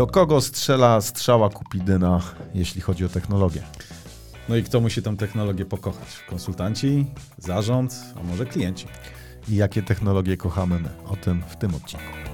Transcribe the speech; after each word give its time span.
Do 0.00 0.06
kogo 0.06 0.40
strzela 0.40 1.00
strzała 1.00 1.50
Kupidyna, 1.50 2.20
jeśli 2.54 2.80
chodzi 2.80 3.04
o 3.04 3.08
technologię? 3.08 3.62
No 4.48 4.56
i 4.56 4.62
kto 4.62 4.80
musi 4.80 5.02
tę 5.02 5.16
technologię 5.16 5.64
pokochać? 5.64 6.24
Konsultanci, 6.28 7.06
zarząd, 7.38 7.94
a 8.20 8.22
może 8.22 8.46
klienci? 8.46 8.86
I 9.48 9.56
jakie 9.56 9.82
technologie 9.82 10.36
kochamy 10.36 10.80
my? 10.80 10.88
O 11.08 11.16
tym 11.16 11.42
w 11.48 11.56
tym 11.56 11.74
odcinku. 11.74 12.29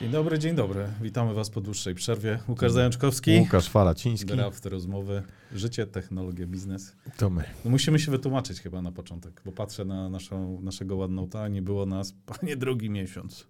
Dzień 0.00 0.10
dobry, 0.10 0.38
dzień 0.38 0.54
dobry. 0.56 0.86
Witamy 1.02 1.34
Was 1.34 1.50
po 1.50 1.60
dłuższej 1.60 1.94
przerwie. 1.94 2.38
Łukasz 2.48 2.72
Zajączkowski. 2.72 3.38
Łukasz 3.40 3.68
Falaciński. 3.68 4.26
Draft 4.26 4.66
rozmowy. 4.66 5.22
Życie, 5.54 5.86
technologie, 5.86 6.46
biznes. 6.46 6.96
To 7.16 7.30
my. 7.30 7.44
No 7.64 7.70
musimy 7.70 7.98
się 7.98 8.10
wytłumaczyć 8.10 8.60
chyba 8.60 8.82
na 8.82 8.92
początek, 8.92 9.42
bo 9.44 9.52
patrzę 9.52 9.84
na 9.84 10.08
naszą, 10.08 10.60
naszego 10.62 10.94
OneNote'a, 10.96 11.50
nie 11.50 11.62
było 11.62 11.86
nas, 11.86 12.14
panie, 12.40 12.56
drugi 12.56 12.90
miesiąc. 12.90 13.46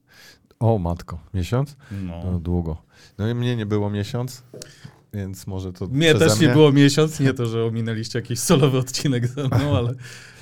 O 0.60 0.78
matko, 0.78 1.20
miesiąc? 1.34 1.76
No. 2.06 2.22
No 2.24 2.38
długo. 2.38 2.82
No 3.18 3.28
i 3.28 3.34
mnie 3.34 3.56
nie 3.56 3.66
było 3.66 3.90
miesiąc, 3.90 4.42
więc 5.12 5.46
może 5.46 5.72
to 5.72 5.86
Mnie 5.86 6.14
też 6.14 6.38
mnie. 6.38 6.46
nie 6.48 6.52
było 6.52 6.72
miesiąc, 6.72 7.20
nie 7.20 7.34
to, 7.34 7.46
że 7.46 7.64
ominęliście 7.64 8.18
jakiś 8.18 8.38
solowy 8.38 8.78
odcinek 8.78 9.26
ze 9.26 9.44
mną, 9.48 9.76
ale, 9.78 9.94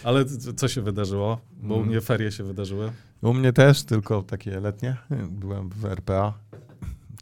ale 0.05 0.25
co 0.57 0.69
się 0.69 0.83
wydarzyło? 0.83 1.39
Bo 1.63 1.75
u 1.75 1.79
Mm. 1.79 1.89
mnie 1.89 2.01
ferie 2.01 2.33
się 2.33 2.45
wydarzyły. 2.45 2.91
U 3.23 3.35
mnie 3.35 3.53
też, 3.53 3.85
tylko 3.85 4.23
takie 4.23 4.61
letnie. 4.61 4.97
Byłem 5.31 5.69
w 5.69 5.85
RPA, 5.85 6.35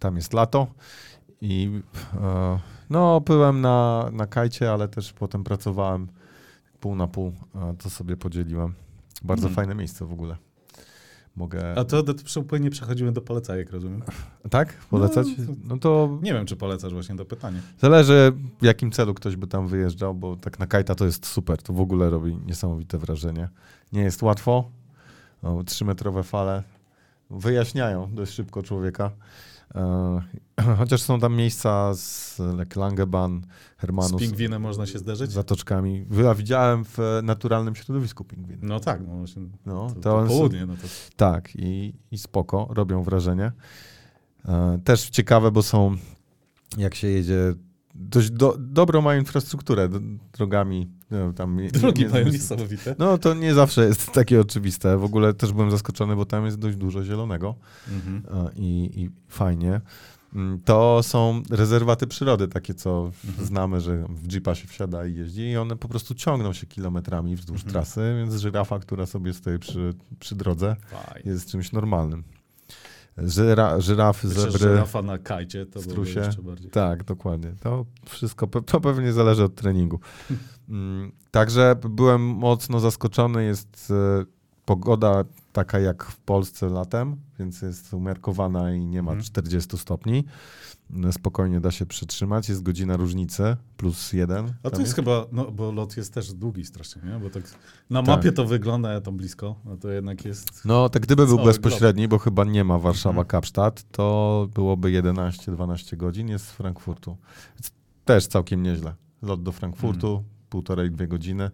tam 0.00 0.16
jest 0.16 0.32
lato 0.32 0.66
i 1.40 1.80
e, 2.22 2.58
no 2.90 3.20
byłem 3.20 3.60
na, 3.60 4.08
na 4.12 4.26
kajcie, 4.26 4.72
ale 4.72 4.88
też 4.88 5.12
potem 5.12 5.44
pracowałem 5.44 6.08
pół 6.80 6.96
na 6.96 7.06
pół, 7.06 7.32
a 7.54 7.72
to 7.82 7.90
sobie 7.90 8.16
podzieliłem. 8.16 8.74
Bardzo 9.22 9.46
Mhm. 9.48 9.54
fajne 9.56 9.74
miejsce 9.74 10.06
w 10.06 10.12
ogóle. 10.12 10.36
Mogę... 11.36 11.78
A 11.78 11.84
to 11.84 12.02
do- 12.02 12.14
płynnie 12.48 12.70
przechodziły 12.70 13.12
do 13.12 13.20
polecajek, 13.20 13.70
rozumiem? 13.70 14.02
Tak? 14.50 14.72
Polecać? 14.90 15.26
No, 15.38 15.54
No 15.64 15.78
to 15.78 16.18
Nie 16.22 16.32
wiem, 16.32 16.46
czy 16.46 16.56
polecasz 16.56 16.92
właśnie 16.92 17.16
to 17.16 17.24
pytanie. 17.24 17.60
Zależy 17.78 18.32
w 18.60 18.64
jakim 18.64 18.90
celu 18.90 19.14
ktoś 19.14 19.36
by 19.36 19.46
tam 19.46 19.68
wyjeżdżał, 19.68 20.14
bo 20.14 20.36
tak 20.36 20.58
na 20.58 20.66
kajta 20.66 20.94
to 20.94 21.04
jest 21.04 21.26
super, 21.26 21.62
to 21.62 21.72
w 21.72 21.80
ogóle 21.80 22.10
robi 22.10 22.36
niesamowite 22.46 22.98
wrażenie. 22.98 23.48
Nie 23.92 24.00
jest 24.02 24.22
łatwo, 24.22 24.70
o, 25.46 25.64
trzymetrowe 25.64 26.22
fale 26.22 26.62
wyjaśniają 27.30 28.14
dość 28.14 28.32
szybko 28.32 28.62
człowieka. 28.62 29.10
E, 29.74 30.22
chociaż 30.78 31.02
są 31.02 31.20
tam 31.20 31.36
miejsca 31.36 31.94
z 31.94 32.38
Langeban, 32.76 33.40
Z 33.76 33.80
Hermanus, 33.80 34.20
pingwinem 34.20 34.62
można 34.62 34.86
się 34.86 34.98
zderzyć? 34.98 35.30
z 35.30 35.34
zatoczkami. 35.34 36.06
Ja 36.24 36.34
widziałem 36.34 36.84
w 36.84 36.98
naturalnym 37.22 37.74
środowisku 37.74 38.24
pingwin. 38.24 38.58
No 38.62 38.80
tak, 38.80 39.00
no 39.06 39.16
właśnie. 39.16 39.42
No, 39.66 39.86
To, 39.94 40.00
to 40.00 40.24
południe, 40.26 40.66
no 40.66 40.74
to 40.76 40.86
tak, 41.16 41.56
i, 41.56 41.94
i 42.10 42.18
spoko, 42.18 42.66
robią 42.70 43.02
wrażenie. 43.02 43.52
E, 44.48 44.78
też 44.84 45.10
ciekawe, 45.10 45.50
bo 45.50 45.62
są, 45.62 45.96
jak 46.78 46.94
się 46.94 47.08
jedzie, 47.08 47.54
dość 47.98 48.30
do, 48.30 48.56
dobrą 48.58 49.02
mają 49.02 49.20
infrastrukturę, 49.20 49.88
drogami. 50.32 50.88
No, 51.10 51.32
tam 51.32 51.56
nie- 51.60 51.70
drogi 51.70 52.02
nie- 52.02 52.08
mają 52.08 52.28
niesamowite. 52.28 52.94
No 52.98 53.18
to 53.18 53.34
nie 53.34 53.54
zawsze 53.54 53.86
jest 53.86 54.12
takie 54.12 54.40
oczywiste. 54.40 54.98
W 54.98 55.04
ogóle 55.04 55.34
też 55.34 55.52
byłem 55.52 55.70
zaskoczony, 55.70 56.16
bo 56.16 56.24
tam 56.26 56.44
jest 56.44 56.58
dość 56.58 56.76
dużo 56.76 57.04
zielonego 57.04 57.54
Mhm. 57.92 58.22
i, 58.56 58.90
i 58.94 59.10
fajnie. 59.28 59.80
Mm, 60.34 60.60
To 60.64 61.02
są 61.02 61.42
rezerwaty 61.50 62.06
przyrody, 62.06 62.48
takie 62.48 62.74
co 62.74 63.10
Mhm. 63.28 63.46
znamy, 63.46 63.80
że 63.80 64.04
w 64.08 64.32
jeepa 64.32 64.54
się 64.54 64.68
wsiada 64.68 65.06
i 65.06 65.14
jeździ 65.14 65.42
i 65.42 65.56
one 65.56 65.76
po 65.76 65.88
prostu 65.88 66.14
ciągną 66.14 66.52
się 66.52 66.66
kilometrami 66.66 67.36
wzdłuż 67.36 67.56
Mhm. 67.58 67.72
trasy, 67.72 68.00
więc 68.18 68.34
żyrafa, 68.40 68.78
która 68.78 69.06
sobie 69.06 69.32
stoi 69.34 69.58
przy, 69.58 69.94
przy 70.20 70.34
drodze, 70.34 70.76
jest 71.24 71.50
czymś 71.50 71.72
normalnym. 71.72 72.24
Żyra, 73.18 73.80
żyrafy, 73.80 74.28
zebry. 74.28 74.58
żyrafa 74.58 75.02
na 75.02 75.18
kajcie 75.18 75.66
to 75.66 75.82
strusie. 75.82 76.20
jeszcze 76.20 76.42
bardziej. 76.42 76.70
Tak, 76.70 77.04
dokładnie. 77.04 77.54
To 77.60 77.86
wszystko, 78.06 78.46
to 78.46 78.80
pewnie 78.80 79.12
zależy 79.12 79.44
od 79.44 79.54
treningu. 79.54 80.00
Mm, 80.68 81.12
Także 81.30 81.76
byłem 81.88 82.22
mocno 82.22 82.80
zaskoczony. 82.80 83.44
Jest 83.44 83.92
e, 84.20 84.24
pogoda 84.64 85.24
taka 85.52 85.78
jak 85.78 86.04
w 86.04 86.16
Polsce 86.16 86.68
latem, 86.68 87.16
więc 87.38 87.62
jest 87.62 87.94
umiarkowana 87.94 88.72
i 88.72 88.86
nie 88.86 89.02
ma 89.02 89.10
Mhm. 89.12 89.24
40 89.24 89.78
stopni. 89.78 90.24
Spokojnie 91.12 91.60
da 91.60 91.70
się 91.70 91.86
przytrzymać. 91.86 92.48
Jest 92.48 92.62
godzina 92.62 92.96
różnicy, 92.96 93.56
plus 93.76 94.12
jeden. 94.12 94.46
A 94.46 94.62
to 94.62 94.70
tam 94.70 94.80
jest 94.80 94.94
chyba, 94.94 95.26
no 95.32 95.50
bo 95.50 95.72
lot 95.72 95.96
jest 95.96 96.14
też 96.14 96.32
długi 96.32 96.64
strasznie, 96.64 97.02
nie? 97.02 97.18
Bo 97.18 97.30
tak 97.30 97.42
na 97.90 98.00
Tak. 98.02 98.08
mapie 98.08 98.32
to 98.32 98.44
wygląda 98.46 98.92
ja 98.92 99.00
tam 99.00 99.16
blisko, 99.16 99.56
no 99.64 99.76
to 99.76 99.90
jednak 99.90 100.24
jest... 100.24 100.64
No, 100.64 100.88
tak 100.88 101.02
gdyby 101.02 101.26
był 101.26 101.38
bezpośredni, 101.44 102.08
bo 102.08 102.18
chyba 102.18 102.44
nie 102.44 102.64
ma 102.64 102.78
Warszawa-Kapsztad, 102.78 103.70
Mhm. 103.70 103.86
to 103.92 104.48
byłoby 104.54 104.90
11-12 104.90 105.96
godzin, 105.96 106.28
jest 106.28 106.46
z 106.46 106.50
Frankfurtu. 106.50 107.16
Więc 107.54 107.70
też 108.04 108.26
całkiem 108.26 108.62
nieźle. 108.62 108.94
Lot 109.22 109.42
do 109.42 109.52
Frankfurtu, 109.52 110.06
Mhm. 110.08 110.24
półtorej, 110.50 110.90
dwie 110.90 111.08
godziny 111.08 111.50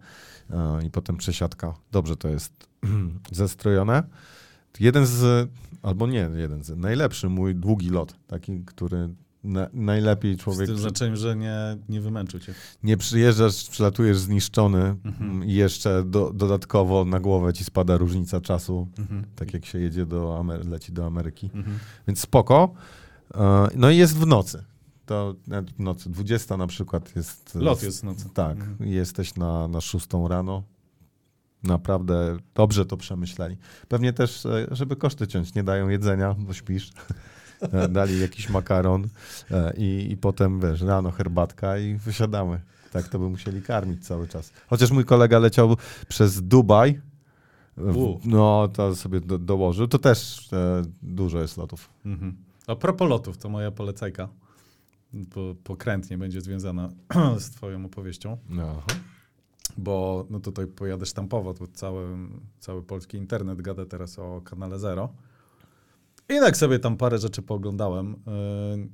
e, 0.49 0.85
i 0.85 0.91
potem 0.91 1.17
przesiadka. 1.17 1.73
Dobrze 1.91 2.15
to 2.17 2.27
jest 2.27 2.67
zestrojone. 3.31 4.03
Jeden 4.79 5.05
z, 5.05 5.49
albo 5.81 6.07
nie 6.07 6.29
jeden 6.35 6.63
z, 6.63 6.77
najlepszy 6.77 7.29
mój 7.29 7.55
długi 7.55 7.89
lot, 7.89 8.15
taki, 8.27 8.59
który 8.65 9.09
na, 9.43 9.67
najlepiej 9.73 10.35
Z 10.35 10.39
człowiek... 10.39 10.65
tym 10.67 10.75
przy- 10.75 10.81
znaczeniem, 10.81 11.15
że 11.15 11.35
nie, 11.35 11.55
nie 11.89 12.01
wymęczył 12.01 12.39
cię. 12.39 12.53
nie 12.83 12.97
przyjeżdżasz, 12.97 13.69
przylatujesz 13.69 14.17
zniszczony 14.17 14.95
Mhm. 15.05 15.43
i 15.45 15.53
jeszcze 15.53 16.03
do, 16.03 16.31
dodatkowo 16.33 17.05
na 17.05 17.19
głowę 17.19 17.53
ci 17.53 17.63
spada 17.63 17.97
różnica 17.97 18.41
czasu, 18.41 18.87
Mhm. 18.99 19.23
tak 19.35 19.53
jak 19.53 19.65
się 19.65 19.79
jedzie 19.79 20.05
do 20.05 20.39
Amery- 20.39 20.69
leci 20.69 20.91
do 20.91 21.05
Ameryki. 21.05 21.49
Mhm. 21.53 21.79
Więc 22.07 22.19
spoko. 22.19 22.73
E, 23.35 23.67
No 23.75 23.89
i 23.89 23.97
jest 23.97 24.17
w 24.17 24.25
nocy. 24.27 24.63
To 25.05 25.35
nawet 25.47 25.71
w 25.71 25.79
nocy, 25.79 26.09
20 26.09 26.57
na 26.57 26.67
przykład 26.67 27.15
jest. 27.15 27.55
Lot 27.55 27.83
jest 27.83 27.99
w 28.01 28.03
nocy. 28.03 28.25
Tak, 28.33 28.57
Mhm. 28.57 28.89
jesteś 28.89 29.35
na, 29.35 29.67
na 29.67 29.81
6 29.81 30.07
rano. 30.27 30.63
Naprawdę 31.63 32.37
dobrze 32.55 32.85
to 32.85 32.97
przemyśleli. 32.97 33.57
Pewnie 33.87 34.13
też, 34.13 34.45
e, 34.45 34.67
żeby 34.71 34.95
koszty 34.95 35.27
ciąć, 35.27 35.55
nie 35.55 35.63
dają 35.63 35.89
jedzenia, 35.89 36.35
bo 36.39 36.53
śpisz. 36.53 36.91
E, 37.61 37.87
Dali 37.87 38.19
jakiś 38.21 38.49
makaron 38.49 39.07
e, 39.51 39.73
i, 39.77 40.11
i 40.11 40.17
potem, 40.17 40.59
wiesz, 40.59 40.81
rano 40.81 41.11
herbatka 41.11 41.77
i 41.77 41.95
wysiadamy. 41.95 42.61
Tak 42.91 43.07
to 43.07 43.19
by 43.19 43.29
musieli 43.29 43.61
karmić 43.61 44.07
cały 44.07 44.27
czas. 44.27 44.51
Chociaż 44.67 44.91
mój 44.91 45.05
kolega 45.05 45.39
leciał 45.39 45.77
przez 46.07 46.41
Dubaj. 46.47 47.01
W-. 47.77 48.19
No, 48.25 48.67
to 48.73 48.95
sobie 48.95 49.21
do, 49.21 49.37
dołożył. 49.37 49.87
To 49.87 49.99
też 49.99 50.49
e, 50.53 50.81
dużo 51.01 51.41
jest 51.41 51.57
lotów. 51.57 51.89
Mhm. 52.05 52.35
A 52.67 52.75
propos 52.75 53.09
lotów, 53.09 53.37
to 53.37 53.49
moja 53.49 53.71
polecajka, 53.71 54.29
pokrętnie 55.63 56.17
będzie 56.17 56.41
związana 56.41 56.89
z 57.39 57.49
twoją 57.49 57.85
opowieścią, 57.85 58.37
No. 58.49 58.83
Bo 59.77 60.25
no 60.29 60.39
tutaj 60.39 60.67
pojadę 60.67 61.05
sztampowo, 61.05 61.53
to 61.53 61.67
cały, 61.67 62.17
cały 62.59 62.83
polski 62.83 63.17
internet 63.17 63.61
gada 63.61 63.85
teraz 63.85 64.19
o 64.19 64.41
kanale 64.41 64.79
Zero. 64.79 65.13
I 66.29 66.39
tak 66.39 66.57
sobie 66.57 66.79
tam 66.79 66.97
parę 66.97 67.17
rzeczy 67.17 67.41
pooglądałem. 67.41 68.15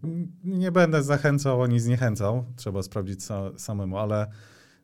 Yy, 0.03 0.27
Nie 0.43 0.71
będę 0.71 1.03
zachęcał 1.03 1.63
ani 1.63 1.79
zniechęcał, 1.79 2.45
trzeba 2.55 2.83
sprawdzić 2.83 3.23
sa 3.23 3.51
samemu, 3.57 3.97
ale 3.97 4.27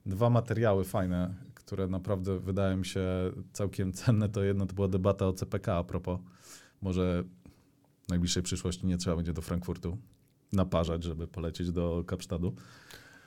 dwa 0.05 0.29
materiały 0.29 0.83
fajne, 0.83 1.33
które 1.53 1.87
naprawdę 1.87 2.39
wydają 2.39 2.83
się 2.83 3.01
całkiem 3.53 3.93
cenne. 3.93 4.29
To 4.29 4.43
jedno 4.43 4.65
to 4.65 4.73
była 4.73 4.87
debata 4.87 5.27
o 5.27 5.33
CPK 5.33 5.77
a 5.77 5.83
propos. 5.83 6.19
Może 6.81 7.23
w 8.03 8.09
najbliższej 8.09 8.43
przyszłości 8.43 8.87
nie 8.87 8.97
trzeba 8.97 9.15
będzie 9.15 9.33
do 9.33 9.41
Frankfurtu 9.41 9.97
naparzać, 10.53 11.03
żeby 11.03 11.27
polecieć 11.27 11.71
do 11.71 12.03
Kapsztadu. 12.07 12.55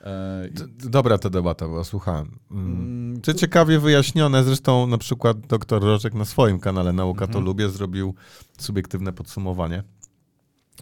E, 0.01 0.47
i- 0.47 0.89
Dobra 0.89 1.17
ta 1.17 1.29
debata 1.29 1.67
była, 1.67 1.83
słuchałem. 1.83 2.39
Mm. 2.51 2.65
Mm, 2.67 3.21
Czy 3.21 3.35
ciekawie 3.35 3.79
wyjaśnione, 3.79 4.43
zresztą 4.43 4.87
na 4.87 4.97
przykład 4.97 5.39
doktor 5.47 5.81
Rożek 5.83 6.13
na 6.13 6.25
swoim 6.25 6.59
kanale 6.59 6.93
Nauka 6.93 7.19
to 7.19 7.25
Mhm. 7.25 7.45
lubię 7.45 7.69
zrobił 7.69 8.15
subiektywne 8.59 9.13
podsumowanie. 9.13 9.83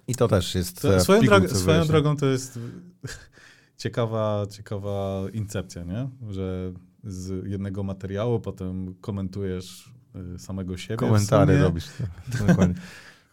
I 0.07 0.15
to 0.15 0.27
też 0.27 0.55
jest 0.55 0.81
To, 0.81 0.95
e, 0.95 0.99
swoją, 1.01 1.21
drogą, 1.21 1.47
swoją 1.47 1.85
drogą 1.85 2.17
to 2.17 2.25
jest 2.25 2.59
ciekawa, 3.77 4.45
ciekawa 4.51 5.21
incepcja, 5.33 5.83
nie? 5.83 6.09
Że 6.29 6.73
z 7.03 7.47
jednego 7.47 7.83
materiału 7.83 8.39
potem 8.39 8.95
komentujesz 9.01 9.93
y, 10.35 10.39
samego 10.39 10.77
siebie. 10.77 10.97
Komentary 10.97 11.57
robisz. 11.59 11.85
tak, 11.97 12.39
Dokładnie. 12.47 12.75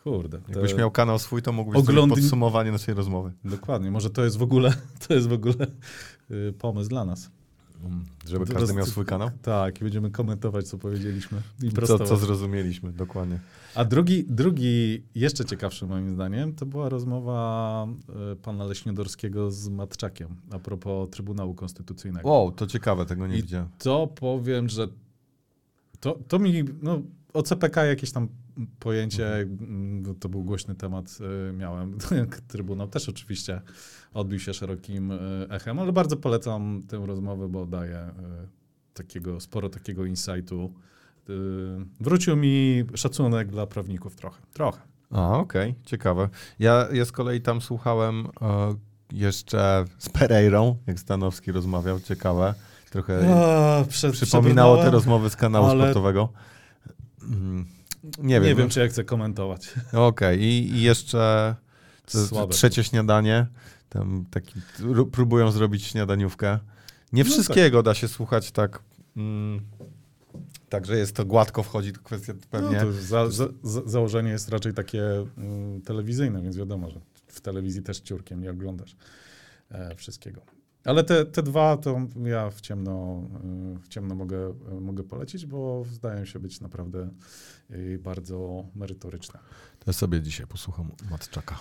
Kurde. 0.04 0.40
Jakbyś 0.48 0.74
miał 0.74 0.90
kanał 0.90 1.18
swój, 1.18 1.42
to 1.42 1.52
mógłbyś 1.52 1.78
Oglądni- 1.80 1.94
zrobić 1.94 2.14
podsumowanie 2.24 2.72
naszej 2.72 2.94
rozmowy. 2.94 3.32
Dokładnie. 3.44 3.90
Może 3.90 4.10
to 4.10 4.24
jest 4.24 4.36
w 4.36 4.42
ogóle, 4.42 4.74
to 5.08 5.14
jest 5.14 5.28
w 5.28 5.32
ogóle 5.32 5.66
y, 6.30 6.52
pomysł 6.58 6.88
dla 6.90 7.04
nas. 7.04 7.30
Mm, 7.84 8.04
Żeby 8.28 8.44
każdy 8.46 8.60
roz- 8.60 8.74
miał 8.76 8.86
swój 8.86 9.04
kanał? 9.04 9.30
Tak, 9.42 9.80
i 9.80 9.84
będziemy 9.84 10.10
komentować, 10.10 10.68
co 10.68 10.78
powiedzieliśmy. 10.78 11.38
I 11.62 11.72
Co, 11.72 11.98
co 11.98 12.16
zrozumieliśmy, 12.16 12.92
dokładnie. 12.92 13.38
A 13.74 13.84
drugi, 13.84 14.24
drugi, 14.28 15.02
jeszcze 15.14 15.44
ciekawszy 15.44 15.86
moim 15.86 16.14
zdaniem, 16.14 16.54
to 16.54 16.66
była 16.66 16.88
rozmowa 16.88 17.86
y, 18.32 18.36
pana 18.36 18.64
Leśniodorskiego 18.64 19.50
z 19.50 19.68
Matczakiem 19.68 20.28
a 20.50 20.58
propos 20.58 21.10
Trybunału 21.10 21.54
Konstytucyjnego. 21.54 22.28
Wow, 22.28 22.52
to 22.52 22.66
ciekawe, 22.66 23.06
tego 23.06 23.26
nie 23.26 23.38
I- 23.38 23.42
widziałem. 23.42 23.68
To 23.78 24.06
powiem, 24.06 24.68
że 24.68 24.88
to, 26.00 26.18
to 26.28 26.38
mi, 26.38 26.64
no 26.82 27.02
o 27.32 27.42
CPK 27.42 27.84
jakieś 27.84 28.12
tam 28.12 28.28
pojęcie, 28.78 29.36
mm, 29.36 30.14
to 30.20 30.28
był 30.28 30.44
głośny 30.44 30.74
temat, 30.74 31.18
y, 31.48 31.52
miałem. 31.52 31.98
Trybunał 32.48 32.88
też 32.88 33.08
oczywiście 33.08 33.60
odbił 34.14 34.40
się 34.40 34.54
szerokim 34.54 35.10
y, 35.10 35.46
echem, 35.50 35.78
ale 35.78 35.92
bardzo 35.92 36.16
polecam 36.16 36.82
tę 36.88 37.06
rozmowę, 37.06 37.48
bo 37.48 37.66
daje 37.66 37.98
y, 37.98 38.10
takiego, 38.94 39.40
sporo 39.40 39.68
takiego 39.68 40.04
insightu. 40.04 40.72
Wrócił 42.00 42.36
mi 42.36 42.84
szacunek 42.94 43.48
dla 43.48 43.66
prawników 43.66 44.16
trochę. 44.16 44.42
Trochę. 44.52 44.80
A, 45.10 45.38
okej, 45.38 45.74
ciekawe. 45.84 46.28
Ja, 46.58 46.88
ja 46.92 47.04
z 47.04 47.12
kolei 47.12 47.40
tam 47.40 47.60
słuchałem 47.60 48.26
e, 48.40 48.74
jeszcze 49.12 49.84
z 49.98 50.08
Pereirą, 50.08 50.76
jak 50.86 51.00
Stanowski 51.00 51.52
rozmawiał, 51.52 52.00
ciekawe. 52.00 52.54
Trochę 52.90 53.34
A, 53.34 53.84
przed, 53.84 54.12
przypominało 54.12 54.76
te 54.76 54.90
rozmowy 54.90 55.30
z 55.30 55.36
kanału 55.36 55.66
ale- 55.66 55.82
sportowego. 55.84 56.28
Mm, 57.22 57.66
Nie 58.18 58.24
Nie, 58.24 58.40
wiem. 58.40 58.56
wiem, 58.58 58.68
czy 58.68 58.80
ja 58.80 58.88
chcę 58.88 59.04
komentować. 59.04 59.74
Okej, 59.92 60.40
I, 60.42 60.70
i 60.72 60.82
jeszcze 60.82 61.54
Słabe. 62.06 62.52
trzecie 62.52 62.84
śniadanie. 62.84 63.46
Tam 63.88 64.24
taki, 64.30 64.54
ró- 64.80 65.10
próbują 65.10 65.50
zrobić 65.50 65.84
śniadaniówkę. 65.84 66.58
Nie 67.12 67.24
No 67.24 67.30
wszystkiego 67.30 67.82
da 67.82 67.94
się 67.94 68.08
słuchać 68.08 68.50
tak. 68.50 68.82
Mm, 69.16 69.60
tak, 70.68 70.86
że 70.86 70.96
jest 70.98 71.16
to 71.16 71.24
gładko 71.24 71.62
wchodzi, 71.62 71.92
to 71.92 72.00
kwestia 72.00 72.32
pewnie. 72.50 72.84
No, 72.84 72.92
za, 72.92 73.30
za, 73.30 73.48
za, 73.62 73.80
założenie 73.86 74.30
jest 74.30 74.48
raczej 74.48 74.74
takie 74.74 75.02
mm, 75.38 75.80
telewizyjne, 75.82 76.42
więc 76.42 76.56
wiadomo, 76.56 76.90
że 76.90 77.00
w 77.26 77.40
telewizji 77.40 77.82
też 77.82 78.00
ciurkiem 78.00 78.40
nie 78.40 78.50
oglądasz 78.50 78.96
e, 79.70 79.94
wszystkiego. 79.96 80.40
Ale 80.84 81.04
te, 81.04 81.24
te 81.24 81.42
dwa 81.42 81.76
to 81.76 82.00
ja 82.24 82.50
w 82.50 82.60
ciemno, 82.60 83.22
y, 83.76 83.78
w 83.78 83.88
ciemno 83.88 84.14
mogę, 84.14 84.54
mogę 84.80 85.02
polecić, 85.04 85.46
bo 85.46 85.84
zdają 85.84 86.24
się 86.24 86.38
być 86.38 86.60
naprawdę 86.60 87.10
y, 87.70 87.98
bardzo 88.02 88.64
merytoryczne. 88.74 89.40
To 89.78 89.84
ja 89.86 89.92
sobie 89.92 90.22
dzisiaj 90.22 90.46
posłucham 90.46 90.90
Matczaka. 91.10 91.58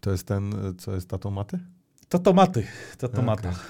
To 0.00 0.10
jest 0.10 0.26
ten, 0.26 0.74
co 0.78 0.94
jest 0.94 1.08
tatą 1.08 1.30
Maty? 1.30 1.58
To 2.08 2.18
tomaty, 2.18 2.66
to 2.98 3.08
tomata, 3.08 3.48
Okej. 3.48 3.60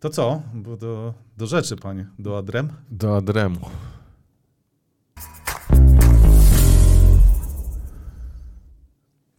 to 0.00 0.10
co? 0.10 0.42
Do, 0.54 1.14
do 1.36 1.46
rzeczy, 1.46 1.76
panie, 1.76 2.06
do 2.18 2.38
adrem. 2.38 2.72
Do 2.90 3.16
Adremu. 3.16 3.60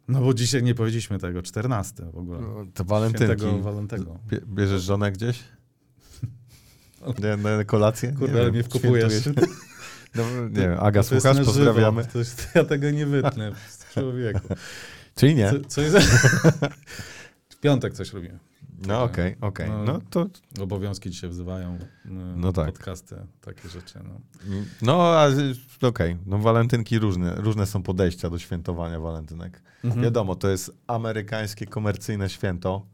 No 0.08 0.22
bo 0.22 0.34
dzisiaj 0.34 0.64
nie 0.64 0.76
powiedzieliśmy 0.76 1.20
tego, 1.20 1.42
14 1.42 2.06
w 2.14 2.18
ogóle. 2.18 2.40
No, 2.42 2.66
To 2.74 2.84
walentynki. 2.84 3.46
Walentego. 3.62 4.20
Bie- 4.28 4.46
Bierzesz 4.48 4.82
żonę 4.82 5.12
gdzieś? 5.12 5.44
Na 7.58 7.64
kolację? 7.64 8.12
Kurde, 8.12 8.34
Nie 8.34 8.40
ale 8.40 8.46
wiem, 8.46 8.54
mnie 8.54 8.64
wkupujesz. 8.64 9.14
No, 10.16 10.24
nie 10.50 10.50
wiem, 10.62 10.78
Aga, 10.80 11.04
To 11.04 11.10
słuchasz? 11.10 11.38
żywo. 11.38 11.46
Pozdrawiamy. 11.46 12.06
To 12.06 12.20
jest, 12.20 12.48
ja 12.56 12.64
tego 12.64 12.92
nie 12.92 13.06
wytnę 13.06 13.52
człowieku. 13.94 14.40
Czyli 15.16 15.36
nie? 15.36 15.52
Co, 15.52 15.60
co 15.68 15.82
jest? 15.82 15.98
w 17.50 17.56
piątek 17.60 17.94
coś 17.94 18.14
robimy. 18.14 18.40
No 18.88 19.04
okej, 19.04 19.36
okej. 19.42 19.70
No. 19.70 19.84
No 19.84 20.00
to 20.10 20.28
Obowiązki 20.62 21.10
dzisiaj 21.10 21.30
wzywają. 21.30 21.78
No, 22.06 22.22
No 22.36 22.54
tak. 22.54 22.66
Podcasty, 22.66 23.16
takie 23.42 23.70
rzeczy. 23.70 24.00
No. 24.04 24.20
No, 24.82 25.14
okej, 25.90 26.18
no 26.26 26.38
walentynki 26.38 27.00
różne, 27.00 27.36
różne 27.36 27.66
są 27.66 27.84
podejścia 27.84 28.30
do 28.30 28.40
świętowania 28.40 29.00
walentynek. 29.00 29.62
Mhm. 29.84 30.04
Wiadomo, 30.04 30.36
to 30.36 30.50
jest 30.50 30.78
amerykańskie 30.88 31.66
komercyjne 31.66 32.30
święto, 32.30 32.86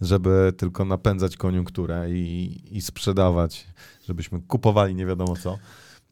żeby 0.00 0.52
tylko 0.56 0.84
napędzać 0.84 1.36
koniunkturę 1.36 2.10
i, 2.10 2.60
i 2.76 2.82
sprzedawać, 2.82 3.66
żebyśmy 4.08 4.40
kupowali 4.40 4.94
nie 4.94 5.06
wiadomo 5.06 5.36
co. 5.36 5.58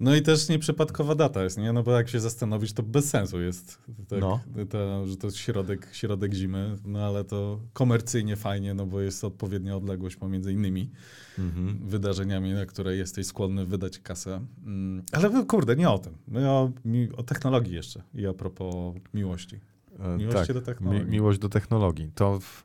No 0.00 0.14
i 0.16 0.22
też 0.22 0.48
nieprzypadkowa 0.48 1.14
data 1.14 1.44
jest, 1.44 1.58
nie? 1.58 1.72
No 1.72 1.82
bo 1.82 1.92
jak 1.92 2.08
się 2.08 2.20
zastanowić, 2.20 2.72
to 2.72 2.82
bez 2.82 3.08
sensu 3.10 3.40
jest, 3.40 3.78
tak, 4.08 4.20
No. 4.20 4.40
to, 4.70 5.06
że 5.06 5.16
to 5.16 5.26
jest 5.26 5.36
środek, 5.36 5.88
środek 5.92 6.34
zimy, 6.34 6.76
no 6.84 7.06
ale 7.06 7.24
to 7.24 7.60
komercyjnie 7.72 8.36
fajnie, 8.36 8.74
no 8.74 8.86
bo 8.86 9.00
jest 9.00 9.24
odpowiednia 9.24 9.76
odległość 9.76 10.16
pomiędzy 10.16 10.52
innymi 10.52 10.90
Mhm. 11.38 11.78
wydarzeniami, 11.88 12.52
na 12.52 12.66
które 12.66 12.96
jesteś 12.96 13.26
skłonny 13.26 13.66
wydać 13.66 13.98
kasę. 13.98 14.40
Mm, 14.66 15.02
Ale 15.12 15.44
kurde, 15.46 15.76
nie 15.76 15.90
o 15.90 15.98
tym. 15.98 16.12
My 16.28 16.50
o, 16.50 16.72
o 17.16 17.22
technologii 17.22 17.74
jeszcze 17.74 18.02
i 18.14 18.26
a 18.26 18.32
propos 18.32 18.94
miłości. 19.14 19.60
E, 19.98 20.16
Miłości 20.16 20.54
do 20.54 20.60
technologii. 20.62 21.04
Mi, 21.04 21.10
miłość 21.10 21.38
do 21.38 21.48
technologii. 21.48 22.10
To 22.14 22.40
w, 22.40 22.64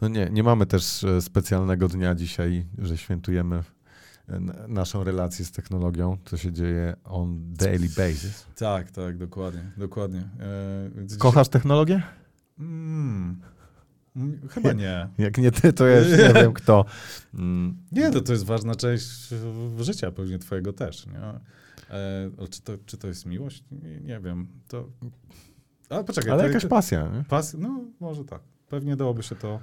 no 0.00 0.08
nie, 0.08 0.28
nie 0.32 0.42
mamy 0.42 0.66
też 0.66 1.04
e, 1.04 1.22
specjalnego 1.22 1.88
dnia 1.88 2.14
dzisiaj, 2.14 2.66
że 2.78 2.96
świętujemy 2.98 3.62
naszą 4.68 5.04
relację 5.04 5.44
z 5.44 5.52
technologią, 5.52 6.18
co 6.24 6.36
się 6.36 6.52
dzieje 6.52 6.96
on 7.04 7.54
daily 7.54 7.88
basis. 7.96 8.46
Tak, 8.56 8.90
tak, 8.90 9.18
dokładnie, 9.18 9.72
dokładnie. 9.76 10.28
E, 11.10 11.16
Kochasz 11.18 11.48
technologię? 11.48 12.02
Mm, 12.58 13.40
mm, 14.16 14.48
chyba 14.48 14.72
nie. 14.72 15.08
Jak 15.18 15.38
nie 15.38 15.50
ty, 15.50 15.72
to 15.72 15.86
ja 15.86 15.98
już 15.98 16.18
nie 16.18 16.32
wiem 16.34 16.52
kto. 16.52 16.84
Mm, 17.34 17.76
Nie, 17.92 18.10
to, 18.10 18.20
to 18.20 18.32
jest 18.32 18.44
ważna 18.44 18.74
część 18.74 19.28
życia, 19.78 20.10
pewnie 20.10 20.38
twojego 20.38 20.72
też, 20.72 21.06
nie? 21.06 21.20
E, 21.96 22.48
czy, 22.50 22.62
to, 22.62 22.72
czy 22.86 22.96
to 22.96 23.08
jest 23.08 23.26
miłość? 23.26 23.64
Nie, 23.70 24.00
nie 24.00 24.20
wiem. 24.20 24.48
To... 24.68 24.88
Ale 25.88 26.04
poczekaj. 26.04 26.30
Ale 26.30 26.42
to, 26.42 26.46
jakaś 26.46 26.62
to, 26.62 26.68
pasja, 26.68 27.08
nie? 27.08 27.24
pas, 27.24 27.54
No, 27.54 27.84
może 28.00 28.24
tak. 28.24 28.40
Pewnie 28.68 28.96
dałoby 28.96 29.22
się 29.22 29.36
to 29.36 29.60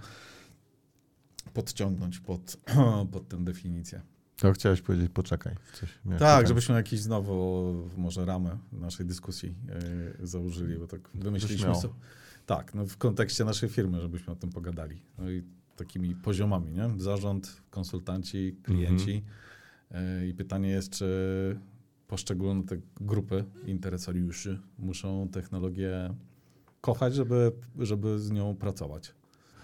podciągnąć 1.53 2.19
pod, 2.19 2.57
pod 3.11 3.27
tę 3.27 3.43
definicję. 3.43 4.01
To 4.41 4.51
chciałeś 4.53 4.81
powiedzieć, 4.81 5.11
poczekaj. 5.13 5.55
Tak, 5.79 5.89
pytanie. 6.13 6.47
żebyśmy 6.47 6.75
jakiś 6.75 6.99
znowu 6.99 7.73
może 7.97 8.25
ramę 8.25 8.57
naszej 8.71 9.05
dyskusji 9.05 9.55
e, 10.21 10.27
założyli, 10.27 10.77
bo 10.77 10.88
tak 10.88 11.09
wymyśliliśmy 11.13 11.75
sobie. 11.75 11.93
Tak, 12.45 12.73
no 12.75 12.85
w 12.85 12.97
kontekście 12.97 13.45
naszej 13.45 13.69
firmy, 13.69 14.01
żebyśmy 14.01 14.33
o 14.33 14.35
tym 14.35 14.49
pogadali. 14.49 15.01
No 15.17 15.31
i 15.31 15.43
takimi 15.75 16.15
poziomami, 16.15 16.71
nie? 16.71 16.89
Zarząd, 16.97 17.61
konsultanci, 17.69 18.55
klienci. 18.63 19.23
E, 19.91 20.27
I 20.27 20.33
pytanie 20.33 20.69
jest, 20.69 20.91
czy 20.91 21.59
poszczególne 22.07 22.63
te 22.63 22.77
grupy 23.01 23.45
interesariuszy 23.65 24.59
muszą 24.79 25.27
technologię 25.31 26.15
kochać, 26.81 27.15
żeby, 27.15 27.51
żeby 27.79 28.19
z 28.19 28.31
nią 28.31 28.55
pracować. 28.55 29.13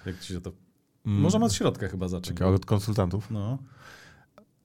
Jak 0.05 0.19
ci 0.19 0.33
się 0.33 0.41
to... 0.41 0.51
Mm, 1.05 1.21
Możemy 1.21 1.45
od 1.45 1.53
środka 1.53 1.87
chyba 1.87 2.07
zacząć. 2.07 2.27
Czekaj, 2.27 2.53
od 2.53 2.65
konsultantów. 2.65 3.31
No. 3.31 3.57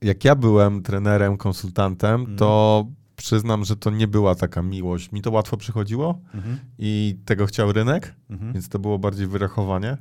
Jak 0.02 0.24
ja 0.24 0.34
byłem 0.36 0.82
trenerem, 0.82 1.36
konsultantem, 1.36 2.20
Mhm. 2.20 2.38
to 2.38 2.86
przyznam, 3.16 3.64
że 3.64 3.76
to 3.76 3.90
nie 3.90 4.08
była 4.08 4.34
taka 4.34 4.62
miłość. 4.62 5.12
Mi 5.12 5.22
to 5.22 5.30
łatwo 5.30 5.56
przychodziło 5.56 6.18
Mhm. 6.34 6.58
i 6.78 7.16
tego 7.24 7.46
chciał 7.46 7.72
rynek, 7.72 8.14
Mhm. 8.30 8.52
więc 8.52 8.68
to 8.68 8.78
było 8.78 8.98
bardziej 8.98 9.26
wyrachowanie. 9.26 9.96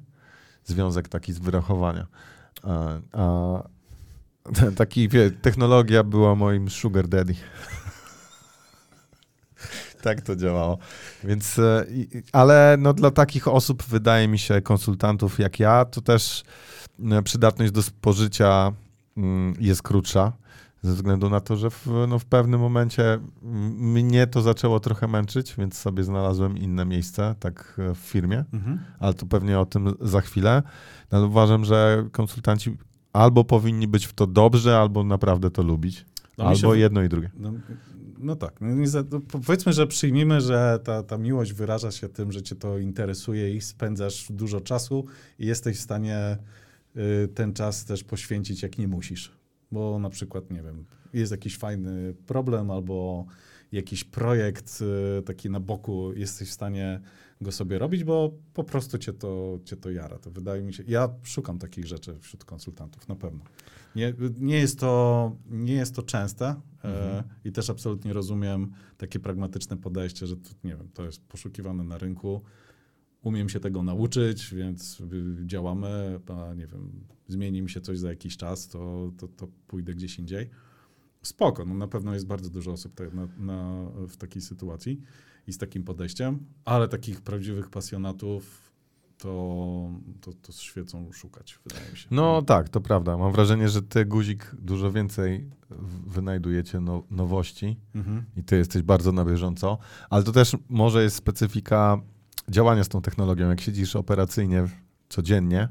Związek 0.66 1.10
taki 1.10 1.34
z 1.34 1.40
wyrachowania. 1.40 2.08
A, 2.64 2.88
a 3.14 3.64
taki, 4.76 5.10
wie, 5.10 5.32
technologia 5.32 6.04
była 6.04 6.36
moim 6.36 6.70
sugar 6.70 7.08
daddy. 7.08 7.36
tak 10.04 10.22
to 10.22 10.36
działało. 10.36 10.78
Więc, 11.24 11.60
e, 11.60 11.86
ale 12.32 12.76
no, 12.80 12.94
dla 12.94 13.12
takich 13.12 13.48
osób, 13.48 13.84
wydaje 13.84 14.28
mi 14.28 14.40
się, 14.40 14.62
konsultantów 14.62 15.40
jak 15.40 15.60
ja, 15.60 15.86
to 15.86 16.02
też 16.02 16.44
e, 17.12 17.22
przydatność 17.24 17.72
do 17.72 17.84
spożycia 17.84 18.72
jest 19.60 19.84
krótsza. 19.84 20.34
Ze 20.84 20.94
względu 20.94 21.30
na 21.30 21.40
to, 21.40 21.56
że 21.58 21.70
w, 21.70 21.88
no, 22.08 22.20
w 22.20 22.26
pewnym 22.26 22.60
momencie 22.60 23.04
mm, 23.14 23.72
mnie 23.92 24.28
to 24.28 24.42
zaczęło 24.42 24.80
trochę 24.80 25.08
męczyć, 25.08 25.56
więc 25.58 25.78
sobie 25.78 26.04
znalazłem 26.04 26.58
inne 26.58 26.86
miejsce, 26.86 27.36
tak 27.40 27.78
e, 27.92 27.96
w 27.96 27.98
firmie 27.98 28.46
Mhm. 28.54 28.80
ale 29.00 29.14
to 29.14 29.26
pewnie 29.26 29.60
o 29.60 29.66
tym 29.66 29.94
za 30.02 30.22
chwilę. 30.22 30.64
No, 31.12 31.26
uważam, 31.26 31.66
że 31.66 32.08
konsultanci 32.12 32.78
albo 33.14 33.44
powinni 33.44 33.88
być 33.88 34.06
w 34.06 34.14
to 34.14 34.28
dobrzy, 34.28 34.76
albo 34.76 35.04
naprawdę 35.04 35.52
to 35.52 35.64
lubić. 35.64 36.06
No 36.38 36.44
się 36.44 36.50
albo 36.50 36.70
wy- 36.72 36.80
jedno 36.80 37.04
i 37.04 37.10
drugie. 37.10 37.30
No, 37.38 37.54
no 38.20 38.36
tak. 38.36 38.54
No, 38.62 38.88
za, 38.88 39.04
no, 39.12 39.20
powiedzmy, 39.46 39.74
że 39.74 39.88
przyjmijmy, 39.88 40.42
że 40.42 40.80
ta, 40.84 41.04
ta 41.04 41.18
miłość 41.18 41.54
wyraża 41.54 41.92
się 41.92 42.10
tym, 42.10 42.32
że 42.32 42.42
cię 42.42 42.56
to 42.56 42.78
interesuje 42.78 43.56
i 43.56 43.62
spędzasz 43.62 44.32
dużo 44.32 44.62
czasu 44.62 45.06
i 45.40 45.46
jesteś 45.46 45.78
w 45.78 45.82
stanie 45.82 46.38
ten 47.36 47.54
czas 47.54 47.86
też 47.86 48.04
poświęcić, 48.04 48.64
jak 48.64 48.78
nie 48.78 48.88
musisz. 48.88 49.32
Bo 49.72 50.00
na 50.00 50.10
przykład, 50.10 50.52
nie 50.52 50.64
wiem, 50.64 50.86
jest 51.14 51.32
jakiś 51.32 51.58
fajny 51.58 52.14
problem 52.26 52.72
albo 52.72 53.26
jakiś 53.72 54.04
projekt 54.04 54.80
y, 55.20 55.22
taki 55.22 55.50
na 55.50 55.60
boku, 55.60 56.14
jesteś 56.14 56.50
w 56.50 56.54
stanie 56.54 57.02
go 57.42 57.52
sobie 57.52 57.80
robić, 57.80 58.04
bo 58.04 58.32
po 58.54 58.64
prostu 58.64 58.98
cię 58.98 59.14
to, 59.14 59.60
cię 59.66 59.76
to 59.76 59.92
jara. 59.92 60.20
To 60.20 60.32
wydaje 60.32 60.64
mi 60.64 60.74
się, 60.74 60.84
ja 60.88 61.10
szukam 61.24 61.60
takich 61.60 61.86
rzeczy 61.86 62.20
wśród 62.20 62.46
konsultantów, 62.46 63.08
na 63.08 63.16
pewno. 63.16 63.44
Nie, 63.96 64.14
nie, 64.40 64.60
jest, 64.60 64.80
to, 64.80 65.36
nie 65.50 65.74
jest 65.74 65.96
to 65.96 66.02
częste 66.04 66.46
e, 66.46 66.56
Mhm. 66.84 67.24
i 67.46 67.52
też 67.52 67.70
absolutnie 67.70 68.14
rozumiem 68.14 68.72
takie 68.98 69.20
pragmatyczne 69.20 69.78
podejście, 69.78 70.28
że 70.28 70.38
to, 70.38 70.50
nie 70.64 70.76
wiem, 70.76 70.90
to 70.94 71.06
jest 71.06 71.22
poszukiwane 71.28 71.84
na 71.84 71.98
rynku. 71.98 72.42
Umiem 73.24 73.50
się 73.50 73.60
tego 73.60 73.84
nauczyć, 73.84 74.54
więc 74.54 75.02
działamy, 75.46 76.20
a 76.28 76.54
nie 76.54 76.68
wiem, 76.68 76.92
zmieni 77.28 77.62
mi 77.62 77.70
się 77.70 77.82
coś 77.82 78.00
za 78.00 78.10
jakiś 78.10 78.38
czas, 78.38 78.68
to, 78.68 79.12
to, 79.18 79.28
to 79.28 79.48
pójdę 79.68 79.94
gdzieś 79.94 80.20
indziej. 80.20 80.50
spoko. 81.22 81.66
No, 81.66 81.74
na 81.74 81.88
pewno 81.88 82.14
jest 82.14 82.28
bardzo 82.28 82.50
dużo 82.50 82.72
osób 82.72 82.96
te, 82.96 83.12
na, 83.12 83.28
na, 83.38 83.86
w 84.08 84.18
takiej 84.18 84.42
sytuacji 84.42 85.02
i 85.48 85.54
z 85.54 85.58
takim 85.58 85.84
podejściem, 85.84 86.40
ale 86.66 86.88
takich 86.88 87.22
prawdziwych 87.22 87.70
pasjonatów 87.70 88.72
to, 89.18 89.90
to, 90.22 90.34
to 90.34 90.52
świecą 90.52 91.12
szukać, 91.12 91.60
wydaje 91.68 91.92
mi 91.92 91.98
się. 91.98 92.08
No 92.12 92.42
tak, 92.42 92.70
to 92.70 92.82
prawda. 92.82 93.18
Mam 93.18 93.32
wrażenie, 93.32 93.70
że 93.70 93.82
ty, 93.82 94.06
Guzik, 94.06 94.56
dużo 94.60 94.92
więcej 94.92 95.50
wynajdujecie 96.08 96.80
no, 96.80 97.04
nowości 97.12 97.78
Mhm. 97.96 98.24
i 98.38 98.44
ty 98.44 98.58
jesteś 98.58 98.82
bardzo 98.82 99.12
na 99.12 99.26
bieżąco, 99.26 99.78
ale 100.10 100.24
to 100.24 100.32
też 100.32 100.58
może 100.70 101.04
jest 101.04 101.16
specyfika 101.16 102.02
działania 102.50 102.84
z 102.84 102.90
tą 102.90 103.02
technologią. 103.02 103.50
Jak 103.50 103.62
siedzisz 103.62 103.96
operacyjnie 103.96 104.68
codziennie 105.10 105.70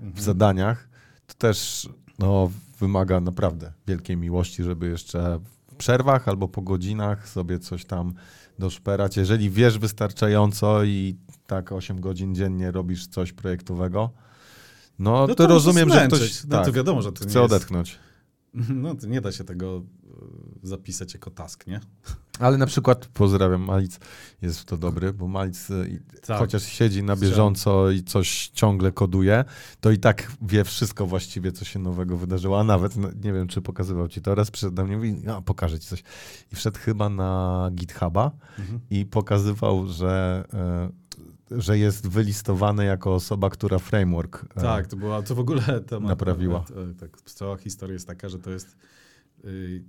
w 0.00 0.02
Mhm. 0.02 0.24
zadaniach, 0.24 0.88
to 1.26 1.34
też 1.34 1.88
no, 2.18 2.50
wymaga 2.80 3.20
naprawdę 3.20 3.72
wielkiej 3.86 4.16
miłości, 4.16 4.62
żeby 4.62 4.88
jeszcze 4.88 5.40
w 5.70 5.74
przerwach 5.74 6.28
albo 6.28 6.48
po 6.48 6.62
godzinach 6.62 7.28
sobie 7.28 7.58
coś 7.58 7.84
tam 7.84 8.14
doszperać. 8.58 9.16
Jeżeli 9.16 9.50
wiesz 9.50 9.78
wystarczająco 9.78 10.84
i 10.84 11.16
tak 11.46 11.72
8 11.72 12.00
godzin 12.00 12.34
dziennie 12.34 12.70
robisz 12.70 13.06
coś 13.06 13.32
projektowego, 13.32 14.10
no, 14.98 15.26
No 15.26 15.34
to, 15.34 15.46
rozumiem, 15.46 15.90
że 15.90 16.06
ktoś 16.06 16.44
No 16.44 16.50
tak, 16.56 16.66
to 16.66 16.72
wiadomo, 16.72 17.02
że 17.02 17.12
to 17.12 17.24
nie 17.24 17.30
chce 17.30 17.40
jest- 17.40 17.52
odetchnąć. 17.52 17.98
No 18.74 18.94
to 18.94 19.06
nie 19.06 19.20
da 19.20 19.32
się 19.32 19.44
tego 19.44 19.82
e, 20.04 20.10
zapisać 20.68 21.14
jako 21.14 21.30
task, 21.30 21.66
nie? 21.66 21.80
Ale 22.40 22.58
na 22.58 22.66
przykład, 22.66 23.06
pozdrawiam, 23.06 23.62
Malic 23.62 23.98
jest 24.42 24.60
w 24.60 24.64
to 24.64 24.76
dobry, 24.76 25.12
bo 25.12 25.28
Malic 25.28 25.70
y, 25.70 26.02
Tak. 26.26 26.38
chociaż 26.38 26.62
siedzi 26.62 27.02
na 27.02 27.16
bieżąco 27.16 27.90
i 27.90 28.02
coś 28.04 28.48
ciągle 28.48 28.92
koduje, 28.92 29.44
to 29.80 29.90
i 29.90 29.98
tak 29.98 30.32
wie 30.42 30.64
wszystko 30.64 31.06
właściwie, 31.06 31.52
co 31.52 31.64
się 31.64 31.78
nowego 31.78 32.16
wydarzyło, 32.16 32.60
a 32.60 32.64
nawet, 32.64 32.96
no, 32.96 33.08
nie 33.24 33.32
wiem, 33.32 33.48
czy 33.48 33.62
pokazywał 33.62 34.08
ci 34.08 34.20
to, 34.22 34.34
raz 34.34 34.50
przyszedł 34.50 34.74
do 34.74 34.84
mnie 34.84 34.92
i 34.94 34.96
mówi, 34.96 35.14
no, 35.24 35.42
pokażę 35.42 35.78
ci 35.80 35.86
coś. 35.88 36.02
I 36.52 36.56
wszedł 36.56 36.78
chyba 36.78 37.08
na 37.08 37.70
GitHuba 37.74 38.30
Mhm. 38.58 38.80
i 38.90 39.06
pokazywał, 39.06 39.86
że, 39.86 40.44
e, 40.54 41.60
że 41.60 41.78
jest 41.78 42.08
wylistowany 42.08 42.84
jako 42.84 43.14
osoba, 43.14 43.50
która 43.50 43.78
framework 43.78 44.44
e, 44.56 44.60
Tak, 44.60 44.86
to 44.86 44.96
była, 44.96 45.22
to 45.22 45.34
w 45.34 45.38
ogóle 45.40 45.80
temat. 45.80 46.08
Naprawiła. 46.08 46.64
Tak, 47.00 47.20
cała 47.24 47.56
historia 47.56 47.92
jest 47.92 48.06
taka, 48.06 48.28
że 48.28 48.38
to 48.38 48.50
jest, 48.50 48.66
y, 48.68 48.76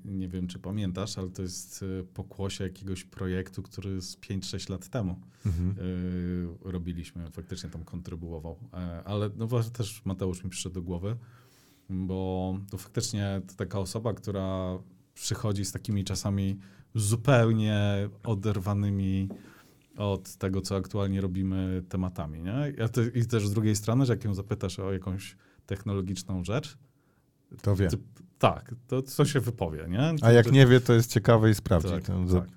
nie 0.06 0.28
wiem 0.28 0.48
czy 0.48 0.60
pamiętasz, 0.60 1.18
ale 1.18 1.30
to 1.30 1.42
jest 1.42 1.84
y, 1.84 2.04
pokłosie 2.14 2.64
jakiegoś 2.64 3.04
projektu, 3.04 3.62
który 3.64 4.02
z 4.02 4.18
5-6 4.18 4.70
lat 4.70 4.90
temu 4.90 5.20
Mhm. 5.46 5.76
y, 5.80 6.48
robiliśmy, 6.72 7.32
faktycznie 7.32 7.70
tam 7.70 7.84
kontrybuował. 7.84 8.58
E, 8.74 9.04
Ale 9.04 9.30
no 9.36 9.48
właśnie 9.48 9.72
też 9.72 10.02
Mateusz 10.06 10.44
mi 10.44 10.50
przyszedł 10.50 10.76
do 10.76 10.82
głowy, 10.82 11.18
bo 11.90 12.58
to 12.70 12.78
faktycznie 12.78 13.42
to 13.48 13.54
taka 13.56 13.80
osoba, 13.80 14.14
która 14.14 14.78
przychodzi 15.14 15.66
z 15.66 15.72
takimi 15.72 16.04
czasami 16.04 16.58
zupełnie 16.96 18.10
oderwanymi 18.24 19.30
od 19.98 20.36
tego, 20.36 20.62
co 20.62 20.76
aktualnie 20.76 21.22
robimy 21.22 21.84
tematami. 21.90 22.42
Nie? 22.42 22.74
I 23.22 23.26
też 23.26 23.48
z 23.48 23.52
drugiej 23.54 23.76
strony, 23.76 24.06
że 24.06 24.14
jak 24.14 24.24
ją 24.24 24.34
zapytasz 24.34 24.80
o 24.80 24.94
jakąś 24.94 25.36
technologiczną 25.66 26.44
rzecz, 26.44 26.78
To 27.62 27.76
wie. 27.76 27.88
to, 27.90 27.98
tak, 28.42 28.76
to 28.88 29.02
co 29.02 29.26
się 29.26 29.40
wypowie, 29.40 29.86
nie? 29.90 30.16
A 30.22 30.32
jak 30.32 30.52
nie 30.52 30.68
wie, 30.68 30.82
to 30.82 30.94
jest 30.94 31.14
ciekawe 31.14 31.50
i 31.50 31.56
sprawdzi. 31.56 31.90
Tak, 31.90 32.04
tak. 32.04 32.50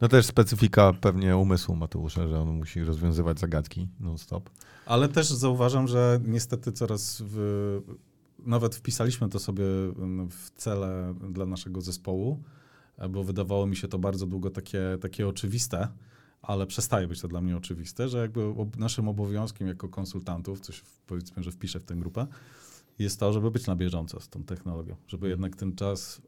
No 0.00 0.08
też 0.08 0.26
specyfika 0.26 0.92
pewnie 1.00 1.36
umysłu 1.36 1.76
Mateusza, 1.76 2.28
że 2.28 2.40
on 2.40 2.48
musi 2.48 2.84
rozwiązywać 2.84 3.40
zagadki 3.40 3.88
non-stop. 4.00 4.50
Ale 4.86 5.08
też 5.08 5.26
zauważam, 5.26 5.88
że 5.88 6.20
niestety 6.24 6.72
coraz 6.72 7.22
w, 7.26 7.80
nawet 8.38 8.76
wpisaliśmy 8.76 9.28
to 9.28 9.38
sobie 9.38 9.64
mm, 9.64 10.30
w 10.30 10.50
cele 10.56 11.14
dla 11.30 11.46
naszego 11.46 11.80
zespołu, 11.80 12.42
e, 12.98 13.08
bo 13.08 13.24
wydawało 13.24 13.66
mi 13.66 13.76
się 13.76 13.88
to 13.88 13.98
bardzo 13.98 14.26
długo 14.26 14.50
takie, 14.50 14.98
takie 15.00 15.28
oczywiste, 15.28 15.88
ale 16.42 16.66
przestaje 16.66 17.08
być 17.08 17.20
to 17.20 17.28
dla 17.28 17.40
mnie 17.40 17.56
oczywiste, 17.56 18.08
że 18.08 18.18
jakby 18.18 18.54
naszym 18.76 19.08
obowiązkiem 19.08 19.68
jako 19.68 19.88
konsultantów, 19.88 20.60
coś 20.60 20.82
powiedzmy, 21.06 21.42
że 21.42 21.52
wpiszę 21.52 21.80
w 21.80 21.84
tę 21.84 21.94
grupę, 21.94 22.26
jest 22.98 23.20
to, 23.20 23.32
żeby 23.32 23.50
być 23.50 23.66
na 23.66 23.76
bieżąco 23.76 24.20
z 24.20 24.28
tą 24.28 24.44
technologią, 24.44 24.96
żeby 25.08 25.28
jednak 25.28 25.56
ten 25.56 25.74
czas 25.76 26.22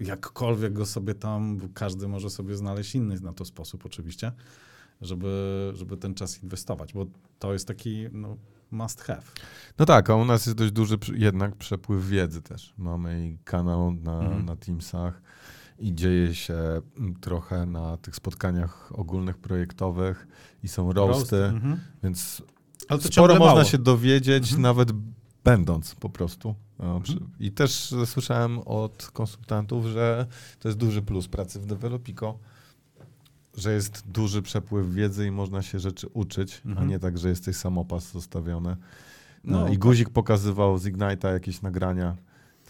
jakkolwiek 0.00 0.72
go 0.72 0.86
sobie 0.86 1.14
tam, 1.14 1.56
bo 1.56 1.66
każdy 1.74 2.08
może 2.08 2.30
sobie 2.30 2.56
znaleźć 2.56 2.94
inny 2.94 3.20
na 3.20 3.32
to 3.32 3.44
sposób 3.44 3.86
oczywiście, 3.86 4.32
żeby, 5.00 5.72
żeby 5.74 5.96
ten 5.96 6.14
czas 6.14 6.42
inwestować, 6.42 6.92
bo 6.92 7.06
to 7.38 7.52
jest 7.52 7.68
taki 7.68 8.06
no, 8.12 8.36
must 8.70 9.00
have. 9.00 9.22
No 9.78 9.86
tak, 9.86 10.10
a 10.10 10.14
u 10.16 10.24
nas 10.24 10.46
jest 10.46 10.58
dość 10.58 10.72
duży 10.72 10.98
jednak 11.14 11.56
przepływ 11.56 12.08
wiedzy 12.08 12.42
też. 12.42 12.74
Mamy 12.78 13.26
i 13.28 13.38
kanał 13.44 13.92
na, 13.92 14.18
Mhm. 14.20 14.44
na 14.44 14.56
Teamsach 14.56 15.22
i 15.78 15.94
dzieje 15.94 16.34
się 16.34 16.54
mm, 16.98 17.14
trochę 17.20 17.66
na 17.66 17.96
tych 17.96 18.16
spotkaniach 18.16 18.92
ogólnych 18.94 19.38
projektowych 19.38 20.26
i 20.62 20.68
są 20.68 20.92
roasty, 20.92 21.44
Mhm. 21.44 21.80
więc 22.02 22.42
Ale 22.88 23.00
to 23.00 23.08
sporo 23.08 23.38
można 23.38 23.64
się 23.64 23.78
dowiedzieć 23.78 24.44
Mhm. 24.44 24.62
nawet 24.62 24.88
będąc 25.44 25.94
po 25.94 26.10
prostu. 26.10 26.54
Przy- 27.02 27.12
Mhm. 27.12 27.30
I 27.40 27.52
też 27.52 27.92
e, 27.92 28.06
słyszałem 28.06 28.58
od 28.58 29.10
konsultantów, 29.12 29.86
że 29.86 30.26
to 30.58 30.68
jest 30.68 30.78
duży 30.78 31.02
plus 31.02 31.28
pracy 31.28 31.60
w 31.60 31.66
Developico, 31.66 32.38
że 33.56 33.72
jest 33.72 34.02
duży 34.08 34.42
przepływ 34.42 34.92
wiedzy 34.94 35.26
i 35.26 35.30
można 35.30 35.62
się 35.62 35.78
rzeczy 35.78 36.08
uczyć, 36.08 36.62
a 36.64 36.68
Mhm. 36.68 36.88
nie 36.88 36.98
tak, 36.98 37.18
że 37.18 37.28
jesteś 37.28 37.56
samopas 37.56 38.12
zostawiony. 38.12 38.76
No, 39.44 39.60
No, 39.60 39.66
I 39.68 39.70
tak. 39.70 39.78
Guzik 39.78 40.10
pokazywał 40.10 40.78
z 40.78 40.84
Ignite'a 40.84 41.32
jakieś 41.32 41.62
nagrania, 41.62 42.16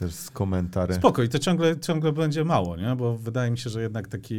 też 0.01 0.15
z 0.15 0.31
komentarzy. 0.31 0.95
Spoko, 0.95 1.23
i 1.23 1.29
to 1.29 1.39
ciągle, 1.39 1.81
ciągle 1.81 2.13
będzie 2.13 2.45
mało, 2.45 2.77
nie? 2.77 2.97
bo 2.97 3.19
wydaje 3.19 3.51
mi 3.51 3.59
się, 3.59 3.71
że 3.71 3.83
jednak 3.83 4.09
taki 4.09 4.35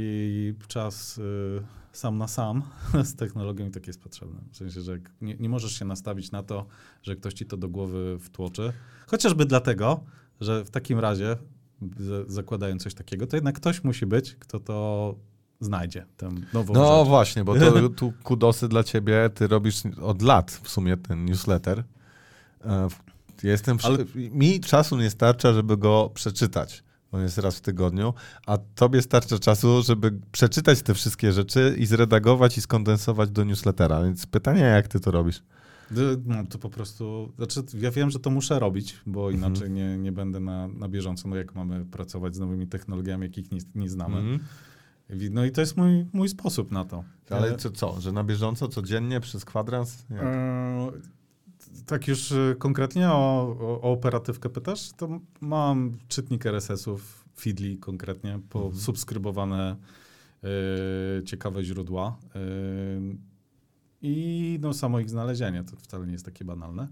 czas 0.68 1.18
y, 1.18 1.62
sam 1.92 2.18
na 2.18 2.28
sam 2.28 2.62
z 3.04 3.16
technologią 3.16 3.68
i 3.68 3.72
tak 3.72 3.88
jest 3.88 4.02
potrzebny. 4.02 4.40
W 4.52 4.58
sensie, 4.58 4.82
że 4.82 4.98
nie, 5.22 5.36
nie 5.36 5.50
możesz 5.50 5.80
się 5.80 5.86
nastawić 5.86 6.32
na 6.32 6.44
to, 6.44 6.66
że 7.04 7.16
ktoś 7.16 7.34
ci 7.34 7.46
to 7.46 7.58
do 7.58 7.70
głowy 7.70 8.18
wtłoczy. 8.20 8.74
Chociażby 9.08 9.46
dlatego, 9.46 10.04
że 10.42 10.66
w 10.66 10.70
takim 10.70 11.00
razie, 11.00 11.38
z, 12.00 12.32
zakładając 12.32 12.84
coś 12.84 12.94
takiego, 12.94 13.28
to 13.28 13.38
jednak 13.38 13.56
ktoś 13.56 13.84
musi 13.84 14.06
być, 14.06 14.36
kto 14.40 14.60
to 14.60 15.16
znajdzie, 15.60 16.06
tę 16.18 16.30
nową 16.54 16.74
No 16.74 17.00
rzecz. 17.00 17.08
właśnie, 17.08 17.44
bo 17.44 17.56
to 17.56 17.90
tu 18.00 18.14
kudosy 18.24 18.68
dla 18.68 18.84
ciebie, 18.84 19.30
ty 19.36 19.48
robisz 19.48 19.82
od 20.02 20.22
lat 20.22 20.52
w 20.64 20.70
sumie 20.70 20.98
ten 20.98 21.26
newsletter. 21.26 21.84
E, 22.62 22.90
w- 22.90 23.11
Jestem, 23.44 23.78
przy- 23.78 23.88
Ale- 23.88 24.06
mi 24.16 24.60
czasu 24.60 24.98
nie 24.98 25.10
starcza, 25.10 25.54
żeby 25.54 25.78
go 25.78 26.12
przeczytać. 26.14 26.84
On 27.12 27.22
jest 27.22 27.38
raz 27.38 27.58
w 27.58 27.62
tygodniu, 27.62 28.14
a 28.46 28.58
tobie 28.58 29.02
starcza 29.02 29.40
czasu, 29.40 29.82
żeby 29.84 30.20
przeczytać 30.32 30.82
te 30.82 30.94
wszystkie 30.94 31.32
rzeczy 31.34 31.76
i 31.78 31.86
zredagować 31.86 32.58
i 32.58 32.62
skondensować 32.62 33.30
do 33.32 33.44
newslettera. 33.44 34.04
Więc 34.04 34.26
pytanie, 34.26 34.62
jak 34.62 34.88
ty 34.88 35.00
to 35.00 35.12
robisz? 35.12 35.44
No, 36.26 36.46
to 36.50 36.58
po 36.60 36.70
prostu, 36.70 37.32
znaczy 37.38 37.62
ja 37.80 37.92
wiem, 37.92 38.10
że 38.10 38.20
to 38.20 38.30
muszę 38.30 38.60
robić, 38.60 38.98
bo 39.06 39.32
Mhm. 39.32 39.38
inaczej 39.54 39.72
nie, 39.72 39.98
nie 39.98 40.12
będę 40.12 40.40
na, 40.40 40.68
na 40.68 40.90
bieżąco, 40.90 41.28
no 41.30 41.36
jak 41.36 41.56
mamy 41.56 41.86
pracować 41.86 42.36
z 42.36 42.40
nowymi 42.40 42.68
technologiami, 42.68 43.24
jakich 43.24 43.52
nie, 43.52 43.60
nie 43.76 43.90
znamy. 43.90 44.18
Mhm. 44.18 44.40
No 45.32 45.46
i 45.46 45.52
to 45.52 45.62
jest 45.62 45.78
mój, 45.78 46.06
mój 46.14 46.30
sposób 46.30 46.72
na 46.72 46.86
to. 46.86 47.04
Ale 47.30 47.48
E, 47.54 47.58
co, 47.58 47.72
co, 47.72 48.02
że 48.02 48.12
na 48.12 48.24
bieżąco, 48.24 48.68
codziennie, 48.68 49.20
przez 49.20 49.46
kwadrans? 49.46 50.06
Jak? 50.10 50.22
Tak 51.86 52.08
już 52.08 52.32
e, 52.32 52.56
konkretnie 52.60 53.10
o, 53.10 53.56
o, 53.60 53.82
o 53.82 53.92
operatywkę 53.92 54.50
pytasz, 54.50 54.92
to 54.98 55.20
mam 55.42 55.98
czytnik 56.08 56.46
RSS-ów, 56.46 57.26
Feedly 57.40 57.78
konkretnie, 57.78 58.40
po 58.50 58.72
subskrybowane 58.74 59.76
e, 60.44 61.24
ciekawe 61.24 61.64
źródła 61.64 62.18
e, 62.36 62.40
i 64.02 64.58
no, 64.62 64.74
samo 64.74 65.00
ich 65.00 65.10
znalezienie, 65.10 65.64
to 65.64 65.76
wcale 65.76 66.06
nie 66.06 66.12
jest 66.12 66.26
takie 66.26 66.46
banalne. 66.46 66.88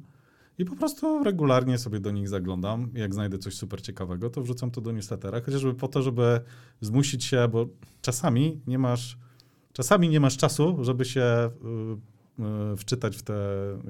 I 0.57 0.65
po 0.65 0.75
prostu 0.75 1.23
regularnie 1.23 1.77
sobie 1.77 1.99
do 1.99 2.11
nich 2.11 2.29
zaglądam. 2.29 2.91
Jak 2.93 3.13
znajdę 3.13 3.37
coś 3.37 3.55
super 3.55 3.81
ciekawego, 3.81 4.29
to 4.29 4.41
wrzucam 4.41 4.71
to 4.71 4.81
do 4.81 4.91
newslettera, 4.91 5.41
chociażby 5.41 5.73
po 5.73 5.87
to, 5.87 6.01
żeby 6.01 6.41
zmusić 6.81 7.23
się, 7.23 7.47
bo 7.47 7.67
czasami 8.01 8.61
nie 8.67 8.79
masz, 8.79 9.17
czasami 9.73 10.09
nie 10.09 10.19
masz 10.19 10.37
czasu, 10.37 10.83
żeby 10.83 11.05
się 11.05 11.21
y, 11.21 11.67
y, 11.67 12.18
wczytać 12.77 13.17
w 13.17 13.21
te, 13.23 13.33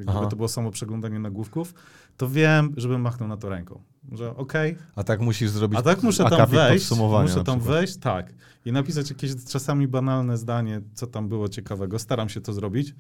Aha. 0.08 0.12
gdyby 0.12 0.30
to 0.30 0.36
było 0.36 0.48
samo 0.48 0.72
przeglądanie 0.72 1.20
nagłówków, 1.20 1.74
to 2.18 2.30
wiem, 2.30 2.74
żebym 2.78 3.02
machnął 3.02 3.30
na 3.30 3.38
to 3.38 3.50
ręką. 3.50 3.82
Że 4.12 4.36
okej, 4.36 4.76
A 4.96 5.04
tak 5.04 5.22
musisz 5.22 5.50
zrobić 5.50 5.80
a 5.80 5.82
tak 5.82 6.04
muszę 6.04 6.24
tam 6.30 6.50
wejść, 6.50 6.92
muszę 7.22 7.44
tam 7.44 7.60
wejść, 7.60 7.98
tak, 7.98 8.34
i 8.66 8.72
napisać 8.72 9.10
jakieś 9.10 9.32
czasami 9.46 9.88
banalne 9.88 10.38
zdanie, 10.38 10.82
co 10.94 11.08
tam 11.08 11.30
było 11.30 11.50
ciekawego. 11.50 12.00
Staram 12.00 12.30
się 12.30 12.42
to 12.42 12.54
zrobić, 12.54 12.96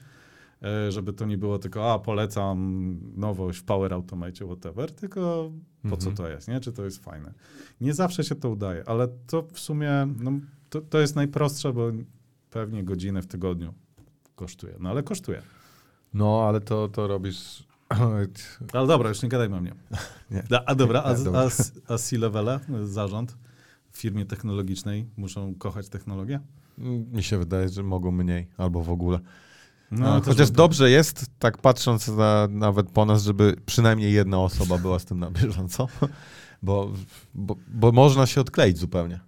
e, 0.63 0.91
żeby 0.91 1.13
to 1.13 1.25
nie 1.25 1.37
było 1.37 1.59
tylko, 1.59 1.93
a 1.93 1.99
polecam 1.99 2.95
nowość 3.15 3.59
w 3.59 3.63
Power 3.63 3.93
Automate, 3.93 4.45
whatever, 4.45 4.91
tylko 4.91 5.51
po 5.89 5.97
co 5.97 6.09
Mhm. 6.09 6.15
to 6.15 6.29
jest, 6.29 6.47
nie? 6.47 6.59
Czy 6.59 6.71
to 6.71 6.85
jest 6.85 7.03
fajne. 7.03 7.33
Nie 7.81 7.93
zawsze 7.93 8.23
się 8.23 8.35
to 8.35 8.49
udaje, 8.49 8.83
ale 8.89 9.07
to 9.27 9.47
w 9.53 9.59
sumie, 9.59 10.07
no, 10.19 10.31
to, 10.69 10.81
to 10.81 10.99
jest 10.99 11.15
najprostsze, 11.15 11.73
bo 11.73 11.91
pewnie 12.49 12.83
godzinę 12.83 13.21
w 13.21 13.27
tygodniu 13.27 13.73
kosztuje. 14.39 14.75
No 14.79 14.89
ale 14.89 15.03
kosztuje. 15.03 15.41
No, 16.13 16.43
ale 16.48 16.62
to, 16.62 16.88
to 16.88 17.08
robisz... 17.08 17.63
Ale 18.74 18.88
dobra, 18.88 19.10
już 19.10 19.22
nie 19.22 19.29
gadajmy 19.29 19.55
o 19.58 19.62
mnie. 19.62 19.75
Nie. 20.31 20.43
Da, 20.50 20.63
a 20.65 20.75
dobra, 20.75 21.03
a, 21.03 21.12
a, 21.13 21.48
a 21.93 21.98
C-levele, 21.98 22.60
zarząd 22.84 23.38
firmie 23.91 24.25
technologicznej 24.25 25.08
muszą 25.17 25.55
kochać 25.55 25.89
technologię? 25.89 26.39
Mi 27.12 27.24
się 27.24 27.38
wydaje, 27.38 27.69
że 27.69 27.84
mogą 27.84 28.12
mniej 28.12 28.48
albo 28.58 28.84
w 28.84 28.89
ogóle. 28.89 29.19
No, 29.91 30.22
chociaż 30.22 30.51
dobrze 30.51 30.91
jest, 30.91 31.25
tak 31.39 31.58
patrząc 31.58 32.08
na, 32.08 32.48
nawet 32.51 32.91
po 32.91 33.05
nas, 33.05 33.24
żeby 33.24 33.55
przynajmniej 33.65 34.13
jedna 34.13 34.39
osoba 34.39 34.77
była 34.77 35.00
z 35.00 35.05
tym 35.05 35.19
na 35.19 35.31
bieżąco, 35.31 35.88
bo, 36.63 36.91
bo, 37.34 37.55
bo 37.67 37.91
można 37.91 38.25
się 38.25 38.41
odkleić 38.41 38.77
zupełnie. 38.77 39.19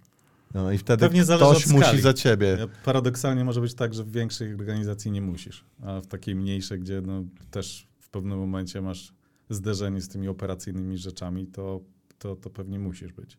No 0.54 0.72
i 0.72 0.78
wtedy 0.78 1.00
Pewnie 1.00 1.22
ktoś 1.22 1.66
musi 1.66 2.00
za 2.00 2.12
ciebie. 2.12 2.58
Paradoksalnie 2.84 3.44
może 3.44 3.60
być 3.60 3.74
tak, 3.74 3.94
że 3.94 4.04
w 4.04 4.12
większej 4.12 4.54
organizacji 4.54 5.10
nie 5.10 5.22
musisz, 5.22 5.64
a 5.82 6.00
w 6.00 6.06
takiej 6.06 6.34
mniejszej, 6.34 6.80
gdzie 6.80 7.00
no, 7.00 7.24
też 7.50 7.88
w 8.00 8.08
pewnym 8.08 8.38
momencie 8.38 8.82
masz 8.82 9.12
zderzenie 9.50 10.00
z 10.00 10.08
tymi 10.08 10.28
operacyjnymi 10.28 10.98
rzeczami, 10.98 11.46
to, 11.46 11.80
to, 12.18 12.36
to 12.36 12.50
pewnie 12.50 12.78
musisz 12.78 13.12
być. 13.12 13.38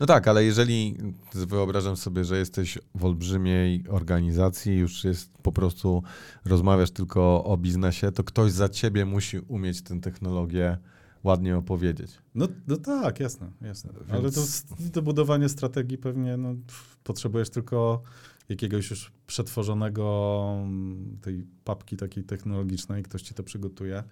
No 0.00 0.06
tak, 0.06 0.28
ale 0.28 0.44
jeżeli 0.44 0.96
wyobrażam 1.34 1.96
sobie, 1.96 2.24
że 2.24 2.38
jesteś 2.38 2.78
w 2.94 3.04
olbrzymiej 3.04 3.84
organizacji, 3.88 4.76
już 4.76 5.04
jest 5.04 5.38
po 5.42 5.52
prostu 5.52 6.02
rozmawiasz 6.44 6.90
tylko 6.90 7.44
o 7.44 7.56
biznesie, 7.56 8.12
to 8.12 8.24
ktoś 8.24 8.52
za 8.52 8.68
ciebie 8.68 9.04
musi 9.04 9.38
umieć 9.38 9.82
tę 9.82 10.00
technologię 10.00 10.78
ładnie 11.26 11.56
opowiedzieć. 11.56 12.18
No, 12.34 12.48
no 12.66 12.76
tak, 12.76 13.20
jasne, 13.20 13.50
jasne. 13.60 13.90
Ale 14.08 14.30
to 14.30 14.40
Więc- 14.40 14.90
do 14.90 15.02
budowania 15.02 15.48
strategii 15.48 15.98
pewnie 15.98 16.36
no, 16.36 16.54
pff, 16.54 16.96
potrzebujesz 17.04 17.50
tylko 17.50 18.02
jakiegoś 18.48 18.90
już 18.90 19.12
przetworzonego 19.26 20.44
mm, 20.62 21.18
tej 21.22 21.46
papki 21.64 21.96
takiej 21.96 22.24
technologicznej, 22.24 23.02
ktoś 23.02 23.22
ci 23.22 23.34
to 23.34 23.42
przygotuje. 23.42 24.04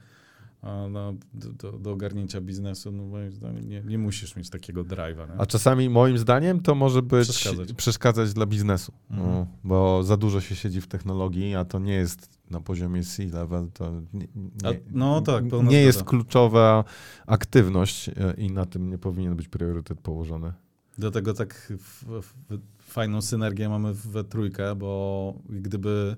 A 0.65 0.89
no, 0.89 1.15
do, 1.35 1.73
do, 1.79 1.93
ogarnięcia 1.93 2.41
biznesu, 2.41 2.93
no 2.93 3.03
moim 3.07 3.33
zdaniem 3.33 3.69
nie, 3.69 3.83
nie 3.83 3.99
musisz 3.99 4.37
mieć 4.37 4.51
takiego 4.51 4.85
drive'a. 4.85 5.27
A 5.39 5.47
czasami 5.47 5.89
moim 5.91 6.19
zdaniem 6.19 6.61
to 6.61 6.75
może 6.75 7.03
być 7.03 7.29
Przeszkadzać. 7.29 7.73
przeszkadzać, 7.73 8.33
dla 8.33 8.47
biznesu, 8.47 8.93
Mhm. 9.11 9.31
no, 9.31 9.47
bo 9.65 10.03
za 10.03 10.17
dużo 10.17 10.41
się 10.41 10.57
siedzi 10.57 10.81
w 10.81 10.87
technologii, 10.87 11.55
a 11.55 11.65
to 11.65 11.79
nie 11.79 11.93
jest 11.93 12.39
na 12.51 12.61
poziomie 12.61 13.03
C-level, 13.05 13.69
to 13.75 13.93
nie, 14.15 14.27
A- 14.65 14.71
nie, 14.71 14.81
no 14.91 15.21
tak, 15.21 15.45
nie 15.65 15.81
jest 15.83 16.05
kluczowa 16.05 16.85
aktywność 17.27 18.09
e, 18.09 18.13
i 18.39 18.51
na 18.51 18.67
tym 18.67 18.91
nie 18.91 18.99
powinien 18.99 19.37
być 19.37 19.49
priorytet 19.49 20.01
położony. 20.01 20.53
Dlatego 20.99 21.35
tak 21.35 21.73
w, 21.79 22.05
w, 22.23 22.35
fajną 22.79 23.23
synergię 23.23 23.69
mamy 23.69 23.95
we 23.95 24.25
trójkę, 24.25 24.75
bo 24.75 25.35
gdyby 25.49 26.17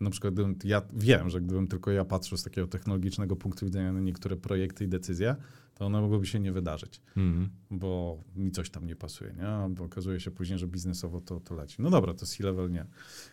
na 0.00 0.10
przykład 0.10 0.34
gdybym, 0.34 0.56
ja 0.64 0.82
wiem, 0.92 1.30
że 1.30 1.40
gdybym 1.40 1.68
tylko 1.68 1.90
ja 1.90 2.04
patrzył 2.04 2.38
z 2.38 2.42
takiego 2.42 2.66
technologicznego 2.68 3.36
punktu 3.36 3.66
widzenia 3.66 3.92
na 3.92 4.00
niektóre 4.00 4.36
projekty 4.36 4.84
i 4.84 4.88
decyzje, 4.88 5.36
to 5.74 5.86
one 5.86 6.00
mogłyby 6.00 6.26
się 6.26 6.40
nie 6.40 6.52
wydarzyć, 6.52 7.00
Mhm. 7.16 7.48
bo 7.70 8.18
mi 8.36 8.50
coś 8.50 8.70
tam 8.70 8.86
nie 8.86 8.96
pasuje, 8.96 9.32
nie? 9.32 9.74
Bo 9.74 9.84
okazuje 9.84 10.20
się 10.20 10.30
później, 10.30 10.58
że 10.58 10.66
biznesowo 10.66 11.20
to, 11.20 11.40
to 11.40 11.54
leci. 11.54 11.82
No 11.82 11.90
dobra, 11.90 12.14
to 12.14 12.26
C-level 12.26 12.70
nie. 12.70 12.86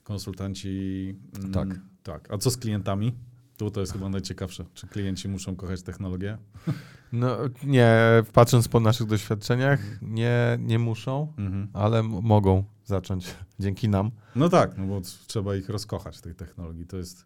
Konsultanci... 0.03 1.15
mm, 1.39 1.51
Tak. 1.51 1.79
Tak. 2.03 2.31
A 2.33 2.37
co 2.37 2.51
z 2.51 2.57
klientami? 2.57 3.13
Tu 3.57 3.71
to 3.71 3.79
jest 3.79 3.93
chyba 3.93 4.09
najciekawsze. 4.09 4.65
Czy 4.73 4.87
klienci 4.87 5.27
muszą 5.29 5.55
kochać 5.55 5.81
technologię? 5.81 6.37
No 7.11 7.37
nie, 7.63 7.97
patrząc 8.33 8.67
po 8.67 8.79
naszych 8.79 9.07
doświadczeniach, 9.07 9.79
nie, 10.01 10.57
nie 10.61 10.79
muszą, 10.79 11.33
Mhm. 11.37 11.67
ale 11.73 12.03
mogą 12.03 12.63
zacząć 12.85 13.35
dzięki 13.59 13.89
nam. 13.89 14.11
No 14.35 14.49
tak, 14.49 14.77
no 14.77 14.87
bo 14.87 15.01
trzeba 15.27 15.55
ich 15.55 15.69
rozkochać, 15.69 16.21
tej 16.21 16.35
technologii. 16.35 16.85
To 16.85 16.97
jest. 16.97 17.25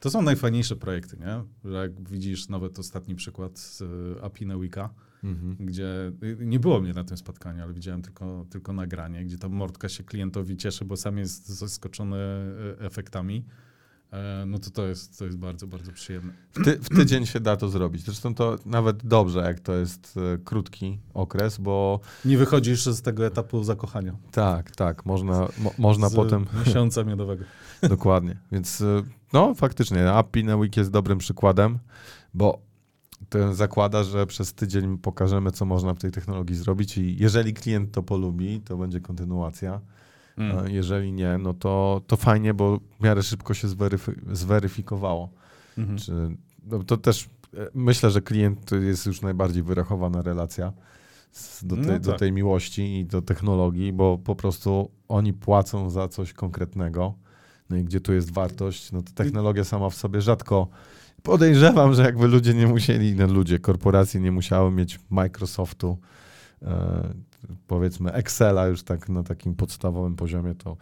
To 0.00 0.10
są 0.10 0.22
najfajniejsze 0.22 0.76
projekty, 0.76 1.16
nie? 1.16 1.42
Że 1.70 1.76
jak 1.76 2.08
widzisz 2.10 2.48
nawet 2.48 2.78
ostatni 2.78 3.14
przykład 3.14 3.58
z 3.58 3.80
y, 3.80 3.86
API 4.22 4.46
Neweeka, 4.46 4.90
Mhm. 5.24 5.56
gdzie 5.60 6.12
y, 6.22 6.36
nie 6.40 6.60
było 6.60 6.80
mnie 6.80 6.92
na 6.92 7.04
tym 7.04 7.16
spotkaniu, 7.16 7.62
ale 7.62 7.72
widziałem 7.74 8.02
tylko, 8.02 8.46
tylko 8.50 8.72
nagranie, 8.72 9.24
gdzie 9.24 9.38
tam 9.38 9.52
Mordka 9.52 9.88
się 9.88 10.04
klientowi 10.04 10.56
cieszy, 10.56 10.84
bo 10.84 10.96
sam 10.96 11.18
jest 11.18 11.46
zaskoczony 11.48 12.16
y, 12.80 12.84
efektami. 12.84 13.44
E, 14.12 14.44
No 14.46 14.58
to 14.58 14.70
to 14.70 14.86
jest, 14.86 15.18
to 15.18 15.24
jest 15.24 15.38
bardzo, 15.38 15.66
bardzo 15.66 15.92
przyjemne. 15.92 16.32
W, 16.52 16.64
ty, 16.64 16.78
w 16.78 16.88
tydzień 16.88 17.26
się 17.26 17.40
da 17.40 17.56
to 17.56 17.68
zrobić. 17.68 18.02
Zresztą 18.04 18.34
to 18.34 18.56
nawet 18.66 19.06
dobrze, 19.06 19.38
jak 19.40 19.60
to 19.60 19.74
jest 19.74 20.18
e, 20.34 20.38
krótki 20.38 20.98
okres, 21.14 21.58
bo 21.58 22.00
Nie 22.24 22.38
wychodzisz 22.38 22.84
z 22.86 23.02
tego 23.02 23.26
etapu 23.26 23.64
zakochania. 23.64 24.16
tak, 24.32 24.70
tak, 24.76 25.06
można, 25.06 25.48
mo, 25.58 25.70
można 25.78 26.08
z 26.08 26.14
potem, 26.14 26.46
Miesiąca 26.66 27.04
miodowego. 27.04 27.44
dokładnie. 27.88 28.36
Więc 28.52 28.80
e, 28.80 29.02
no 29.32 29.54
faktycznie, 29.54 30.12
API 30.12 30.44
na 30.44 30.56
Week 30.56 30.76
jest 30.76 30.90
dobrym 30.90 31.18
przykładem, 31.18 31.78
bo 32.34 32.68
to 33.28 33.54
zakłada, 33.54 34.04
że 34.04 34.26
przez 34.26 34.54
tydzień 34.54 34.98
pokażemy, 34.98 35.50
co 35.50 35.64
można 35.64 35.94
w 35.94 35.98
tej 35.98 36.10
technologii 36.10 36.56
zrobić 36.56 36.98
i 36.98 37.16
jeżeli 37.18 37.54
klient 37.54 37.92
to 37.92 38.02
polubi, 38.02 38.60
to 38.60 38.76
będzie 38.76 39.00
kontynuacja. 39.00 39.80
Mm. 40.38 40.58
A 40.58 40.68
Jeżeli 40.68 41.12
nie, 41.12 41.38
no 41.38 41.54
to, 41.54 42.02
to 42.06 42.16
fajnie, 42.16 42.54
bo 42.54 42.80
w 43.00 43.02
miarę 43.04 43.22
szybko 43.22 43.54
się 43.54 43.68
zweryfy, 43.68 44.20
zweryfikowało. 44.32 45.30
Mhm. 45.78 45.98
Czy, 45.98 46.12
no 46.64 46.84
to 46.84 46.96
też 46.96 47.28
e, 47.54 47.68
myślę, 47.74 48.10
że 48.10 48.22
klient 48.22 48.64
to 48.64 48.76
jest 48.76 49.06
już 49.06 49.22
najbardziej 49.22 49.62
wyrachowana 49.62 50.22
relacja 50.22 50.72
do, 51.62 51.76
tej, 51.76 51.86
No 51.86 51.98
do 51.98 52.10
tak. 52.10 52.18
tej 52.18 52.32
miłości 52.32 52.98
i 52.98 53.04
do 53.04 53.22
technologii, 53.22 53.92
bo 53.92 54.18
po 54.18 54.36
prostu 54.36 54.90
oni 55.08 55.32
płacą 55.32 55.90
za 55.90 56.08
coś 56.08 56.32
konkretnego. 56.32 57.14
No 57.70 57.76
i 57.76 57.84
gdzie 57.84 58.00
tu 58.00 58.12
jest 58.12 58.32
wartość, 58.32 58.92
no 58.92 59.02
to 59.02 59.12
technologia 59.14 59.64
sama 59.64 59.90
w 59.90 59.94
sobie 59.94 60.20
rzadko. 60.20 60.68
Podejrzewam, 61.22 61.94
że 61.94 62.02
jakby 62.02 62.26
ludzie 62.26 62.54
nie 62.54 62.66
musieli, 62.66 63.14
no 63.14 63.26
ludzie, 63.26 63.58
korporacje 63.58 64.20
nie 64.20 64.32
musiały 64.32 64.70
mieć 64.70 65.00
Microsoftu, 65.10 65.98
e, 66.62 67.14
powiedzmy 67.66 68.12
Excela 68.12 68.66
już 68.66 68.82
tak 68.82 69.08
na 69.08 69.22
takim 69.22 69.54
podstawowym 69.54 70.16
poziomie, 70.16 70.54
to 70.54 70.76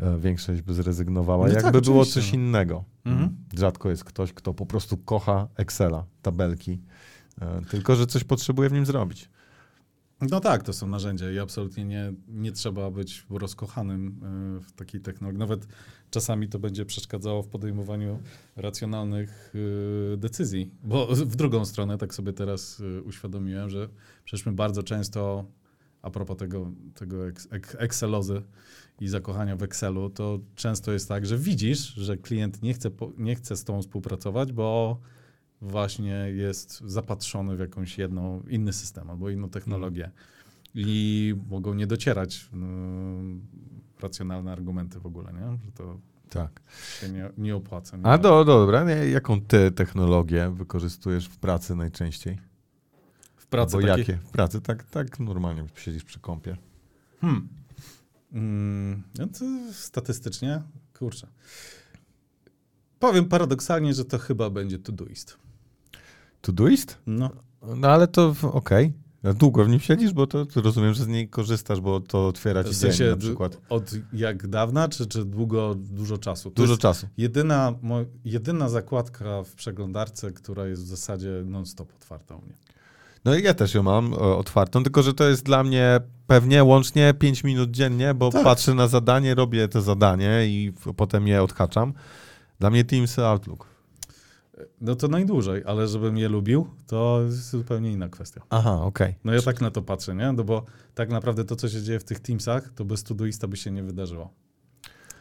e, 0.00 0.18
większość 0.18 0.62
by 0.62 0.74
zrezygnowała. 0.74 1.46
No 1.46 1.52
Jakby 1.52 1.72
tak, 1.72 1.84
było 1.84 2.04
coś 2.04 2.32
no. 2.32 2.38
innego. 2.38 2.84
Mhm. 3.04 3.36
Rzadko 3.58 3.90
jest 3.90 4.04
ktoś, 4.04 4.32
kto 4.32 4.54
po 4.54 4.66
prostu 4.66 4.96
kocha 4.96 5.48
Excela, 5.56 6.04
tabelki, 6.22 6.82
e, 7.40 7.62
tylko 7.70 7.96
że 7.96 8.06
coś 8.06 8.24
potrzebuje 8.24 8.68
w 8.68 8.72
nim 8.72 8.86
zrobić. 8.86 9.30
No 10.20 10.40
tak, 10.40 10.62
to 10.62 10.72
są 10.72 10.86
narzędzia 10.86 11.30
i 11.30 11.38
absolutnie 11.38 11.84
nie, 11.84 12.12
nie 12.28 12.52
trzeba 12.52 12.90
być 12.90 13.26
rozkochanym 13.30 14.08
y, 14.58 14.60
w 14.60 14.72
takiej 14.72 15.00
technologii. 15.00 15.38
Nawet 15.38 15.66
czasami 16.10 16.48
to 16.48 16.58
będzie 16.58 16.84
przeszkadzało 16.84 17.42
w 17.42 17.48
podejmowaniu 17.48 18.18
racjonalnych 18.56 19.54
decyzji. 20.16 20.70
Bo 20.82 21.06
w 21.06 21.36
drugą 21.36 21.64
stronę, 21.64 21.98
tak 21.98 22.14
sobie 22.14 22.32
teraz 22.32 22.82
uświadomiłem, 23.04 23.70
że 23.70 23.88
przecież 24.24 24.46
my 24.46 24.52
bardzo 24.52 24.82
często, 24.82 25.44
a 26.06 26.10
propos 26.10 26.36
tego, 26.36 26.70
tego 26.94 27.16
Excelozy 27.78 28.42
i 29.00 29.08
zakochania 29.08 29.56
w 29.56 29.62
Excelu, 29.62 30.10
to 30.10 30.38
często 30.54 30.92
jest 30.92 31.08
tak, 31.08 31.26
że 31.26 31.38
widzisz, 31.38 31.94
że 31.94 32.16
klient 32.16 32.62
nie 32.62 32.74
chce, 32.74 32.90
nie 33.18 33.34
chce 33.34 33.56
z 33.56 33.64
tobą 33.64 33.82
współpracować, 33.82 34.52
bo 34.52 34.98
właśnie 35.60 36.12
jest 36.34 36.80
zapatrzony 36.80 37.56
w 37.56 37.60
jakąś 37.60 37.98
jedną, 37.98 38.42
inny 38.48 38.72
system 38.72 39.10
albo 39.10 39.30
inną 39.30 39.48
technologię. 39.48 40.10
I 40.74 41.34
mogą 41.50 41.74
nie 41.74 41.86
docierać 41.86 42.48
mm, 42.52 43.46
racjonalne 44.00 44.52
argumenty 44.52 45.00
w 45.00 45.06
ogóle, 45.06 45.32
nie? 45.32 45.58
że 45.64 45.72
to 45.72 45.98
Tak. 46.30 46.60
się 47.00 47.08
nie, 47.08 47.30
nie 47.38 47.56
opłaca. 47.56 47.96
Nie 47.96 48.06
A 48.06 48.18
do, 48.18 48.44
dobra, 48.44 48.92
jaką 48.92 49.40
ty 49.40 49.70
technologię 49.70 50.50
wykorzystujesz 50.50 51.28
w 51.28 51.38
pracy 51.38 51.74
najczęściej? 51.74 52.38
W 53.46 53.48
pracy 53.48 53.76
Bo 53.76 53.82
takiej, 53.82 53.98
jakie? 53.98 54.16
W 54.16 54.30
pracy 54.30 54.60
tak, 54.60 54.84
tak 54.84 55.20
normalnie 55.20 55.64
siedzisz 55.76 56.04
przy 56.04 56.20
kąpie. 56.20 56.56
Hmm. 57.20 57.48
Mm, 58.32 59.02
no 59.18 59.26
to 59.26 59.44
statystycznie, 59.72 60.62
kurczę. 60.98 61.26
Powiem 62.98 63.24
paradoksalnie, 63.24 63.94
że 63.94 64.04
to 64.04 64.18
chyba 64.18 64.50
będzie 64.50 64.78
Todoist. 64.78 65.36
Todoist? 66.40 66.98
No, 67.06 67.30
No 67.76 67.88
ale 67.88 68.08
to 68.08 68.34
okej. 68.42 68.92
A 69.24 69.32
Długo 69.32 69.64
w 69.64 69.68
nim 69.68 69.80
siedzisz, 69.80 70.12
bo 70.12 70.26
to, 70.26 70.46
to 70.46 70.60
rozumiem, 70.60 70.94
że 70.94 71.04
z 71.04 71.08
niej 71.08 71.28
korzystasz, 71.28 71.80
bo 71.80 72.00
to 72.00 72.28
otwiera 72.28 72.64
ci 72.64 72.70
w 72.70 72.76
sensie 72.76 72.98
dzień 72.98 73.10
na 73.10 73.16
przykład. 73.16 73.60
od 73.68 73.90
jak 74.12 74.46
dawna, 74.46 74.88
czy, 74.88 75.06
czy 75.06 75.24
długo, 75.24 75.74
dużo 75.74 76.18
czasu? 76.18 76.50
To 76.50 76.62
Dużo 76.62 76.76
czasu. 76.76 77.06
Jedyna, 77.16 77.74
mo, 77.82 77.98
jedyna 78.24 78.68
zakładka 78.68 79.42
w 79.42 79.54
przeglądarce, 79.54 80.32
która 80.32 80.66
jest 80.66 80.82
w 80.82 80.86
zasadzie 80.86 81.42
non-stop 81.46 81.94
otwarta 81.94 82.36
u 82.36 82.42
mnie. 82.42 82.54
No 83.26 83.34
i 83.34 83.42
ja 83.42 83.54
też 83.54 83.74
ją 83.74 83.82
mam 83.82 84.12
e, 84.12 84.16
otwartą, 84.18 84.82
tylko 84.82 85.02
że 85.02 85.14
to 85.14 85.24
jest 85.28 85.44
dla 85.44 85.64
mnie 85.64 86.00
pewnie 86.26 86.64
łącznie 86.64 87.14
5 87.14 87.44
minut 87.44 87.70
dziennie, 87.70 88.14
bo 88.14 88.30
Tak. 88.30 88.44
patrzę 88.44 88.74
na 88.74 88.88
zadanie, 88.88 89.34
robię 89.34 89.68
to 89.68 89.82
zadanie 89.82 90.46
i 90.46 90.72
potem 90.96 91.28
je 91.28 91.42
odhaczam. 91.42 91.92
Dla 92.60 92.70
mnie 92.70 92.84
Teams 92.84 93.18
Outlook. 93.18 93.66
No 94.80 94.94
to 94.94 95.08
najdłużej, 95.08 95.62
ale 95.66 95.88
żebym 95.88 96.18
je 96.18 96.28
lubił, 96.28 96.66
to 96.86 97.20
jest 97.24 97.50
zupełnie 97.50 97.92
inna 97.92 98.08
kwestia. 98.08 98.40
Aha, 98.50 98.80
okej. 98.82 99.14
No 99.24 99.32
ja 99.34 99.42
tak 99.42 99.60
na 99.60 99.70
to 99.70 99.82
patrzę, 99.82 100.14
nie? 100.14 100.32
No 100.32 100.44
bo 100.44 100.64
tak 100.94 101.10
naprawdę 101.10 101.44
to, 101.44 101.56
co 101.56 101.68
się 101.68 101.82
dzieje 101.82 102.00
w 102.00 102.04
tych 102.04 102.20
Teamsach, 102.20 102.72
to 102.74 102.84
bez 102.84 103.04
Todoista 103.04 103.48
by 103.48 103.56
się 103.56 103.70
nie 103.70 103.82
wydarzyło. 103.82 104.30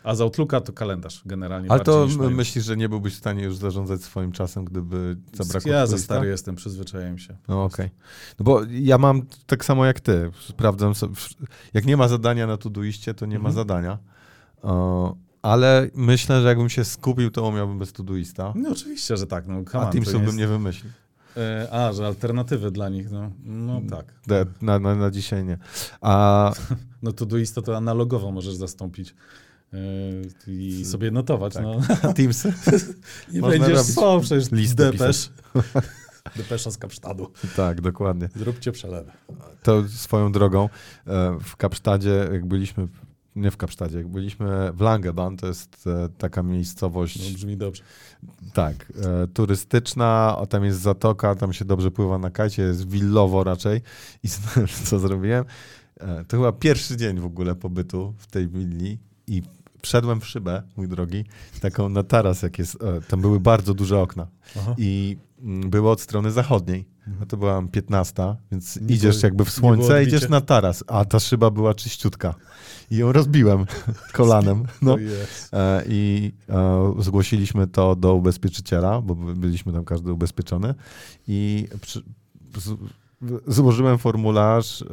A 0.05 0.15
z 0.15 0.21
Outlooka 0.21 0.61
to 0.61 0.73
kalendarz 0.73 1.21
generalnie. 1.25 1.71
Ale 1.71 1.79
to 1.79 2.07
myślisz, 2.31 2.65
że 2.65 2.77
nie 2.77 2.89
byłbyś 2.89 3.13
w 3.13 3.17
stanie 3.17 3.43
już 3.43 3.55
zarządzać 3.57 4.01
swoim 4.03 4.31
czasem, 4.31 4.65
gdyby 4.65 5.17
zabrakło 5.33 5.71
Ja 5.71 5.87
za 5.87 5.97
stary 5.97 6.27
jestem, 6.29 6.55
przyzwyczaiłem 6.55 7.17
się. 7.17 7.37
No 7.47 7.63
okej. 7.63 7.89
No 8.39 8.43
bo 8.43 8.61
ja 8.69 8.97
mam 8.97 9.21
tak 9.45 9.65
samo 9.65 9.85
jak 9.85 9.99
ty. 9.99 10.31
Sprawdzam 10.49 10.95
sobie. 10.95 11.13
Jak 11.73 11.85
nie 11.85 11.97
ma 11.97 12.07
zadania 12.07 12.47
na 12.47 12.57
Todoiście, 12.57 13.13
to 13.13 13.25
nie 13.25 13.39
ma 13.39 13.49
Mhm. 13.49 13.55
zadania. 13.55 13.97
O, 14.61 15.15
ale 15.41 15.89
myślę, 15.95 16.41
że 16.41 16.47
jakbym 16.47 16.69
się 16.69 16.85
skupił, 16.85 17.31
to 17.31 17.47
umiałbym 17.47 17.79
bez 17.79 17.93
Todoista. 17.93 18.53
No 18.55 18.69
oczywiście, 18.69 19.17
że 19.17 19.27
tak. 19.27 19.47
No, 19.47 19.61
A 19.73 19.85
Teamsów 19.85 20.13
to 20.13 20.19
bym 20.19 20.25
jest- 20.27 20.37
nie 20.37 20.47
wymyślił. 20.47 20.91
E, 21.37 21.67
A, 21.71 21.93
że 21.93 22.07
alternatywy 22.07 22.71
dla 22.71 22.89
nich, 22.89 23.11
no, 23.11 23.31
no 23.43 23.81
tak. 23.89 24.13
De- 24.27 24.45
Na, 24.61 24.79
na, 24.79 24.95
na 24.95 25.11
dzisiaj 25.11 25.45
nie. 25.45 25.57
A 26.01 26.51
No 27.03 27.11
Todoista 27.11 27.61
to 27.61 27.77
analogowo 27.77 28.31
możesz 28.31 28.55
zastąpić 28.55 29.15
i 30.47 30.85
sobie 30.85 31.11
notować. 31.11 31.53
tak. 31.53 31.63
No. 31.63 31.81
Teamsy? 32.13 32.53
Nie 33.33 33.41
Można 33.41 33.59
będziesz 33.65 33.81
spał 33.85 34.21
przecież 34.21 34.51
listy 34.51 34.75
depesz. 34.91 35.29
Depesza 36.35 36.71
z 36.71 36.77
Kapsztadu. 36.77 37.31
tak, 37.55 37.81
dokładnie. 37.81 38.29
Zróbcie 38.35 38.71
przelewy. 38.71 39.11
To 39.63 39.83
swoją 39.89 40.31
drogą 40.31 40.63
e, 41.07 41.38
w 41.43 41.55
Kapsztadzie, 41.55 42.27
jak 42.31 42.45
byliśmy, 42.45 42.88
nie 43.35 43.51
w 43.51 43.57
Kapsztadzie, 43.57 43.97
jak 43.97 44.07
byliśmy 44.07 44.71
w 44.73 44.81
Langeban, 44.81 45.38
to 45.38 45.47
jest 45.47 45.88
e, 45.88 46.09
taka 46.17 46.43
miejscowość, 46.43 47.29
No, 47.29 47.35
brzmi 47.35 47.57
dobrze. 47.57 47.83
tak, 48.53 48.91
e, 49.23 49.27
turystyczna, 49.27 50.38
a 50.39 50.45
tam 50.45 50.65
jest 50.65 50.79
zatoka, 50.81 51.35
tam 51.35 51.53
się 51.53 51.65
dobrze 51.65 51.91
pływa 51.91 52.17
na 52.17 52.29
kajcie, 52.29 52.61
jest 52.63 52.89
willowo 52.89 53.43
raczej. 53.43 53.81
I 54.23 54.27
co 54.83 54.99
zrobiłem? 54.99 55.45
E, 55.99 56.25
to 56.25 56.38
chyba 56.38 56.51
pierwszy 56.51 56.97
dzień 56.97 57.19
w 57.19 57.25
ogóle 57.25 57.55
pobytu 57.55 58.13
w 58.17 58.27
tej 58.27 58.47
willi 58.47 58.99
i 59.27 59.43
wszedłem 59.85 60.21
w 60.21 60.27
szybę, 60.27 60.63
mój 60.77 60.87
drogi, 60.87 61.25
taką 61.61 61.89
na 61.89 62.03
taras, 62.03 62.41
jak 62.41 62.59
jest, 62.59 62.77
e, 62.83 63.01
tam 63.01 63.21
były 63.21 63.39
bardzo 63.39 63.73
duże 63.73 63.99
okna 64.01 64.27
Aha. 64.57 64.75
i 64.77 65.17
mm, 65.41 65.69
było 65.69 65.91
od 65.91 66.01
strony 66.01 66.31
zachodniej. 66.31 66.85
No 67.19 67.25
to 67.25 67.37
była 67.37 67.61
15, 67.71 68.35
więc 68.51 68.81
Nie 68.81 68.95
idziesz 68.95 69.15
było- 69.15 69.25
jakby 69.25 69.45
w 69.45 69.49
słońce, 69.49 70.03
idziesz 70.03 70.29
na 70.29 70.41
taras, 70.41 70.83
a 70.87 71.05
ta 71.05 71.19
szyba 71.19 71.51
była 71.51 71.73
czyściutka. 71.73 72.35
I 72.91 72.97
ją 72.97 73.11
rozbiłem 73.11 73.65
kolanem. 74.13 74.63
No. 74.81 74.97
E, 75.53 75.83
I 75.87 76.31
e, 76.49 76.93
zgłosiliśmy 76.99 77.67
to 77.67 77.95
do 77.95 78.13
ubezpieczyciela, 78.13 79.01
bo 79.01 79.15
by- 79.15 79.35
byliśmy 79.35 79.73
tam 79.73 79.85
każdy 79.85 80.13
ubezpieczony. 80.13 80.73
I 81.27 81.67
przy, 81.81 82.03
złożyłem 83.47 83.97
formularz. 83.97 84.83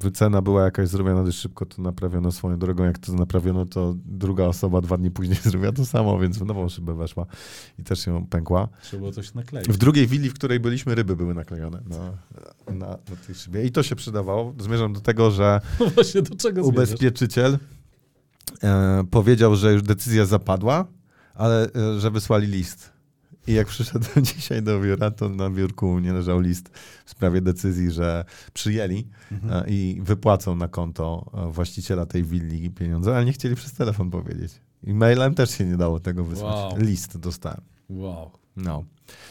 Wycena 0.00 0.42
była 0.42 0.64
jakaś 0.64 0.88
zrobiona 0.88 1.24
dość 1.24 1.38
szybko, 1.38 1.66
to 1.66 1.82
naprawiono 1.82 2.32
swoją 2.32 2.58
drogą. 2.58 2.84
Jak 2.84 2.98
to 2.98 3.12
naprawiono, 3.12 3.66
to 3.66 3.94
druga 4.04 4.44
osoba 4.44 4.80
dwa 4.80 4.96
dni 4.96 5.10
później 5.10 5.38
zrobiła 5.44 5.72
to 5.72 5.86
samo, 5.86 6.18
więc 6.18 6.38
w 6.38 6.44
nową 6.44 6.68
szybę 6.68 6.94
weszła 6.94 7.26
i 7.78 7.82
też 7.82 8.06
ją 8.06 8.26
pękła. 8.26 8.68
Trzeba 8.82 9.00
było 9.00 9.12
coś 9.12 9.34
nakleić. 9.34 9.68
W 9.68 9.76
drugiej 9.76 10.06
willi, 10.06 10.30
w 10.30 10.34
której 10.34 10.60
byliśmy, 10.60 10.94
ryby 10.94 11.16
były 11.16 11.34
naklejone 11.34 11.82
na, 11.86 12.12
na, 12.74 12.86
na 12.86 13.16
tej 13.26 13.34
szybie. 13.34 13.64
I 13.64 13.72
to 13.72 13.82
się 13.82 13.96
przydawało. 13.96 14.54
Zmierzam 14.58 14.92
do 14.92 15.00
tego, 15.00 15.30
że 15.30 15.60
No 15.80 15.86
właśnie, 15.86 16.22
do 16.22 16.36
czego 16.36 16.62
ubezpieczyciel 16.62 17.58
e, 18.62 19.04
powiedział, 19.10 19.56
że 19.56 19.72
już 19.72 19.82
decyzja 19.82 20.24
zapadła, 20.24 20.86
ale 21.34 21.68
e, 21.74 22.00
że 22.00 22.10
wysłali 22.10 22.46
list. 22.46 22.99
I 23.50 23.54
jak 23.54 23.66
przyszedłem 23.66 24.24
dzisiaj 24.34 24.62
do 24.62 24.80
biura, 24.80 25.10
to 25.10 25.28
na 25.28 25.50
biurku 25.50 25.90
u 25.90 26.00
mnie 26.00 26.12
leżał 26.12 26.40
list 26.40 26.68
w 27.04 27.10
sprawie 27.10 27.40
decyzji, 27.40 27.90
że 27.90 28.24
przyjęli 28.54 29.06
Mhm. 29.32 29.64
e, 29.64 29.70
i 29.70 29.98
wypłacą 30.02 30.56
na 30.56 30.68
konto 30.68 31.30
e, 31.34 31.52
właściciela 31.52 32.06
tej 32.06 32.24
willi 32.24 32.70
pieniądze, 32.70 33.16
ale 33.16 33.24
nie 33.24 33.32
chcieli 33.32 33.56
przez 33.56 33.72
telefon 33.72 34.10
powiedzieć. 34.10 34.52
I 34.84 34.94
mailem 34.94 35.34
też 35.34 35.50
się 35.50 35.64
nie 35.66 35.76
dało 35.76 36.00
tego 36.00 36.24
wysłać. 36.24 36.54
Wow. 36.54 36.78
List 36.78 37.18
dostałem. 37.18 37.60
Wow. 37.88 38.30
No, 38.56 38.84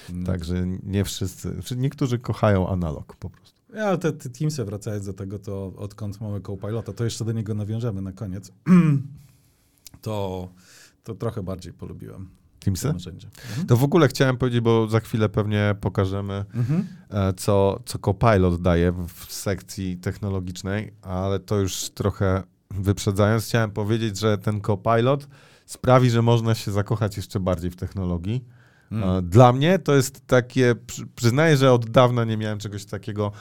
Mm. 0.09 0.25
także 0.25 0.67
nie 0.83 1.03
wszyscy, 1.03 1.55
niektórzy 1.77 2.19
kochają 2.19 2.69
analog 2.69 3.15
po 3.15 3.29
prostu. 3.29 3.59
Ja, 3.75 3.83
ale 3.85 3.97
te, 3.97 4.11
te 4.13 4.29
Teamsy, 4.29 4.65
wracając 4.65 5.05
do 5.05 5.13
tego, 5.13 5.39
to 5.39 5.73
odkąd 5.77 6.21
mamy 6.21 6.41
Copilota, 6.41 6.93
to 6.93 7.03
jeszcze 7.03 7.25
do 7.25 7.31
niego 7.31 7.53
nawiążemy 7.53 8.01
na 8.01 8.11
koniec, 8.11 8.51
to, 10.01 10.49
to 11.03 11.15
trochę 11.15 11.43
bardziej 11.43 11.73
polubiłem 11.73 12.29
Teamsy? 12.59 12.87
Mhm. 13.49 13.67
To 13.67 13.77
w 13.77 13.83
ogóle 13.83 14.07
chciałem 14.07 14.37
powiedzieć, 14.37 14.61
bo 14.61 14.87
za 14.87 14.99
chwilę 14.99 15.29
pewnie 15.29 15.75
pokażemy 15.81 16.45
Mhm. 16.53 16.87
e, 17.09 17.33
co, 17.33 17.79
co 17.85 17.99
Copilot 17.99 18.61
daje 18.61 18.91
w 18.91 19.33
sekcji 19.33 19.97
technologicznej, 19.97 20.93
ale 21.01 21.39
to 21.39 21.59
już 21.59 21.89
trochę 21.89 22.43
wyprzedzając, 22.71 23.45
chciałem 23.45 23.71
powiedzieć, 23.71 24.19
że 24.19 24.37
ten 24.37 24.61
Copilot 24.61 25.27
sprawi, 25.65 26.09
że 26.09 26.21
można 26.21 26.55
się 26.55 26.71
zakochać 26.71 27.17
jeszcze 27.17 27.39
bardziej 27.39 27.71
w 27.71 27.75
technologii. 27.75 28.45
Mm. 28.91 29.09
E, 29.09 29.21
Dla 29.21 29.53
mnie 29.53 29.79
to 29.79 29.95
jest 29.95 30.27
takie, 30.27 30.75
przy- 30.87 31.07
przyznaję, 31.15 31.57
że 31.57 31.73
od 31.73 31.89
dawna 31.89 32.25
nie 32.25 32.37
miałem 32.37 32.59
czegoś 32.59 32.85
takiego, 32.85 33.31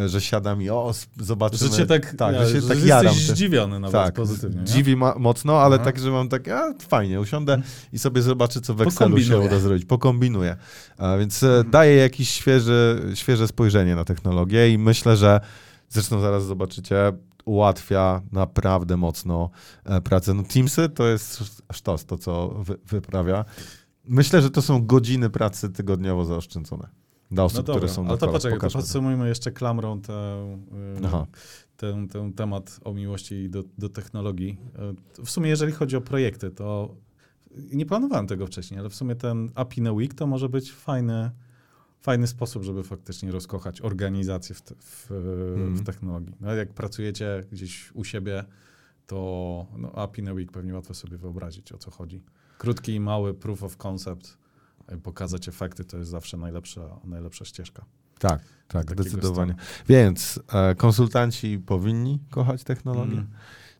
e, 0.00 0.08
że 0.08 0.20
siadam 0.20 0.62
i 0.62 0.70
o, 0.70 0.92
zobaczymy. 1.20 1.70
Że 1.70 1.76
cię 1.76 1.86
tak, 1.86 2.14
tak, 2.14 2.34
ja, 2.34 2.46
że 2.46 2.52
się 2.52 2.60
że 2.60 2.68
tak 2.68 2.76
jesteś 2.76 2.88
jaram. 2.88 3.14
też. 3.14 3.30
zdziwiony 3.30 3.80
nawet 3.80 3.92
tak, 3.92 4.14
pozytywnie. 4.14 4.60
nie? 4.60 4.66
dziwi 4.66 4.96
mocno, 5.18 5.60
ale 5.60 5.76
Aha. 5.76 5.84
tak, 5.84 5.98
że 5.98 6.10
mam 6.10 6.28
tak, 6.28 6.48
a 6.48 6.74
fajnie, 6.88 7.20
usiądę 7.20 7.62
i 7.92 7.98
sobie 7.98 8.22
zobaczę, 8.22 8.60
co 8.60 8.74
w 8.74 8.82
Excelu 8.82 9.20
się 9.20 9.38
uda 9.38 9.58
zrobić. 9.58 9.84
Pokombinuję. 9.84 10.56
A 10.98 11.16
więc 11.16 11.42
e, 11.42 11.64
daje 11.70 11.96
jakieś 11.96 12.28
świeże, 12.30 13.00
świeże 13.14 13.48
spojrzenie 13.48 13.96
na 13.96 14.04
technologię 14.04 14.70
i 14.72 14.78
myślę, 14.78 15.16
że 15.16 15.40
zresztą 15.88 16.20
zaraz 16.20 16.44
zobaczycie, 16.44 17.12
ułatwia 17.44 18.22
naprawdę 18.32 18.96
mocno 18.96 19.50
e, 19.84 20.00
pracę. 20.00 20.34
No 20.34 20.42
Teamsy 20.42 20.88
to 20.88 21.06
jest 21.06 21.44
sztos, 21.72 22.04
to 22.06 22.18
co 22.18 22.48
wy, 22.48 22.76
wyprawia. 22.86 23.44
Myślę, 24.08 24.42
że 24.42 24.50
to 24.50 24.62
są 24.62 24.86
godziny 24.86 25.30
pracy 25.30 25.70
tygodniowo 25.70 26.24
zaoszczędzone 26.24 26.88
dla 27.30 27.44
osób, 27.44 27.56
No 27.56 27.62
dobra, 27.62 27.80
które 27.80 27.92
są 27.92 28.02
na 28.04 28.08
ale 28.08 28.18
to 28.18 28.28
poczekaj, 28.28 28.70
to 28.70 28.78
podsumujmy 28.78 29.28
jeszcze 29.28 29.52
klamrą 29.52 30.00
tę, 30.00 30.12
y, 31.02 31.06
Aha. 31.06 31.26
ten, 31.76 32.08
ten 32.08 32.32
temat 32.32 32.80
o 32.84 32.94
miłości 32.94 33.50
do, 33.50 33.64
do 33.78 33.88
technologii. 33.88 34.58
Y, 35.18 35.24
W 35.24 35.30
sumie 35.30 35.48
jeżeli 35.50 35.72
chodzi 35.72 35.96
o 35.96 36.00
projekty, 36.00 36.50
to 36.50 36.94
nie 37.72 37.86
planowałem 37.86 38.26
tego 38.26 38.46
wcześniej, 38.46 38.80
ale 38.80 38.90
w 38.90 38.94
sumie 38.94 39.14
ten 39.14 39.50
API 39.54 39.82
na 39.82 39.92
Week 39.92 40.14
to 40.14 40.26
może 40.26 40.48
być 40.48 40.72
fajny, 40.72 41.30
fajny 42.00 42.26
sposób, 42.26 42.62
żeby 42.62 42.82
faktycznie 42.82 43.32
rozkochać 43.32 43.80
organizację 43.80 44.54
w, 44.54 44.62
te, 44.62 44.74
w, 44.78 45.10
Mhm. 45.56 45.76
w 45.76 45.84
technologii. 45.84 46.34
No, 46.40 46.54
jak 46.54 46.72
pracujecie 46.72 47.44
gdzieś 47.52 47.92
u 47.94 48.04
siebie, 48.04 48.44
to 49.06 49.66
no, 49.78 49.92
API 49.92 50.22
na 50.22 50.32
Week 50.32 50.52
pewnie 50.52 50.74
łatwo 50.74 50.94
sobie 50.94 51.16
wyobrazić, 51.16 51.72
o 51.72 51.78
co 51.78 51.90
chodzi. 51.90 52.22
Krótki 52.58 52.94
i 52.94 53.00
mały 53.00 53.34
proof 53.34 53.62
of 53.62 53.76
concept, 53.76 54.38
pokazać 55.02 55.48
efekty, 55.48 55.84
to 55.84 55.98
jest 55.98 56.10
zawsze 56.10 56.36
najlepsza, 56.36 57.00
najlepsza 57.04 57.44
ścieżka. 57.44 57.84
Tak, 58.18 58.42
tak, 58.68 58.90
zdecydowanie. 58.90 59.54
Więc 59.88 60.40
e, 60.52 60.74
konsultanci 60.74 61.58
powinni 61.58 62.20
kochać 62.30 62.64
technologię. 62.64 63.12
Mm. 63.12 63.30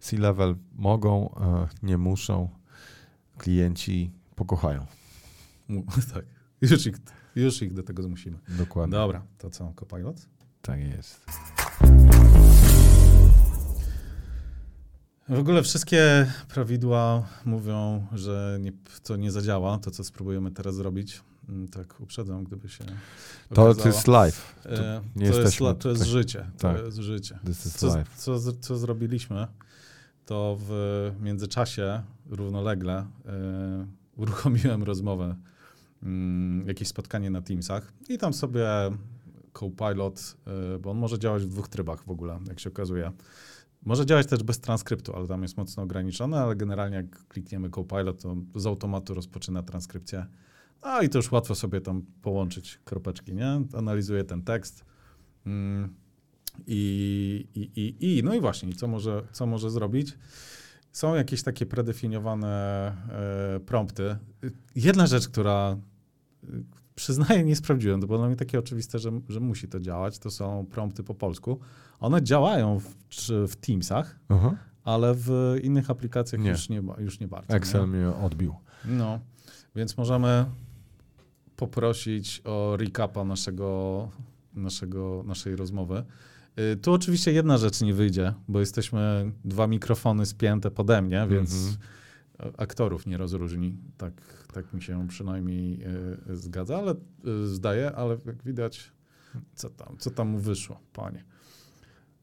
C-level 0.01 0.57
mogą, 0.75 1.35
e, 1.35 1.69
nie 1.83 1.99
muszą. 1.99 2.49
Klienci 3.39 4.11
pokochają. 4.35 4.87
Tak. 6.15 6.25
Już 6.61 6.87
ich, 6.87 6.97
już 7.37 7.63
ich 7.63 7.75
do 7.75 7.83
tego 7.83 8.03
zmusimy. 8.03 8.39
Dokładnie. 8.49 8.93
Dobra, 8.93 9.23
to 9.39 9.51
co, 9.51 9.73
Copilot? 9.77 10.29
Tak 10.63 10.81
jest. 10.81 11.27
W 15.29 15.39
ogóle 15.39 15.63
wszystkie 15.63 16.27
prawidła 16.49 17.27
mówią, 17.45 18.07
że 18.13 18.59
nie, 18.61 18.73
to 19.03 19.17
nie 19.17 19.31
zadziała, 19.31 19.79
to 19.79 19.91
co 19.91 20.05
spróbujemy 20.05 20.51
teraz 20.51 20.75
zrobić. 20.75 21.21
Mm, 21.49 21.69
Tak 21.69 22.01
uprzedzam, 22.01 22.45
gdyby 22.45 22.69
się 22.69 22.85
To, 23.55 23.75
to 23.75 23.89
jest 23.89 24.09
live. 24.09 24.55
E, 24.67 24.71
nie 25.17 25.21
to, 25.21 25.27
jest, 25.27 25.39
jesteśmy 25.39 25.67
la- 25.67 25.75
to 25.75 25.89
jest 25.89 26.03
życie. 26.07 26.47
Tak. 26.59 26.77
To 26.79 26.85
jest 26.85 26.99
życie. 26.99 27.39
This 27.47 27.67
is 27.67 27.75
Co, 27.75 27.87
live. 27.87 28.09
co, 28.17 28.39
co 28.61 28.77
zrobiliśmy, 28.77 29.47
to 30.27 30.57
w 30.61 31.11
międzyczasie 31.21 32.03
równolegle 32.31 33.07
e, 33.27 33.87
uruchomiłem 34.17 34.83
rozmowę, 34.83 35.37
mm, 36.03 36.69
jakieś 36.69 36.89
spotkanie 36.89 37.31
na 37.31 37.43
Teamsach 37.43 37.93
i 38.09 38.19
tam 38.19 38.35
sobie 38.35 38.67
Copilot, 39.53 40.37
e, 40.75 40.79
bo 40.79 40.91
on 40.91 40.99
może 40.99 41.19
działać 41.19 41.43
w 41.43 41.49
dwóch 41.49 41.69
trybach 41.69 42.05
w 42.05 42.11
ogóle, 42.11 42.39
jak 42.49 42.61
się 42.61 42.71
okazuje. 42.71 43.13
Może 43.87 44.07
działać 44.07 44.27
też 44.27 44.43
bez 44.43 44.61
transkryptu, 44.61 45.17
ale 45.17 45.27
tam 45.27 45.43
jest 45.43 45.57
mocno 45.57 45.83
ograniczone, 45.83 46.41
ale 46.41 46.57
generalnie 46.57 46.97
jak 46.97 47.29
klikniemy 47.29 47.71
Copilot, 47.71 48.23
to 48.23 48.37
z 48.55 48.67
automatu 48.67 49.15
rozpoczyna 49.15 49.63
transkrypcję. 49.63 50.27
A 50.83 51.03
i 51.03 51.09
to 51.09 51.19
już 51.19 51.33
łatwo 51.33 51.55
sobie 51.55 51.81
tam 51.81 52.03
połączyć 52.23 52.79
kropeczki, 52.85 53.35
nie? 53.35 53.63
Analizuje 53.73 54.25
ten 54.25 54.43
tekst. 54.43 54.85
Mm, 55.47 55.95
i, 56.67 57.47
i, 57.55 57.61
i, 57.61 58.19
I, 58.19 58.23
no 58.23 58.35
i 58.35 58.41
właśnie, 58.41 58.73
co 58.73 58.89
może, 58.89 59.23
co 59.33 59.47
może 59.47 59.71
zrobić? 59.71 60.19
Są 60.93 61.15
jakieś 61.15 61.43
takie 61.43 61.67
predefiniowane 61.67 62.49
e, 63.57 63.61
prompty. 63.61 64.17
Jedna 64.77 65.07
rzecz, 65.07 65.29
która 65.29 65.77
przyznaję, 66.97 67.45
nie 67.45 67.57
sprawdziłem, 67.57 68.01
to 68.01 68.07
było 68.07 68.19
dla 68.19 68.27
mnie 68.27 68.37
takie 68.37 68.59
oczywiste, 68.59 68.99
że, 68.99 69.11
że 69.29 69.41
musi 69.41 69.69
to 69.69 69.81
działać, 69.81 70.19
to 70.19 70.31
są 70.31 70.67
prompty 70.71 71.03
po 71.03 71.15
polsku. 71.15 71.59
One 72.01 72.23
działają 72.23 72.79
w, 72.81 72.95
w 73.49 73.57
Teamsach, 73.57 74.19
Aha. 74.29 74.57
ale 74.85 75.15
w 75.15 75.57
innych 75.63 75.91
aplikacjach 75.91 76.43
Nie. 76.43 76.51
Już, 76.51 76.69
nie, 76.69 76.83
już 76.99 77.21
nie 77.21 77.29
bardzo. 77.29 77.55
Excel 77.55 77.81
Nie? 77.81 77.87
mnie 77.87 78.09
odbił. 78.09 78.55
No, 78.85 79.21
więc 79.77 79.97
możemy 79.97 80.45
poprosić 81.57 82.43
o 82.45 82.77
recapa 82.77 83.25
naszego, 83.25 84.09
naszego, 84.55 85.23
naszej 85.27 85.57
rozmowy. 85.57 86.05
Y, 86.73 86.77
Tu 86.77 86.93
oczywiście 86.93 87.33
jedna 87.33 87.59
rzecz 87.59 87.81
nie 87.81 87.95
wyjdzie, 87.95 88.35
bo 88.49 88.61
jesteśmy 88.61 89.33
dwa 89.45 89.67
mikrofony 89.67 90.27
spięte 90.27 90.71
pode 90.71 91.03
mnie, 91.03 91.27
więc 91.31 91.55
Mhm. 91.55 91.77
Aktorów 92.57 93.07
nie 93.07 93.17
rozróżni. 93.19 93.77
Tak, 93.99 94.13
tak 94.53 94.73
mi 94.73 94.83
się 94.83 95.09
przynajmniej 95.09 95.83
y, 96.31 96.37
zgadza, 96.37 96.77
ale 96.79 96.95
y, 97.45 97.47
zdaje, 97.47 97.93
ale 97.93 98.17
jak 98.27 98.43
widać, 98.43 98.93
co 99.55 99.71
tam, 99.71 99.97
co 99.99 100.11
tam 100.11 100.29
mu 100.29 100.39
wyszło, 100.39 100.81
panie. 100.93 101.25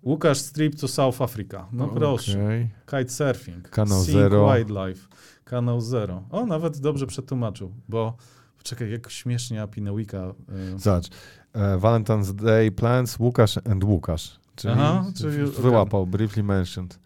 Łukasz 0.04 0.38
Strip 0.38 0.76
to 0.76 0.88
South 0.88 1.22
Africa. 1.22 1.68
No 1.72 1.88
proszę. 1.88 2.44
Okej. 2.46 2.70
Kitesurfing. 2.86 3.70
Kanał 3.70 4.02
Zero. 4.04 4.54
Wildlife. 4.54 5.08
Kanał 5.44 5.82
Zero. 5.82 6.24
O, 6.30 6.46
nawet 6.46 6.78
dobrze 6.80 7.08
przetłumaczył, 7.08 7.74
bo 7.90 8.18
czekaj, 8.64 8.92
jak 8.92 9.10
śmiesznie 9.10 9.62
API 9.62 9.82
Nowika. 9.82 10.34
Y, 10.76 10.80
Zobacz. 10.80 11.08
E, 11.54 11.78
Valentine's 11.78 12.34
Day 12.34 12.72
plans 12.72 13.20
Łukasz 13.20 13.58
and 13.58 13.84
Łukasz. 13.84 14.40
Czyli, 14.56 14.74
Aha, 14.74 15.06
czyli- 15.18 15.52
wyłapał, 15.52 16.08
briefly 16.08 16.44
mentioned. 16.44 17.00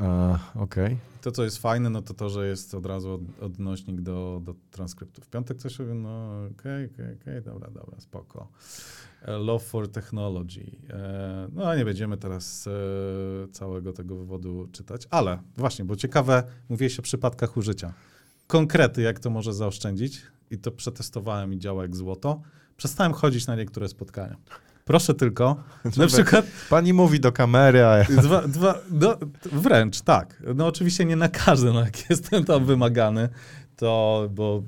E, 0.00 0.38
Okej. 0.54 0.96
To, 1.20 1.32
co 1.32 1.44
jest 1.44 1.58
fajne, 1.58 1.90
no 1.90 2.02
to 2.02 2.14
to, 2.14 2.30
że 2.30 2.48
jest 2.48 2.74
od 2.74 2.86
razu 2.86 3.10
od, 3.12 3.42
odnośnik 3.42 4.00
do, 4.00 4.40
do 4.44 4.54
transkryptu. 4.70 5.22
W 5.22 5.28
piątek 5.28 5.58
coś 5.58 5.78
robię, 5.78 5.94
no 5.94 6.44
okej, 6.46 6.90
okej, 6.94 7.16
okej, 7.22 7.42
dobra, 7.42 7.70
dobra, 7.70 8.00
spoko. 8.00 8.48
E, 9.22 9.32
Love 9.38 9.64
for 9.64 9.88
Technology. 9.88 10.76
E, 10.90 11.48
No, 11.52 11.68
a 11.68 11.76
nie 11.76 11.84
będziemy 11.84 12.16
teraz 12.16 12.66
e, 12.66 13.48
całego 13.52 13.92
tego 13.92 14.16
wywodu 14.16 14.68
czytać, 14.72 15.06
ale 15.10 15.38
właśnie, 15.56 15.84
bo 15.84 15.96
ciekawe, 15.96 16.42
mówiłeś 16.68 16.98
o 16.98 17.02
przypadkach 17.02 17.56
użycia. 17.56 17.94
Konkrety, 18.46 19.02
jak 19.02 19.20
to 19.20 19.30
może 19.30 19.54
zaoszczędzić 19.54 20.22
i 20.50 20.58
to 20.58 20.70
przetestowałem 20.70 21.54
i 21.54 21.58
działa 21.58 21.82
jak 21.82 21.96
złoto. 21.96 22.40
Przestałem 22.76 23.12
chodzić 23.12 23.46
na 23.46 23.56
niektóre 23.56 23.88
spotkania. 23.88 24.36
Proszę 24.88 25.14
tylko, 25.14 25.56
na 25.96 26.06
przykład 26.06 26.46
Pani 26.70 26.92
mówi 26.92 27.20
do 27.20 27.32
kamery, 27.32 27.84
a 27.84 27.98
ja... 27.98 28.04
Dwa, 28.04 28.48
dwa, 28.48 28.74
no, 28.90 29.16
wręcz, 29.52 30.00
tak. 30.00 30.42
No 30.54 30.66
oczywiście 30.66 31.04
nie 31.04 31.16
na 31.16 31.28
każdym, 31.28 31.74
no 31.74 31.80
jak 31.80 32.04
jestem 32.10 32.44
tam 32.44 32.64
wymagany, 32.64 33.28
to, 33.76 34.28
bo 34.34 34.62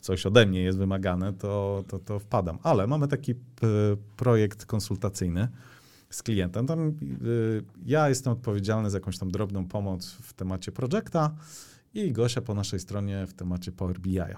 coś 0.00 0.26
ode 0.26 0.46
mnie 0.46 0.60
jest 0.60 0.78
wymagane, 0.78 1.32
to, 1.32 1.84
to, 1.88 1.98
to 1.98 2.18
wpadam. 2.18 2.58
Ale 2.62 2.86
mamy 2.86 3.08
taki 3.08 3.34
p- 3.34 3.66
projekt 4.16 4.66
konsultacyjny 4.66 5.48
z 6.10 6.22
klientem. 6.22 6.66
Tam 6.66 6.88
y, 6.88 6.92
ja 7.86 8.08
jestem 8.08 8.32
odpowiedzialny 8.32 8.90
za 8.90 8.96
jakąś 8.96 9.18
tam 9.18 9.30
drobną 9.30 9.68
pomoc 9.68 10.10
w 10.10 10.32
temacie 10.32 10.72
projekta 10.72 11.34
i 11.94 12.12
Gosia 12.12 12.40
po 12.40 12.54
naszej 12.54 12.80
stronie 12.80 13.26
w 13.26 13.34
temacie 13.34 13.72
Power 13.72 14.00
BI'a. 14.00 14.36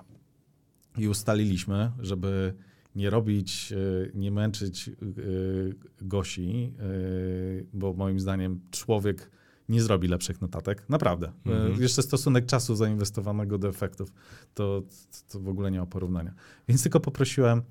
I 0.98 1.08
ustaliliśmy, 1.08 1.92
żeby 1.98 2.54
nie 2.96 3.10
robić, 3.10 3.72
y, 3.72 4.10
nie 4.14 4.30
męczyć 4.30 4.88
y, 4.88 5.74
Gosi, 6.00 6.72
y, 6.80 7.66
bo 7.72 7.92
moim 7.92 8.20
zdaniem 8.20 8.60
człowiek 8.70 9.30
nie 9.68 9.82
zrobi 9.82 10.08
lepszych 10.08 10.40
notatek. 10.40 10.84
Naprawdę. 10.88 11.32
Mhm. 11.46 11.82
Jeszcze 11.82 12.02
stosunek 12.02 12.46
czasu 12.46 12.76
zainwestowanego 12.76 13.58
do 13.58 13.68
efektów, 13.68 14.12
to, 14.54 14.82
to 15.28 15.40
w 15.40 15.48
ogóle 15.48 15.70
nie 15.70 15.78
ma 15.78 15.86
porównania. 15.86 16.34
Więc 16.68 16.82
tylko 16.82 17.00
poprosiłem, 17.00 17.62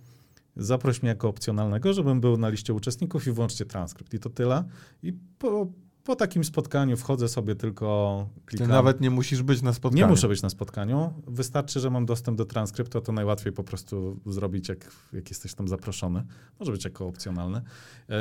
zaproś 0.55 1.01
mnie 1.01 1.09
jako 1.09 1.27
opcjonalnego, 1.29 1.93
żebym 1.93 2.21
był 2.21 2.37
na 2.37 2.49
liście 2.49 2.73
uczestników 2.73 3.27
i 3.27 3.31
włączcie 3.31 3.65
transkrypt. 3.65 4.13
I 4.13 4.19
to 4.19 4.29
tyle. 4.29 4.63
I 5.03 5.13
po, 5.13 5.67
po 6.05 6.15
takim 6.15 6.43
spotkaniu 6.43 6.97
wchodzę 6.97 7.27
sobie 7.27 7.55
tylko, 7.55 8.29
Ty 8.35 8.41
klikam. 8.45 8.67
nawet 8.67 9.01
nie 9.01 9.09
musisz 9.09 9.43
być 9.43 9.61
na 9.61 9.73
spotkaniu. 9.73 10.05
Nie 10.05 10.09
muszę 10.09 10.27
być 10.27 10.41
na 10.41 10.49
spotkaniu. 10.49 11.13
Wystarczy, 11.27 11.79
że 11.79 11.89
mam 11.89 12.05
dostęp 12.05 12.37
do 12.37 12.45
transkryptu, 12.45 12.97
a 12.97 13.01
to 13.01 13.11
najłatwiej 13.11 13.53
po 13.53 13.63
prostu 13.63 14.19
zrobić, 14.25 14.69
jak, 14.69 14.91
jak 15.13 15.29
jesteś 15.29 15.53
tam 15.53 15.67
zaproszony. 15.67 16.23
Może 16.59 16.71
być 16.71 16.85
jako 16.85 17.07
opcjonalne. 17.07 17.61
Yy, 18.09 18.15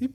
I 0.00 0.08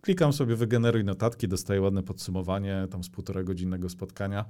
klikam 0.00 0.32
sobie 0.32 0.56
wygeneruj 0.56 1.04
notatki, 1.04 1.48
dostaję 1.48 1.80
ładne 1.80 2.02
podsumowanie 2.02 2.86
tam 2.90 3.04
z 3.04 3.08
półtora 3.10 3.42
godzinnego 3.42 3.88
spotkania. 3.88 4.44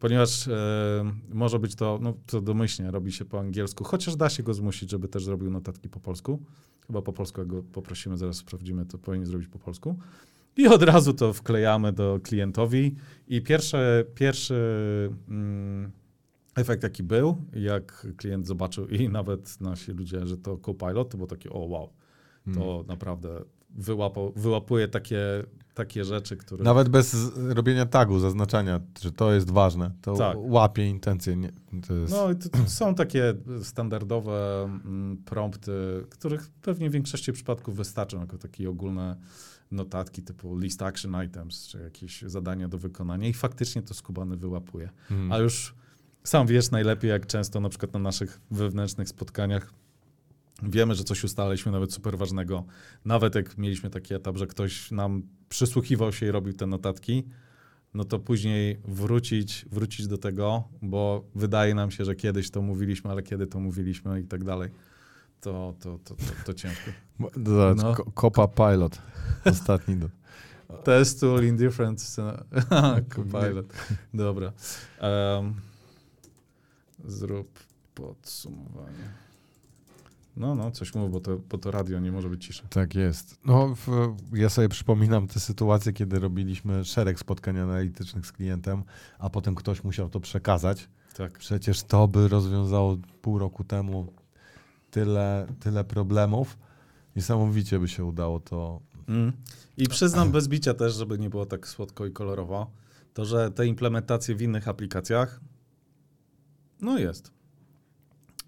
Ponieważ 0.00 0.48
e, 0.48 1.12
może 1.28 1.58
być 1.58 1.74
to, 1.74 1.98
no 2.02 2.14
to 2.26 2.40
domyślnie 2.40 2.90
robi 2.90 3.12
się 3.12 3.24
po 3.24 3.40
angielsku, 3.40 3.84
chociaż 3.84 4.16
da 4.16 4.30
się 4.30 4.42
go 4.42 4.54
zmusić, 4.54 4.90
żeby 4.90 5.08
też 5.08 5.24
zrobił 5.24 5.50
notatki 5.50 5.88
po 5.88 6.00
polsku. 6.00 6.42
Chyba 6.86 7.02
po 7.02 7.12
polsku, 7.12 7.40
jak 7.40 7.48
go 7.48 7.62
poprosimy, 7.62 8.18
zaraz 8.18 8.36
sprawdzimy, 8.36 8.86
to 8.86 8.98
powinien 8.98 9.26
zrobić 9.26 9.48
po 9.48 9.58
polsku. 9.58 9.98
I 10.56 10.66
od 10.68 10.82
razu 10.82 11.14
to 11.14 11.32
wklejamy 11.32 11.92
do 11.92 12.20
klientowi. 12.22 12.94
I 13.28 13.42
pierwszy, 13.42 14.06
pierwszy 14.14 14.54
mm, 15.28 15.92
efekt, 16.54 16.82
jaki 16.82 17.02
był, 17.02 17.36
jak 17.52 18.06
klient 18.16 18.46
zobaczył 18.46 18.88
i 18.88 19.08
nawet 19.08 19.60
nasi 19.60 19.92
ludzie, 19.92 20.26
że 20.26 20.36
to 20.36 20.56
Copilot, 20.56 21.10
to 21.10 21.16
było 21.16 21.26
takie, 21.26 21.50
o 21.50 21.58
wow, 21.58 21.90
to 22.54 22.60
Hmm. 22.60 22.86
naprawdę 22.86 23.44
wyłapał, 23.70 24.32
wyłapuje 24.36 24.88
takie, 24.88 25.20
takie 25.74 26.04
rzeczy, 26.04 26.36
które... 26.36 26.64
Nawet 26.64 26.88
bez 26.88 27.16
robienia 27.36 27.86
tagu, 27.86 28.18
zaznaczania, 28.18 28.80
że 29.02 29.12
to 29.12 29.32
jest 29.32 29.50
ważne. 29.50 29.90
To 30.02 30.16
Tak. 30.16 30.36
łapie 30.40 30.86
intencje. 30.86 31.36
Nie, 31.36 31.50
jest... 32.00 32.12
No, 32.12 32.30
i 32.32 32.68
są 32.68 32.94
takie 32.94 33.34
standardowe 33.62 34.62
mm, 34.64 35.16
prompty, 35.24 35.72
których 36.10 36.50
pewnie 36.62 36.90
w 36.90 36.92
większości 36.92 37.32
przypadków 37.32 37.76
wystarczą 37.76 38.20
jako 38.20 38.38
takie 38.38 38.70
ogólne 38.70 39.16
notatki 39.70 40.22
typu 40.22 40.58
list 40.58 40.82
action 40.82 41.24
items, 41.24 41.66
czy 41.66 41.78
jakieś 41.78 42.22
zadania 42.22 42.68
do 42.68 42.78
wykonania 42.78 43.28
i 43.28 43.32
faktycznie 43.32 43.82
to 43.82 43.94
skubany 43.94 44.36
wyłapuje. 44.36 44.90
Mm. 45.10 45.32
A 45.32 45.38
już 45.38 45.74
sam 46.24 46.46
wiesz 46.46 46.70
najlepiej, 46.70 47.10
jak 47.10 47.26
często 47.26 47.60
na 47.60 47.68
przykład 47.68 47.92
na 47.92 47.98
naszych 47.98 48.40
wewnętrznych 48.50 49.08
spotkaniach 49.08 49.72
wiemy, 50.62 50.94
że 50.94 51.04
coś 51.04 51.24
ustaliliśmy 51.24 51.72
nawet 51.72 51.92
super 51.92 52.18
ważnego. 52.18 52.64
Nawet 53.04 53.34
jak 53.34 53.58
mieliśmy 53.58 53.90
taki 53.90 54.14
etap, 54.14 54.36
że 54.36 54.46
ktoś 54.46 54.90
nam 54.90 55.22
przysłuchiwał 55.48 56.12
się 56.12 56.26
i 56.26 56.30
robił 56.30 56.52
te 56.52 56.66
notatki, 56.66 57.24
no 57.94 58.04
to 58.04 58.18
później 58.18 58.80
wrócić, 58.84 59.66
wrócić 59.70 60.06
do 60.06 60.18
tego, 60.18 60.68
bo 60.82 61.24
wydaje 61.34 61.74
nam 61.74 61.90
się, 61.90 62.04
że 62.04 62.14
kiedyś 62.14 62.50
to 62.50 62.62
mówiliśmy, 62.62 63.10
ale 63.10 63.22
kiedy 63.22 63.46
to 63.46 63.60
mówiliśmy 63.60 64.20
i 64.20 64.24
tak 64.24 64.44
dalej. 64.44 64.70
To, 65.44 65.74
to, 65.80 65.98
to, 66.04 66.14
to, 66.14 66.44
to 66.44 66.54
ciężko. 66.54 66.90
Zobacz, 67.36 67.78
No. 67.82 67.94
Copa 68.14 68.48
Pilot. 68.48 69.02
Ostatni. 69.44 69.96
Do... 69.96 70.08
Test 70.84 71.20
tool 71.20 71.44
indifference. 71.44 72.22
Copilot. 73.14 73.66
Dobra. 74.14 74.52
Em, 75.00 75.54
zrób 77.04 77.58
podsumowanie. 77.94 79.24
No, 80.36 80.54
no, 80.54 80.70
coś 80.70 80.94
mów, 80.94 81.12
bo 81.12 81.20
to, 81.20 81.38
bo 81.50 81.58
to 81.58 81.70
radio 81.70 82.00
nie 82.00 82.12
może 82.12 82.28
być 82.28 82.46
cisza. 82.46 82.64
Tak 82.70 82.94
jest. 82.94 83.38
No, 83.44 83.74
w, 83.74 84.16
ja 84.32 84.48
sobie 84.48 84.68
przypominam 84.68 85.28
te 85.28 85.40
sytuacje, 85.40 85.92
kiedy 85.92 86.20
robiliśmy 86.20 86.84
szereg 86.84 87.18
spotkań 87.18 87.58
analitycznych 87.58 88.26
z 88.26 88.32
klientem, 88.32 88.82
a 89.18 89.30
potem 89.30 89.54
ktoś 89.54 89.84
musiał 89.84 90.10
to 90.10 90.20
przekazać. 90.20 90.88
Tak. 91.16 91.38
Przecież 91.38 91.82
to 91.82 92.08
by 92.08 92.28
rozwiązało 92.28 92.96
pół 93.22 93.38
roku 93.38 93.64
temu 93.64 94.12
tyle, 94.94 95.46
tyle 95.60 95.84
problemów. 95.84 96.58
Niesamowicie 97.16 97.78
by 97.78 97.88
się 97.88 98.04
udało 98.04 98.40
to. 98.40 98.80
Mm. 99.08 99.32
I 99.76 99.88
przyznam 99.88 100.32
bez 100.32 100.48
bicia 100.48 100.74
też, 100.74 100.94
żeby 100.94 101.18
nie 101.18 101.30
było 101.30 101.46
tak 101.46 101.68
słodko 101.68 102.06
i 102.06 102.12
kolorowo, 102.12 102.70
to, 103.14 103.24
że 103.24 103.50
te 103.50 103.66
implementacje 103.66 104.34
w 104.34 104.42
innych 104.42 104.68
aplikacjach, 104.68 105.40
no 106.80 106.98
jest. 106.98 107.30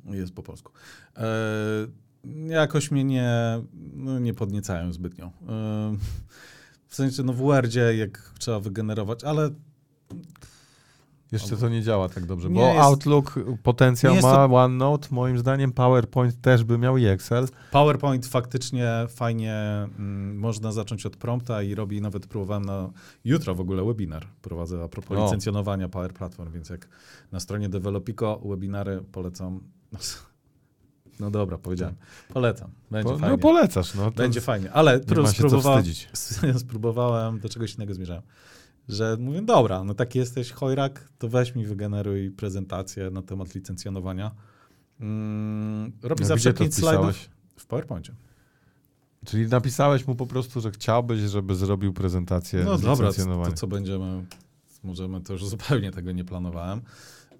Jest 0.05 0.35
po 0.35 0.43
polsku. 0.43 0.73
E, 1.17 1.27
jakoś 2.47 2.91
mnie 2.91 3.05
nie, 3.05 3.63
no 3.95 4.19
nie 4.19 4.35
podniecają 4.35 4.93
zbytnio. 4.93 5.27
E, 5.27 5.97
w 6.87 6.95
sensie, 6.95 7.23
no 7.23 7.33
w 7.33 7.37
Wordzie, 7.37 7.97
jak 7.97 8.33
trzeba 8.39 8.61
wygenerować, 8.61 9.25
ale 9.25 9.51
Jeszcze 11.33 11.49
Albo- 11.49 11.61
to 11.61 11.69
nie 11.69 11.83
działa 11.83 12.09
tak 12.09 12.27
dobrze, 12.27 12.49
bo 12.49 12.61
jest- 12.61 12.81
Outlook 12.81 13.35
potencjał 13.63 14.13
nie 14.13 14.17
jest 14.17 14.29
ma, 14.29 14.45
OneNote, 14.45 15.09
moim 15.11 15.39
zdaniem 15.39 15.73
PowerPoint 15.73 16.41
też 16.41 16.65
by 16.65 16.79
miał 16.79 16.97
i 16.97 17.05
Excel. 17.07 17.49
PowerPoint 17.71 18.27
faktycznie 18.27 18.93
fajnie 19.09 19.55
mm, 19.99 20.39
można 20.39 20.73
zacząć 20.73 21.07
od 21.07 21.17
prompta 21.17 21.63
i 21.63 21.75
robi, 21.75 22.01
nawet 22.01 22.27
próbowałem 22.27 22.65
na 22.65 22.91
jutro 23.25 23.55
w 23.55 23.61
ogóle 23.61 23.85
webinar 23.85 24.27
prowadzę 24.43 24.83
a 24.85 24.89
propos 24.89 25.19
O. 25.19 25.25
licencjonowania 25.25 25.89
Power 25.89 26.13
Platform, 26.15 26.53
więc 26.53 26.69
jak 26.69 26.89
na 27.33 27.41
stronie 27.41 27.69
Developico 27.69 28.41
webinary 28.45 29.05
polecam. 29.13 29.61
No 31.21 31.31
dobra, 31.31 31.59
powiedziałem. 31.59 31.95
Polecam. 32.29 32.71
Będzie 32.91 33.13
Po, 33.13 33.19
fajnie. 33.19 33.37
no 33.37 33.39
polecasz, 33.39 33.95
no. 33.95 34.05
To 34.05 34.11
Będzie 34.17 34.41
fajnie, 34.41 34.73
ale 34.73 35.01
wstydzić. 35.61 36.09
spróbowałem, 36.63 37.41
do 37.41 37.49
czegoś 37.49 37.75
innego 37.75 37.95
zmierzałem. 37.95 38.23
Że 38.89 39.17
mówię, 39.21 39.43
dobra, 39.43 39.85
no 39.85 39.95
taki 39.95 40.19
jesteś 40.19 40.53
chojrak, 40.53 41.09
to 41.19 41.29
weź 41.29 41.55
mi 41.55 41.67
wygeneruj 41.67 42.31
prezentację 42.31 43.11
na 43.11 43.23
temat 43.23 43.55
licencjonowania. 43.55 44.31
Mm, 45.01 45.93
robi 46.03 46.23
No, 46.23 46.29
zawsze 46.29 46.51
gdzie 46.51 46.59
to 46.59 46.65
pięć 46.65 46.75
slajdów 46.75 47.07
wpisałeś? 47.07 47.31
w 47.57 47.67
PowerPoincie. 47.67 48.15
Czyli 49.25 49.47
napisałeś 49.47 50.07
mu 50.07 50.15
po 50.15 50.27
prostu, 50.27 50.61
że 50.61 50.71
chciałbyś, 50.71 51.21
żeby 51.21 51.55
zrobił 51.55 51.93
prezentację 51.93 52.63
No 52.65 52.79
dobra, 52.79 53.11
to, 53.45 53.53
co 53.53 53.67
będziemy, 53.67 54.25
możemy, 54.85 55.21
to 55.21 55.33
już 55.33 55.47
zupełnie 55.47 55.91
tego 55.91 56.13
nie 56.13 56.25
planowałem, 56.25 56.81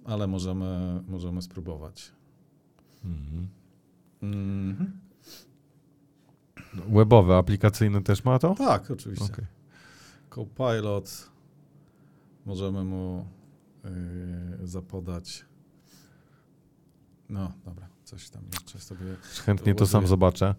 ale 0.05 0.27
możemy, 0.27 1.03
możemy 1.09 1.43
spróbować. 1.43 2.13
Mhm. 3.05 3.49
Mhm. 4.23 5.01
Webowe, 6.89 7.37
aplikacyjne 7.37 8.03
też 8.03 8.25
ma 8.25 8.39
to? 8.39 8.55
Tak, 8.55 8.91
oczywiście. 8.91 9.33
Okej. 9.33 9.47
Copilot, 10.31 11.31
możemy 12.47 12.85
mu 12.85 13.27
yy, 14.61 14.67
zapodać. 14.67 15.45
No, 17.29 17.53
dobra, 17.65 17.89
coś 18.05 18.31
tam 18.31 18.43
jeszcze 18.53 18.79
sobie. 18.79 19.01
Chętnie 19.45 19.75
to 19.75 19.85
Ładuję. 19.85 19.87
sam 19.93 20.07
zobaczę. 20.07 20.55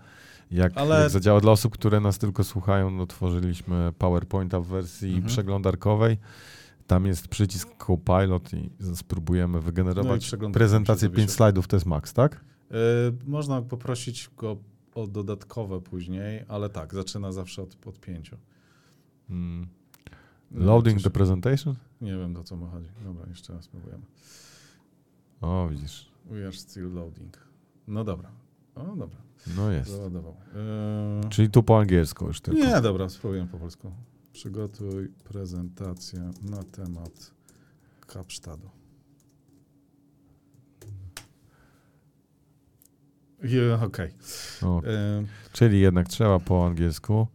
Jak, 0.52 0.78
Ale- 0.78 1.02
jak 1.02 1.10
zadziała 1.10 1.42
dla 1.42 1.52
osób, 1.52 1.74
które 1.74 2.00
nas 2.00 2.18
tylko 2.18 2.44
słuchają, 2.44 2.90
no 2.92 3.06
tworzyliśmy 3.08 3.94
PowerPointa 3.98 4.60
w 4.60 4.66
wersji 4.68 5.10
Mhm. 5.10 5.28
przeglądarkowej. 5.28 6.18
Tam 6.88 7.06
jest 7.06 7.28
przycisk 7.28 7.70
Copilot 7.86 8.54
i 8.54 8.70
spróbujemy 8.96 9.54
No 9.58 9.62
wygenerować 9.62 10.26
przeglądarka 10.26 10.60
prezentację 10.60 11.08
musi 11.08 11.16
5 11.16 11.22
zawiesić. 11.30 11.36
slajdów, 11.38 11.68
to 11.68 11.76
jest 11.76 11.86
max, 11.86 12.14
tak? 12.14 12.46
Yy, 12.72 12.78
można 13.26 13.62
poprosić 13.62 14.30
go 14.38 14.58
o 14.96 15.08
dodatkowe 15.08 15.82
później, 15.82 16.46
ale 16.48 16.70
tak, 16.70 16.94
zaczyna 16.94 17.32
zawsze 17.32 17.62
od, 17.62 17.88
od 17.88 18.00
pięciu. 18.00 18.38
Mm. 19.30 19.68
Loading 20.52 21.02
the 21.02 21.10
presentation? 21.10 21.76
Nie 22.02 22.18
wiem, 22.18 22.34
do 22.34 22.44
co 22.44 22.56
mu 22.56 22.68
chodzi. 22.68 22.88
Dobra, 23.04 23.26
jeszcze 23.30 23.54
raz 23.54 23.66
spróbujemy. 23.66 24.04
O, 25.42 25.68
widzisz. 25.72 26.12
We 26.26 26.44
are 26.48 26.54
still 26.58 26.94
loading. 26.94 27.38
No 27.88 28.04
dobra. 28.04 28.32
O, 28.76 28.84
dobra. 28.96 29.20
No 29.58 29.72
jest. 29.72 29.92
Załadował. 29.92 30.36
Yy, 31.24 31.30
Czyli 31.30 31.50
tu 31.50 31.64
po 31.64 31.80
angielsku 31.80 32.26
już 32.28 32.42
tylko. 32.42 32.60
Nie, 32.60 32.82
dobra, 32.82 33.10
spróbuję 33.10 33.48
po 33.52 33.58
polsku. 33.58 33.92
Przygotuj 34.34 35.08
prezentację 35.24 36.32
na 36.44 36.64
temat 36.64 37.32
Kapsztadu. 38.08 38.70
Yeah, 43.44 43.84
Okej. 43.84 44.12
O, 44.64 44.82
Yy, 44.86 45.28
czyli 45.54 45.80
jednak 45.80 46.08
trzeba 46.08 46.40
po 46.40 46.66
angielsku. 46.68 47.28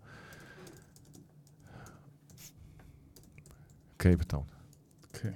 Cape 4.02 4.24
Town. 4.24 4.44
Okej. 5.14 5.32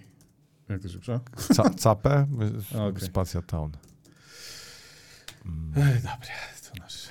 Jak 0.68 0.82
to 0.82 0.88
się 0.88 0.98
pisze? 0.98 1.20
Ca 1.54 1.70
capę, 1.70 2.26
Okej. 2.88 3.08
spacja 3.08 3.42
town. 3.42 3.72
Mm. 5.44 5.72
Ej, 5.76 5.94
dobra, 5.94 6.34
to 6.72 6.82
nasz. 6.82 7.08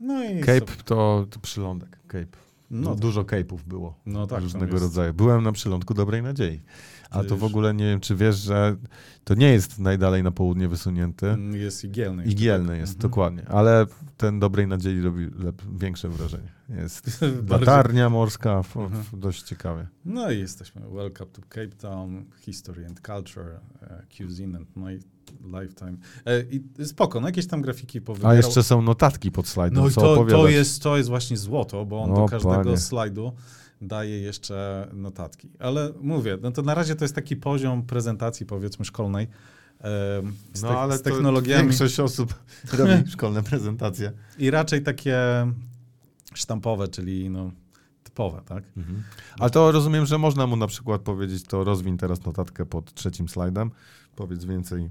No 0.00 0.24
i. 0.24 0.40
Cape 0.40 0.82
to, 0.84 1.26
to 1.30 1.40
przylądek. 1.40 1.98
Cape. 2.06 2.51
No, 2.72 2.90
No, 2.90 2.96
dużo 2.96 3.22
cape'ów 3.22 3.62
było. 3.66 4.00
no 4.06 4.26
tak. 4.26 4.42
różnego 4.42 4.78
rodzaju. 4.78 5.14
Byłem 5.14 5.42
na 5.44 5.52
przylądku 5.52 5.94
Dobrej 5.94 6.22
Nadziei. 6.22 6.62
A 7.10 7.24
To 7.24 7.36
w 7.36 7.44
ogóle 7.44 7.74
nie 7.74 7.84
wiem, 7.84 8.00
czy 8.00 8.16
wiesz, 8.16 8.36
że 8.36 8.76
to 9.24 9.34
nie 9.34 9.52
jest 9.52 9.78
najdalej 9.78 10.22
na 10.22 10.30
południe 10.30 10.68
wysunięty. 10.68 11.26
Mm, 11.28 11.56
Jest 11.60 11.84
igielny. 11.84 12.24
Igielny 12.24 12.68
tak? 12.68 12.78
jest, 12.78 12.92
Mhm. 12.94 13.10
dokładnie. 13.10 13.48
Ale 13.48 13.86
ten 14.16 14.40
Dobrej 14.40 14.66
Nadziei 14.66 15.00
robi 15.00 15.30
większe 15.78 16.08
wrażenie. 16.08 16.48
Jest 16.68 17.20
latarnia 17.50 18.10
morska, 18.10 18.62
Mhm. 18.76 18.90
dość 19.12 19.42
ciekawie. 19.42 19.86
No 20.04 20.30
i 20.30 20.38
jesteśmy. 20.38 20.80
Welcome 20.80 21.30
to 21.30 21.42
Cape 21.42 21.68
Town, 21.68 22.24
History 22.40 22.86
and 22.86 23.00
Culture, 23.00 23.60
e, 23.82 24.02
Cuisine 24.16 24.58
and 24.58 24.76
my 24.76 24.98
Lifetime. 25.60 25.96
E, 26.26 26.42
I 26.80 26.84
spoko, 26.86 27.20
no 27.20 27.28
jakieś 27.28 27.46
tam 27.46 27.62
grafiki 27.62 27.98
A 27.98 28.00
powybierał. 28.00 28.36
jeszcze 28.36 28.62
są 28.62 28.82
notatki 28.82 29.30
pod 29.30 29.48
slajdem, 29.48 29.82
No 29.82 29.88
i 29.88 29.92
to, 29.92 30.24
to, 30.26 30.48
jest, 30.48 30.82
to 30.82 30.96
jest 30.96 31.08
właśnie 31.08 31.36
złoto, 31.36 31.84
bo 31.86 32.02
on 32.02 32.10
O, 32.12 32.14
do 32.14 32.26
każdego 32.26 32.64
panie. 32.64 32.76
slajdu 32.76 33.32
daje 33.80 34.20
jeszcze 34.20 34.88
notatki. 34.92 35.48
Ale 35.58 35.92
mówię, 36.00 36.38
no 36.42 36.50
to 36.52 36.62
na 36.62 36.74
razie 36.74 36.94
to 36.94 37.04
jest 37.04 37.14
taki 37.14 37.36
poziom 37.36 37.82
prezentacji 37.82 38.46
powiedzmy 38.46 38.84
szkolnej 38.84 39.24
e, 39.24 39.28
z, 40.52 40.62
No 40.62 40.68
te- 40.68 40.78
ale 40.78 40.98
z 40.98 41.02
to 41.02 41.10
technologiami 41.10 41.62
większość 41.62 42.00
osób 42.00 42.34
robi 42.78 43.10
szkolne 43.10 43.42
prezentacje. 43.42 44.12
i 44.38 44.50
raczej 44.50 44.82
takie 44.82 45.16
sztampowe, 46.34 46.88
czyli 46.88 47.30
no 47.30 47.50
typowe, 48.04 48.42
tak? 48.46 48.64
Mhm. 48.76 49.02
Ale 49.38 49.50
to 49.50 49.72
rozumiem, 49.72 50.06
że 50.06 50.18
można 50.18 50.46
mu 50.46 50.56
na 50.56 50.66
przykład 50.66 51.00
powiedzieć, 51.02 51.42
to 51.44 51.64
rozwiń 51.64 51.98
teraz 51.98 52.24
notatkę 52.24 52.66
pod 52.66 52.94
trzecim 52.94 53.28
slajdem, 53.28 53.70
powiedz 54.16 54.44
więcej. 54.44 54.90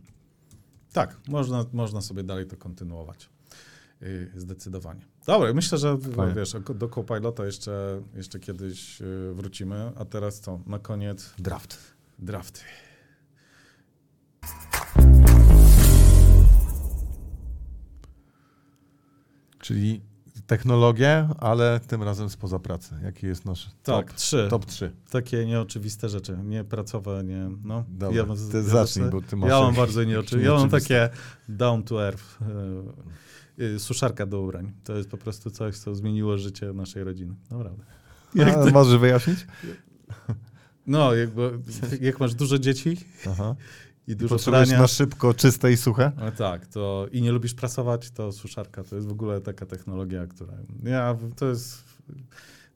Tak, 0.93 1.17
można, 1.27 1.65
można 1.73 2.01
sobie 2.01 2.23
dalej 2.23 2.47
to 2.47 2.57
kontynuować. 2.57 3.29
Yy, 4.01 4.31
Zdecydowanie. 4.35 5.05
Dobra, 5.25 5.53
myślę, 5.53 5.77
że 5.77 5.97
w- 5.97 6.15
Fajnie. 6.15 6.33
wiesz, 6.35 6.53
do 6.75 6.89
Copilota 6.89 7.45
jeszcze, 7.45 8.01
jeszcze 8.15 8.39
kiedyś 8.39 8.99
yy, 8.99 9.33
wrócimy, 9.33 9.91
a 9.95 10.05
teraz 10.05 10.39
co? 10.39 10.59
Na 10.67 10.79
koniec 10.79 11.33
Draft. 11.39 11.77
drafty. 12.19 12.59
Czyli 19.59 20.01
technologie, 20.51 21.27
ale 21.37 21.79
tym 21.87 22.03
razem 22.03 22.29
spoza 22.29 22.59
pracy. 22.59 22.95
Jaki 23.03 23.27
jest 23.27 23.45
nasz 23.45 23.65
Tak, 23.83 24.07
top, 24.07 24.15
trzy. 24.15 24.47
top 24.49 24.65
3? 24.65 24.91
Takie 25.11 25.45
nieoczywiste 25.45 26.09
rzeczy, 26.09 26.37
nie 26.43 26.63
pracowe, 26.63 27.23
nie, 27.23 27.49
no. 27.63 27.83
Dobra, 27.87 28.17
ja, 28.17 28.25
mam- 28.25 28.37
ty 28.51 28.57
ja 28.57 28.63
zacznij, 28.63 29.09
bo 29.09 29.21
ty 29.21 29.35
masz 29.35 29.49
Ja 29.49 29.59
mam 29.59 29.75
bardzo 29.75 30.03
nieoczywiste, 30.03 30.51
ja 30.51 30.57
mam 30.59 30.69
takie 30.69 31.09
down 31.49 31.83
to 31.83 32.05
earth. 32.05 32.37
Yy, 33.57 33.67
yy, 33.67 33.79
suszarka 33.79 34.25
do 34.25 34.41
ubrań. 34.41 34.71
To 34.83 34.95
jest 34.97 35.09
po 35.09 35.17
prostu 35.17 35.51
coś, 35.51 35.77
co 35.77 35.95
zmieniło 35.95 36.37
życie 36.37 36.73
naszej 36.73 37.03
rodziny. 37.03 37.35
Naprawdę. 37.51 37.83
Jak 38.35 38.57
A, 38.57 38.71
Możesz 38.71 38.99
wyjaśnić? 38.99 39.47
No, 40.87 41.13
jakby, 41.13 41.59
jak 42.01 42.19
masz 42.19 42.33
dużo 42.33 42.59
dzieci 42.59 42.97
Aha. 43.29 43.55
I 44.07 44.15
dużo 44.15 44.35
Potrzebujesz 44.35 44.69
prania, 44.69 44.81
na 44.81 44.87
szybko, 44.87 45.33
czyste 45.33 45.71
i 45.71 45.77
suche? 45.77 46.11
No 46.17 46.31
tak, 46.31 46.67
to 46.67 47.07
i 47.11 47.21
nie 47.21 47.31
lubisz 47.31 47.53
prasować, 47.53 48.11
to 48.11 48.31
suszarka 48.31 48.83
to 48.83 48.95
jest 48.95 49.07
w 49.07 49.11
ogóle 49.11 49.41
taka 49.41 49.65
technologia, 49.65 50.27
która. 50.27 50.53
Ja, 50.83 51.17
to 51.35 51.45
jest 51.45 51.83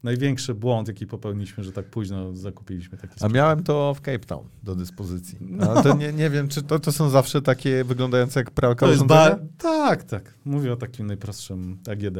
największy 0.03 0.53
błąd, 0.53 0.87
jaki 0.87 1.07
popełniliśmy, 1.07 1.63
że 1.63 1.71
tak 1.71 1.85
późno 1.85 2.33
zakupiliśmy 2.35 2.97
taki 2.97 3.13
A 3.21 3.27
miałem 3.27 3.63
to 3.63 3.93
w 3.93 4.01
Cape 4.01 4.19
Town 4.19 4.47
do 4.63 4.75
dyspozycji. 4.75 5.37
No. 5.41 5.71
Ale 5.71 5.83
to 5.83 5.95
nie, 5.95 6.13
nie 6.13 6.29
wiem, 6.29 6.47
czy 6.47 6.61
to, 6.63 6.79
to 6.79 6.91
są 6.91 7.09
zawsze 7.09 7.41
takie 7.41 7.83
wyglądające 7.83 8.39
jak 8.39 8.51
pralka 8.51 8.85
To 8.85 8.91
urządzenia? 8.91 9.29
ba- 9.29 9.37
Tak, 9.57 10.03
tak. 10.03 10.33
Mówię 10.45 10.73
o 10.73 10.75
takim 10.75 11.07
najprostszym 11.07 11.77
AGD. 11.91 12.17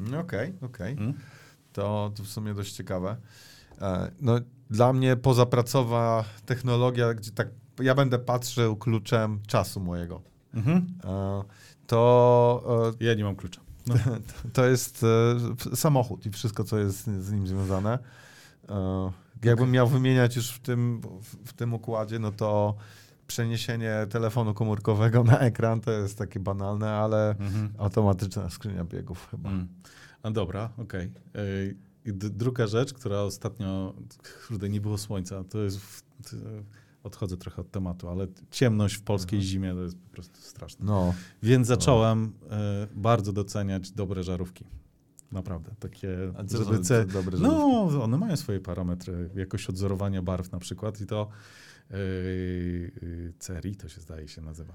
Mm, 0.00 0.20
Okej, 0.20 0.52
okej. 0.62 0.92
Mm? 0.92 1.14
To, 1.72 2.12
to 2.16 2.22
w 2.22 2.28
sumie 2.28 2.54
dość 2.54 2.72
ciekawe. 2.72 3.16
E, 3.80 4.10
No, 4.20 4.38
dla 4.70 4.92
mnie 4.92 5.16
pozapracowa 5.16 6.24
technologia, 6.46 7.14
gdzie 7.14 7.30
tak 7.30 7.48
ja 7.82 7.94
będę 7.94 8.18
patrzył 8.18 8.76
kluczem 8.76 9.40
czasu 9.46 9.80
mojego. 9.80 10.22
Mhm. 10.54 10.86
E, 11.04 11.42
To, 11.86 12.92
Ja 13.00 13.14
nie 13.14 13.24
mam 13.24 13.36
klucza. 13.36 13.60
No. 13.86 13.94
e, 14.14 14.20
to 14.52 14.66
jest 14.66 15.04
e, 15.72 15.76
samochód 15.76 16.26
i 16.26 16.30
wszystko, 16.30 16.64
co 16.64 16.78
jest 16.78 17.06
z 17.06 17.32
nim 17.32 17.46
związane. 17.46 17.98
E, 18.68 19.12
Jakbym 19.44 19.70
miał 19.70 19.88
wymieniać 19.88 20.36
już 20.36 20.50
w 20.50 20.60
tym, 20.60 21.00
w- 21.44 21.52
tym 21.52 21.74
układzie, 21.74 22.18
no 22.18 22.32
to 22.32 22.74
przeniesienie 23.26 24.06
telefonu 24.10 24.54
komórkowego 24.54 25.24
na 25.24 25.38
ekran 25.38 25.80
to 25.80 25.90
jest 25.90 26.18
takie 26.18 26.40
banalne, 26.40 26.90
ale 26.90 27.30
Mhm. 27.30 27.72
automatyczna 27.78 28.50
skrzynia 28.50 28.84
biegów 28.84 29.28
chyba. 29.30 29.50
Mm. 29.50 29.68
A 30.22 30.30
dobra, 30.30 30.70
okej. 30.78 31.12
D- 32.06 32.30
druga 32.30 32.66
rzecz, 32.66 32.92
która 32.92 33.20
ostatnio, 33.20 33.94
kurde, 34.48 34.68
nie 34.68 34.80
było 34.80 34.98
słońca, 34.98 35.44
to 35.44 35.58
jest, 35.58 36.04
odchodzę 37.02 37.36
trochę 37.36 37.60
od 37.62 37.70
tematu, 37.70 38.08
ale 38.08 38.26
ciemność 38.50 38.94
w 38.94 39.02
polskiej 39.02 39.36
Mhm. 39.38 39.50
zimie 39.50 39.74
to 39.74 39.82
jest 39.82 39.96
po 39.98 40.10
prostu 40.10 40.40
straszne. 40.40 40.86
No, 40.86 41.14
Więc 41.42 41.66
zacząłem 41.66 42.32
e, 42.50 42.86
bardzo 42.94 43.32
doceniać 43.32 43.90
dobre 43.92 44.22
żarówki. 44.24 44.64
Naprawdę, 45.32 45.70
takie, 45.80 46.08
żeby 46.48 46.78
ce... 46.78 47.04
dobre 47.06 47.38
No, 47.38 48.02
one 48.02 48.18
mają 48.18 48.36
swoje 48.36 48.60
parametry, 48.60 49.30
jakość 49.34 49.68
odzorowania 49.68 50.22
barw 50.22 50.52
na 50.52 50.58
przykład 50.58 51.00
i 51.00 51.06
to 51.06 51.28
yy, 51.90 51.96
yy, 53.02 53.32
CRI 53.38 53.76
to 53.76 53.88
się 53.88 54.00
zdaje 54.00 54.28
się 54.28 54.40
nazywa. 54.42 54.74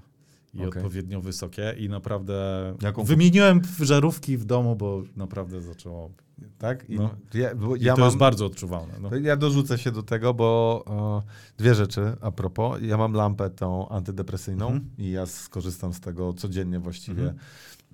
I 0.54 0.56
Okej. 0.58 0.68
odpowiednio 0.82 1.20
wysokie 1.20 1.74
i 1.78 1.88
naprawdę 1.88 2.74
Jaką- 2.82 3.04
wymieniłem 3.04 3.60
żarówki 3.80 4.36
w 4.36 4.44
domu, 4.44 4.76
bo 4.76 5.02
naprawdę 5.16 5.60
zaczęło. 5.60 6.10
Tak? 6.58 6.90
I 6.90 6.96
No. 6.96 7.10
ja, 7.34 7.50
I 7.78 7.84
ja 7.84 7.94
to 7.94 8.00
mam, 8.00 8.06
jest 8.08 8.18
bardzo 8.18 8.46
odczuwalne. 8.46 8.94
No. 9.00 9.16
Ja 9.16 9.36
dorzucę 9.36 9.78
się 9.78 9.90
do 9.92 10.02
tego, 10.02 10.34
bo 10.34 10.84
e, 11.26 11.56
dwie 11.58 11.74
rzeczy 11.74 12.16
a 12.20 12.30
propos. 12.30 12.78
Ja 12.82 12.96
mam 12.96 13.12
lampę 13.12 13.50
tą 13.50 13.88
antydepresyjną 13.88 14.66
Mhm. 14.66 14.90
i 14.98 15.10
ja 15.10 15.26
skorzystam 15.26 15.92
z 15.92 16.00
tego 16.00 16.32
codziennie 16.32 16.78
właściwie. 16.78 17.22
Mhm. 17.22 17.38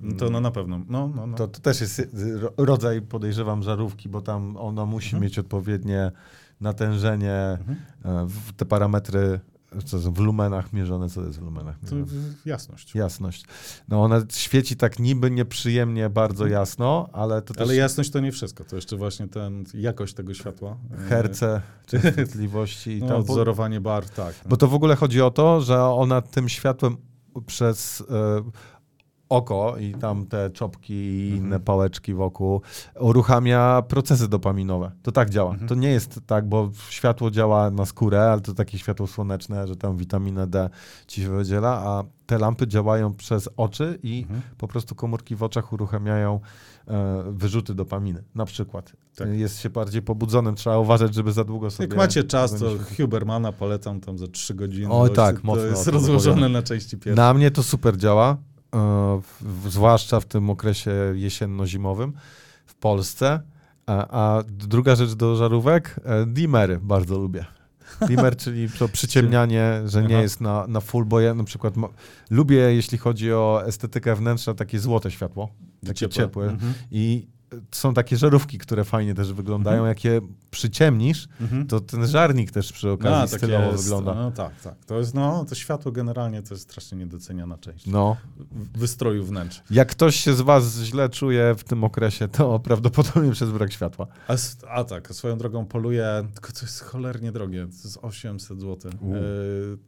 No 0.00 0.16
to 0.16 0.30
no 0.30 0.40
na 0.40 0.50
pewno. 0.50 0.80
No, 0.88 1.08
no, 1.16 1.26
no. 1.26 1.36
To, 1.36 1.48
to 1.48 1.60
też 1.60 1.80
jest 1.80 2.02
ro- 2.40 2.52
rodzaj, 2.56 3.02
podejrzewam, 3.02 3.62
żarówki, 3.62 4.08
bo 4.08 4.20
tam 4.22 4.56
ona 4.56 4.86
musi 4.86 5.06
Mhm. 5.06 5.22
mieć 5.22 5.38
odpowiednie 5.38 6.12
natężenie, 6.60 7.58
Mhm. 7.60 7.78
e, 8.04 8.26
te 8.56 8.64
parametry 8.64 9.40
co 9.84 9.98
w 9.98 10.18
lumenach 10.18 10.72
mierzone, 10.72 11.08
co 11.08 11.20
to 11.20 11.26
jest 11.26 11.38
w 11.38 11.42
lumenach 11.42 11.76
To 11.90 11.96
mierzone? 11.96 12.20
jasność. 12.46 12.94
Jasność. 12.94 13.44
No 13.88 14.02
ona 14.02 14.22
świeci 14.32 14.76
tak 14.76 14.98
niby 14.98 15.30
nieprzyjemnie 15.30 16.10
bardzo 16.10 16.46
jasno, 16.46 17.08
ale 17.12 17.42
to 17.42 17.54
też 17.54 17.62
Ale 17.62 17.76
jasność 17.76 18.10
to 18.10 18.20
nie 18.20 18.32
wszystko. 18.32 18.64
To 18.64 18.76
jeszcze 18.76 18.96
właśnie 18.96 19.28
ten, 19.28 19.64
jakość 19.74 20.14
tego 20.14 20.34
światła. 20.34 20.76
e, 20.94 21.08
herce, 21.08 21.60
częstotliwości 21.86 22.90
i 22.98 23.00
No, 23.00 23.08
tam... 23.08 23.16
odzorowanie 23.20 23.80
bar, 23.80 24.08
tak. 24.08 24.34
Bo 24.48 24.56
to 24.56 24.68
w 24.68 24.74
ogóle 24.74 24.96
chodzi 24.96 25.20
o 25.22 25.30
to, 25.30 25.60
że 25.60 25.84
ona 25.84 26.22
tym 26.22 26.48
światłem 26.48 26.96
przez 27.46 28.00
e, 28.00 28.04
oko 29.36 29.76
i 29.80 29.94
tam 29.94 30.26
te 30.26 30.50
czopki 30.50 30.94
i 30.94 31.28
inne 31.28 31.44
Mhm. 31.44 31.62
pałeczki 31.62 32.14
wokół 32.14 32.60
uruchamia 33.00 33.82
procesy 33.88 34.28
dopaminowe. 34.28 34.90
To 35.02 35.12
tak 35.12 35.30
działa. 35.30 35.50
Mhm. 35.50 35.68
To 35.68 35.74
nie 35.74 35.88
jest 35.88 36.20
tak, 36.26 36.48
bo 36.48 36.70
światło 36.88 37.30
działa 37.30 37.70
na 37.70 37.86
skórę, 37.86 38.22
ale 38.32 38.40
to 38.40 38.54
takie 38.54 38.78
światło 38.78 39.06
słoneczne, 39.06 39.66
że 39.66 39.76
tam 39.76 39.96
witaminę 39.96 40.46
D 40.46 40.70
ci 41.06 41.22
się 41.22 41.28
wydziela, 41.30 41.70
a 41.84 42.04
te 42.26 42.38
lampy 42.38 42.66
działają 42.66 43.14
przez 43.14 43.48
oczy 43.56 43.98
i 44.02 44.22
Mhm. 44.22 44.42
po 44.58 44.68
prostu 44.68 44.94
komórki 44.94 45.36
w 45.36 45.42
oczach 45.42 45.72
uruchamiają 45.72 46.40
e, 46.88 47.24
wyrzuty 47.28 47.74
dopaminy. 47.74 48.22
Na 48.34 48.44
przykład. 48.44 48.92
Tak. 49.16 49.28
Jest 49.28 49.60
się 49.60 49.70
bardziej 49.70 50.02
pobudzonym, 50.02 50.54
trzeba 50.54 50.78
uważać, 50.78 51.14
żeby 51.14 51.32
za 51.32 51.44
długo 51.44 51.70
sobie... 51.70 51.88
Jak 51.88 51.96
macie 51.96 52.24
czas, 52.24 52.58
to. 52.58 52.66
Hubermana 52.96 53.52
polecam 53.52 54.00
tam 54.00 54.18
za 54.18 54.26
3 54.26 54.54
godziny. 54.54 54.88
To 54.88 55.08
tak, 55.08 55.34
jest- 55.34 55.44
mocno 55.44 55.62
To 55.62 55.68
o 55.68 55.70
jest 55.70 55.86
rozłożone 55.86 56.48
na 56.48 56.62
części 56.62 56.96
pierwsze. 56.98 57.22
Na 57.22 57.34
mnie 57.34 57.50
to 57.50 57.62
super 57.62 57.96
działa, 57.96 58.36
w, 59.20 59.70
zwłaszcza 59.70 60.20
w 60.20 60.24
tym 60.24 60.50
okresie 60.50 60.90
jesienno-zimowym 61.14 62.12
w 62.66 62.74
Polsce. 62.74 63.40
A, 63.86 64.06
a 64.10 64.42
druga 64.42 64.96
rzecz 64.96 65.12
do 65.12 65.36
żarówek, 65.36 66.00
e, 66.04 66.26
dimmery 66.26 66.78
bardzo 66.82 67.18
lubię. 67.18 67.44
Dimmer, 68.08 68.36
czyli 68.36 68.68
to 68.78 68.88
przyciemnianie, 68.88 69.72
że 69.84 70.02
nie 70.02 70.14
Aha. 70.14 70.22
jest 70.22 70.40
na, 70.40 70.66
na 70.66 70.80
full, 70.80 71.04
bo 71.04 71.20
ja 71.20 71.34
na 71.34 71.44
przykład 71.44 71.76
ma, 71.76 71.88
lubię, 72.30 72.56
jeśli 72.56 72.98
chodzi 72.98 73.32
o 73.32 73.62
estetykę 73.66 74.14
wnętrza, 74.14 74.54
takie 74.54 74.78
złote 74.78 75.10
światło, 75.10 75.48
takie 75.86 76.08
ciepłe. 76.08 76.44
Mhm. 76.44 76.74
I 76.90 77.26
są 77.70 77.94
takie 77.94 78.16
żarówki, 78.16 78.58
które 78.58 78.84
fajnie 78.84 79.14
też 79.14 79.32
wyglądają. 79.32 79.76
Mhm. 79.76 79.88
Jak 79.88 80.04
je 80.04 80.20
przyciemnisz, 80.50 81.28
Mhm. 81.40 81.66
to 81.66 81.80
ten 81.80 82.06
żarnik 82.06 82.50
też 82.50 82.72
przy 82.72 82.90
okazji 82.90 83.16
A, 83.16 83.26
tak 83.26 83.40
stylowo 83.40 83.70
jest. 83.72 83.84
wygląda. 83.84 84.14
No 84.14 84.30
tak, 84.30 84.60
tak. 84.60 84.84
To 84.84 84.98
jest, 84.98 85.14
no, 85.14 85.44
to 85.44 85.54
światło 85.54 85.92
generalnie 85.92 86.42
to 86.42 86.54
jest 86.54 86.64
strasznie 86.70 86.98
niedoceniana 86.98 87.58
część 87.58 87.86
No. 87.86 88.16
wystroju 88.74 89.24
wnętrz. 89.24 89.62
Jak 89.70 89.88
ktoś 89.88 90.16
się 90.16 90.34
z 90.34 90.40
was 90.40 90.76
źle 90.78 91.08
czuje 91.08 91.54
w 91.58 91.64
tym 91.64 91.84
okresie, 91.84 92.28
to 92.28 92.58
prawdopodobnie 92.68 93.32
przez 93.32 93.50
brak 93.50 93.72
światła. 93.72 94.06
A, 94.28 94.34
a 94.68 94.84
tak, 94.84 95.14
swoją 95.14 95.38
drogą 95.38 95.66
poluję, 95.66 96.28
tylko 96.34 96.52
to 96.52 96.60
jest 96.62 96.80
cholernie 96.80 97.32
drogie, 97.32 97.60
to 97.66 97.72
jest 97.88 97.98
800 98.02 98.60
zł, 98.60 98.92
yy, 99.02 99.78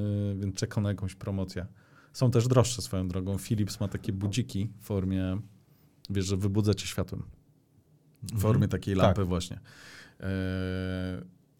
yy, 0.00 0.36
więc 0.40 0.54
czekam 0.56 0.82
na 0.82 0.88
jakąś 0.88 1.14
promocję. 1.14 1.66
Są 2.12 2.30
też 2.30 2.48
droższe 2.48 2.82
swoją 2.82 3.08
drogą. 3.08 3.38
Philips 3.38 3.80
ma 3.80 3.88
takie 3.88 4.12
budziki 4.12 4.70
w 4.80 4.84
formie, 4.84 5.38
wiesz, 6.10 6.26
że 6.26 6.36
wybudza 6.36 6.74
cię 6.74 6.86
światłem. 6.86 7.22
W 8.22 8.40
formie 8.40 8.68
takiej 8.68 8.94
Tak. 8.94 9.02
lampy 9.02 9.24
właśnie. 9.24 9.60
Yy, 10.20 10.26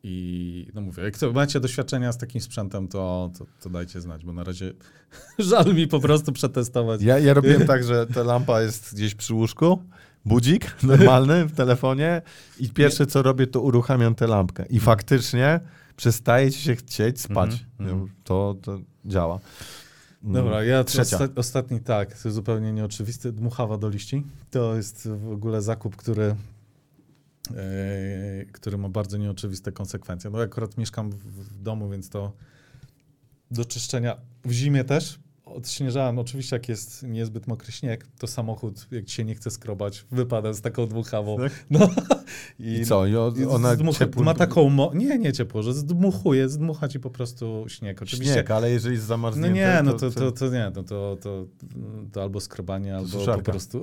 I 0.02 0.66
no 0.74 0.80
mówię, 0.80 1.02
jak 1.02 1.18
to 1.18 1.32
macie 1.32 1.60
doświadczenia 1.60 2.12
z 2.12 2.18
takim 2.18 2.40
sprzętem, 2.40 2.88
to, 2.88 3.30
to, 3.38 3.46
to 3.60 3.70
dajcie 3.70 4.00
znać, 4.00 4.24
bo 4.24 4.32
na 4.32 4.44
razie 4.44 4.72
żal 5.38 5.74
mi 5.74 5.88
po 5.88 6.00
prostu 6.00 6.32
przetestować. 6.32 7.02
Ja, 7.02 7.18
ja 7.18 7.34
robiłem 7.34 7.66
tak, 7.72 7.84
że 7.84 8.06
ta 8.06 8.22
lampa 8.22 8.62
jest 8.62 8.94
gdzieś 8.94 9.14
przy 9.14 9.34
łóżku, 9.34 9.82
budzik 10.24 10.76
normalny 10.82 11.44
w 11.44 11.52
telefonie 11.52 12.22
i 12.58 12.68
pierwsze 12.68 13.06
co 13.06 13.22
robię, 13.22 13.46
to 13.46 13.60
uruchamiam 13.60 14.14
tę 14.14 14.26
lampkę. 14.26 14.66
I 14.70 14.80
faktycznie 14.80 15.60
przestaje 15.96 16.50
ci 16.50 16.60
się 16.60 16.76
chcieć 16.76 17.20
spać. 17.20 17.50
Mhm, 17.50 17.90
mhm. 17.90 18.10
To, 18.24 18.56
to 18.62 18.80
działa. 19.04 19.38
Mm. 20.22 20.34
Dobra, 20.34 20.64
ja 20.64 20.84
Trzecia. 20.84 21.16
Osta 21.16 21.28
ostatni 21.36 21.80
tak, 21.80 22.08
to 22.08 22.28
jest 22.28 22.34
zupełnie 22.34 22.72
nieoczywisty. 22.72 23.32
Dmuchawa 23.32 23.78
do 23.78 23.88
liści. 23.88 24.26
To 24.50 24.76
jest 24.76 25.08
w 25.08 25.32
ogóle 25.32 25.62
zakup, 25.62 25.96
który, 25.96 26.36
e, 27.56 28.44
który 28.52 28.78
ma 28.78 28.88
bardzo 28.88 29.16
nieoczywiste 29.16 29.72
konsekwencje. 29.72 30.30
No 30.30 30.40
akurat 30.40 30.78
mieszkam 30.78 31.10
w, 31.10 31.16
w 31.16 31.62
domu, 31.62 31.90
więc 31.90 32.08
to 32.08 32.32
do 33.50 33.64
czyszczenia 33.64 34.16
w 34.44 34.52
zimie 34.52 34.84
też. 34.84 35.20
Odśnieżałem, 35.54 36.18
oczywiście 36.18 36.56
jak 36.56 36.68
jest 36.68 37.02
niezbyt 37.02 37.46
mokry 37.46 37.72
śnieg, 37.72 38.06
to 38.18 38.26
samochód, 38.26 38.86
jak 38.90 39.04
ci 39.04 39.14
się 39.14 39.24
nie 39.24 39.34
chce 39.34 39.50
skrobać, 39.50 40.04
wypada 40.12 40.52
z 40.52 40.60
taką 40.60 40.86
dmuchawą. 40.86 41.36
Tak? 41.38 41.64
No. 41.70 41.90
I 42.58 42.84
co? 42.84 43.06
I 43.06 43.16
o- 43.16 43.32
I 43.36 43.44
ona 43.44 43.74
zdmucha- 43.76 43.98
ciepło... 43.98 44.22
ma 44.22 44.34
taką, 44.34 44.70
mo- 44.70 44.92
nie, 44.94 45.18
nie 45.18 45.32
ciepło, 45.32 45.62
że 45.62 45.74
zdmuchuje, 45.74 46.48
zdmucha 46.48 46.88
ci 46.88 47.00
po 47.00 47.10
prostu 47.10 47.64
śnieg. 47.68 48.02
Oczywiście 48.02 48.34
Śnieg, 48.34 48.50
ale 48.50 48.70
jeżeli 48.70 48.94
jest 48.94 49.04
no 49.06 49.08
zamarznięte, 49.08 49.54
nie, 49.54 49.80
no 49.84 49.92
to, 49.92 50.10
to, 50.10 50.32
to 50.32 50.48
nie, 50.48 50.72
no 50.76 50.82
to, 50.82 51.16
to, 51.20 51.46
to 52.12 52.22
albo 52.22 52.40
skrobanie, 52.40 52.96
albo 52.96 53.08
po 53.12 53.18
suszarka. 53.18 53.52
prostu 53.52 53.80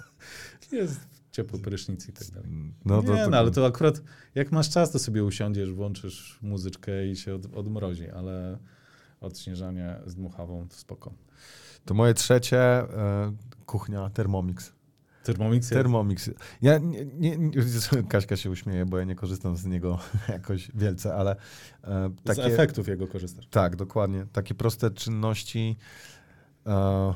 jest 0.72 1.00
ciepły 1.32 1.58
prysznic 1.58 2.08
i 2.08 2.12
tak 2.12 2.30
dalej. 2.30 2.50
No, 2.84 3.02
to, 3.02 3.14
nie, 3.14 3.24
to, 3.24 3.30
no 3.30 3.36
ale 3.38 3.50
to 3.50 3.66
akurat 3.66 4.02
jak 4.34 4.52
masz 4.52 4.70
czas, 4.70 4.90
to 4.90 4.98
sobie 4.98 5.24
usiądziesz, 5.24 5.72
włączysz 5.72 6.38
muzyczkę 6.42 7.06
i 7.06 7.16
się 7.16 7.34
od, 7.34 7.46
odmrozi, 7.54 8.10
ale 8.10 8.58
odśnieżanie 9.20 9.96
z 10.06 10.14
dmuchawą 10.14 10.68
to 10.68 10.76
spoko. 10.76 11.12
to 11.84 11.94
moje 11.94 12.14
trzecie, 12.14 12.58
e, 12.58 13.32
kuchnia 13.66 14.10
Thermomix. 14.10 14.72
Thermomix 15.24 15.68
Thermomix. 15.68 16.30
Ja 16.62 16.78
nie, 16.78 17.04
nie, 17.04 17.38
nie, 17.38 17.50
Kaśka 18.08 18.36
się 18.36 18.50
uśmieje, 18.50 18.86
bo 18.86 18.98
ja 18.98 19.04
nie 19.04 19.14
korzystam 19.14 19.56
z 19.56 19.66
niego 19.66 19.98
jakoś 20.28 20.70
wielce, 20.74 21.14
ale 21.14 21.36
e, 21.84 22.10
z 22.10 22.24
takie... 22.24 22.44
efektów 22.44 22.88
jego 22.88 23.06
korzystasz. 23.06 23.46
Tak, 23.46 23.76
dokładnie. 23.76 24.26
Takie 24.32 24.54
proste 24.54 24.90
czynności. 24.90 25.76
E, 26.66 27.14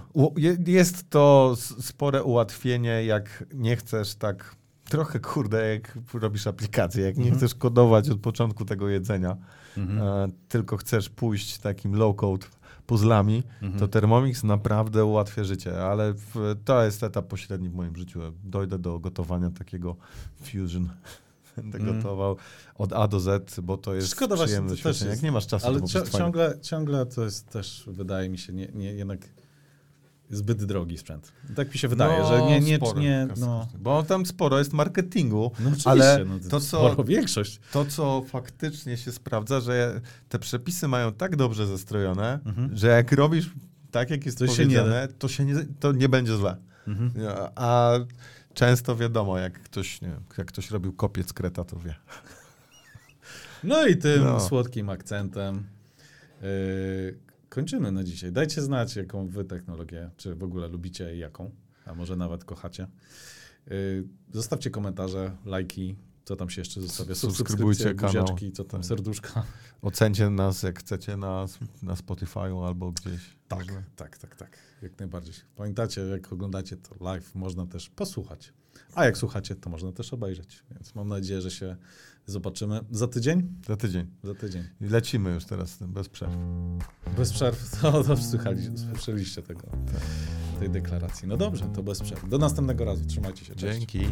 jest 0.67 1.11
to 1.11 1.55
spore 1.81 2.23
ułatwienie, 2.23 3.05
jak 3.05 3.45
nie 3.55 3.77
chcesz 3.77 4.15
tak 4.15 4.57
trochę 4.89 5.21
kurde, 5.21 5.75
jak 5.75 5.99
robisz 6.15 6.47
aplikację, 6.47 7.05
jak 7.05 7.17
nie 7.17 7.23
Mhm. 7.23 7.39
chcesz 7.39 7.55
kodować 7.55 8.09
od 8.11 8.21
początku 8.21 8.65
tego 8.65 8.89
jedzenia, 8.89 9.37
Mhm. 9.77 10.03
e, 10.31 10.33
tylko 10.49 10.77
chcesz 10.77 11.09
pójść 11.09 11.59
takim 11.59 11.93
low-code 11.93 12.47
puzzlami, 12.87 13.43
Mhm. 13.63 13.81
to 13.81 13.89
Thermomix 13.89 14.43
naprawdę 14.45 15.05
ułatwia 15.05 15.45
życie, 15.45 15.85
ale 15.85 16.15
to 16.65 16.85
jest 16.85 17.03
etap 17.03 17.27
pośredni 17.27 17.69
w 17.69 17.75
moim 17.75 17.97
życiu. 17.97 18.21
Dojdę 18.45 18.79
do 18.79 18.99
gotowania 18.99 19.51
takiego 19.51 19.97
fusion. 20.43 20.89
Będę 21.57 21.79
Mm. 21.79 21.97
gotował 21.97 22.37
od 22.75 22.93
A 22.93 23.09
do 23.09 23.21
Z, 23.21 23.61
bo 23.61 23.77
to 23.77 23.95
jest 23.95 24.11
Szkoda 24.11 24.37
właśnie, 24.37 24.47
przyjemne 24.47 24.77
to 24.77 24.83
też 24.83 25.01
jest- 25.01 25.11
Jak 25.11 25.23
nie 25.23 25.33
masz 25.33 25.47
czasu, 25.47 25.67
Ale 25.67 25.81
to 25.81 25.87
ciągle, 26.19 26.59
ciągle 26.63 27.07
to 27.07 27.25
jest 27.25 27.49
też, 27.49 27.85
wydaje 27.87 28.29
mi 28.29 28.39
się, 28.39 28.53
nie, 28.53 28.69
nie, 28.75 28.93
jednak 28.93 29.21
zbyt 30.35 30.65
drogi 30.65 30.99
sprzęt. 30.99 31.33
Tak 31.57 31.73
mi 31.75 31.79
się 31.79 31.89
wydaje, 31.89 32.19
No, 32.23 32.29
że 32.29 32.43
nie, 32.43 32.61
nie, 32.61 32.77
sporo 32.77 33.01
nie 33.01 33.29
no. 33.37 33.69
Bo 33.79 34.03
tam 34.03 34.27
sporo 34.27 34.59
jest 34.59 34.73
marketingu, 34.73 35.53
no 35.61 35.71
ale 35.85 36.25
no, 36.25 36.35
to, 36.51 36.61
co, 36.61 37.05
większość. 37.05 37.61
to, 37.73 37.85
co 37.85 38.25
faktycznie 38.29 38.97
się 38.97 39.13
sprawdza, 39.13 39.61
że 39.61 40.01
te 40.29 40.39
przepisy 40.39 40.89
mają 40.89 41.13
tak 41.13 41.37
dobrze 41.37 41.67
zestrojone, 41.67 42.39
Mhm. 42.47 42.77
że 42.77 42.87
jak 42.89 43.13
robisz 43.13 43.51
tak, 43.91 44.11
jak 44.11 44.27
jest 44.27 44.39
To 44.39 44.47
się 44.47 44.53
powiedziane, 44.63 45.09
to, 45.19 45.29
się 45.29 45.45
nie, 45.45 45.55
to 45.81 45.93
nie 45.93 46.09
będzie 46.09 46.37
źle. 46.37 46.57
Mhm. 46.89 47.13
A 47.55 47.93
często 48.55 48.97
wiadomo, 48.97 49.39
jak 49.39 49.63
ktoś, 49.63 50.01
nie 50.01 50.11
jak 50.39 50.47
ktoś 50.47 50.71
robił 50.71 50.93
kopiec 50.93 51.33
kreta, 51.33 51.65
to 51.65 51.77
wie. 51.79 51.95
No 53.65 53.87
i 53.87 53.97
tym 53.97 54.25
No. 54.25 54.41
słodkim 54.41 54.89
akcentem 54.91 55.65
yy, 56.43 57.19
kończymy 57.55 57.93
na 57.93 58.05
dzisiaj. 58.05 58.33
Dajcie 58.33 58.63
znać, 58.63 58.97
jaką 58.97 59.29
wy 59.29 59.45
technologię, 59.45 60.11
czy 60.17 60.35
w 60.35 60.43
ogóle 60.43 60.69
lubicie 60.69 61.17
i 61.17 61.19
jaką, 61.19 61.51
a 61.87 61.95
może 61.95 62.17
nawet 62.17 62.45
kochacie. 62.45 62.87
Yy, 63.67 64.09
zostawcie 64.33 64.71
komentarze, 64.71 65.37
lajki, 65.45 65.97
co 66.25 66.37
tam 66.37 66.51
się 66.51 66.61
jeszcze 66.61 66.81
zostawia, 66.81 67.15
Subskrybujcie 67.15 67.95
kanał. 67.95 68.27
co 68.55 68.65
tam, 68.65 68.81
Tak. 68.81 68.89
serduszka. 68.89 69.45
Ocencie 69.83 70.31
nas, 70.31 70.63
jak 70.63 70.79
chcecie, 70.79 71.17
na, 71.17 71.47
na 71.83 71.95
Spotify'u 71.95 72.67
albo 72.67 72.93
gdzieś. 72.93 73.37
Tak, 73.49 73.65
tak, 73.97 74.19
tak, 74.19 74.37
tak, 74.37 74.59
jak 74.83 74.99
najbardziej. 74.99 75.35
Pamiętacie, 75.57 76.01
jak 76.01 76.33
oglądacie 76.33 76.77
to 76.77 77.05
live, 77.05 77.35
można 77.35 77.67
też 77.67 77.91
posłuchać. 77.91 78.53
A 78.95 79.05
jak 79.05 79.19
słuchacie, 79.19 79.55
to 79.55 79.71
można 79.71 79.93
też 79.93 80.13
obejrzeć. 80.13 80.65
Więc 80.71 80.95
mam 80.95 81.09
nadzieję, 81.09 81.41
że 81.41 81.51
się 81.51 81.77
zobaczymy 82.27 82.81
za 82.91 83.09
tydzień. 83.09 83.49
Za 83.67 83.77
tydzień. 83.77 84.07
Za 84.25 84.35
tydzień. 84.35 84.65
I 84.81 84.85
lecimy 84.85 85.31
już 85.31 85.45
teraz, 85.45 85.79
bez 85.83 86.09
przerw. 86.09 86.33
Bez 87.17 87.33
przerw. 87.33 87.71
To, 87.83 88.05
to 88.05 88.17
słuchali, 88.17 88.63
słyszeliście 88.93 89.43
tego, 89.43 89.63
tej 90.61 90.71
deklaracji. 90.71 91.29
No 91.29 91.37
dobrze, 91.37 91.65
to 91.75 91.83
bez 91.83 92.01
przerw. 92.01 92.29
Do 92.29 92.39
następnego 92.39 92.85
razu. 92.85 93.05
Trzymajcie 93.05 93.45
się. 93.45 93.55
Cześć. 93.55 93.79
Dzięki. 93.79 94.09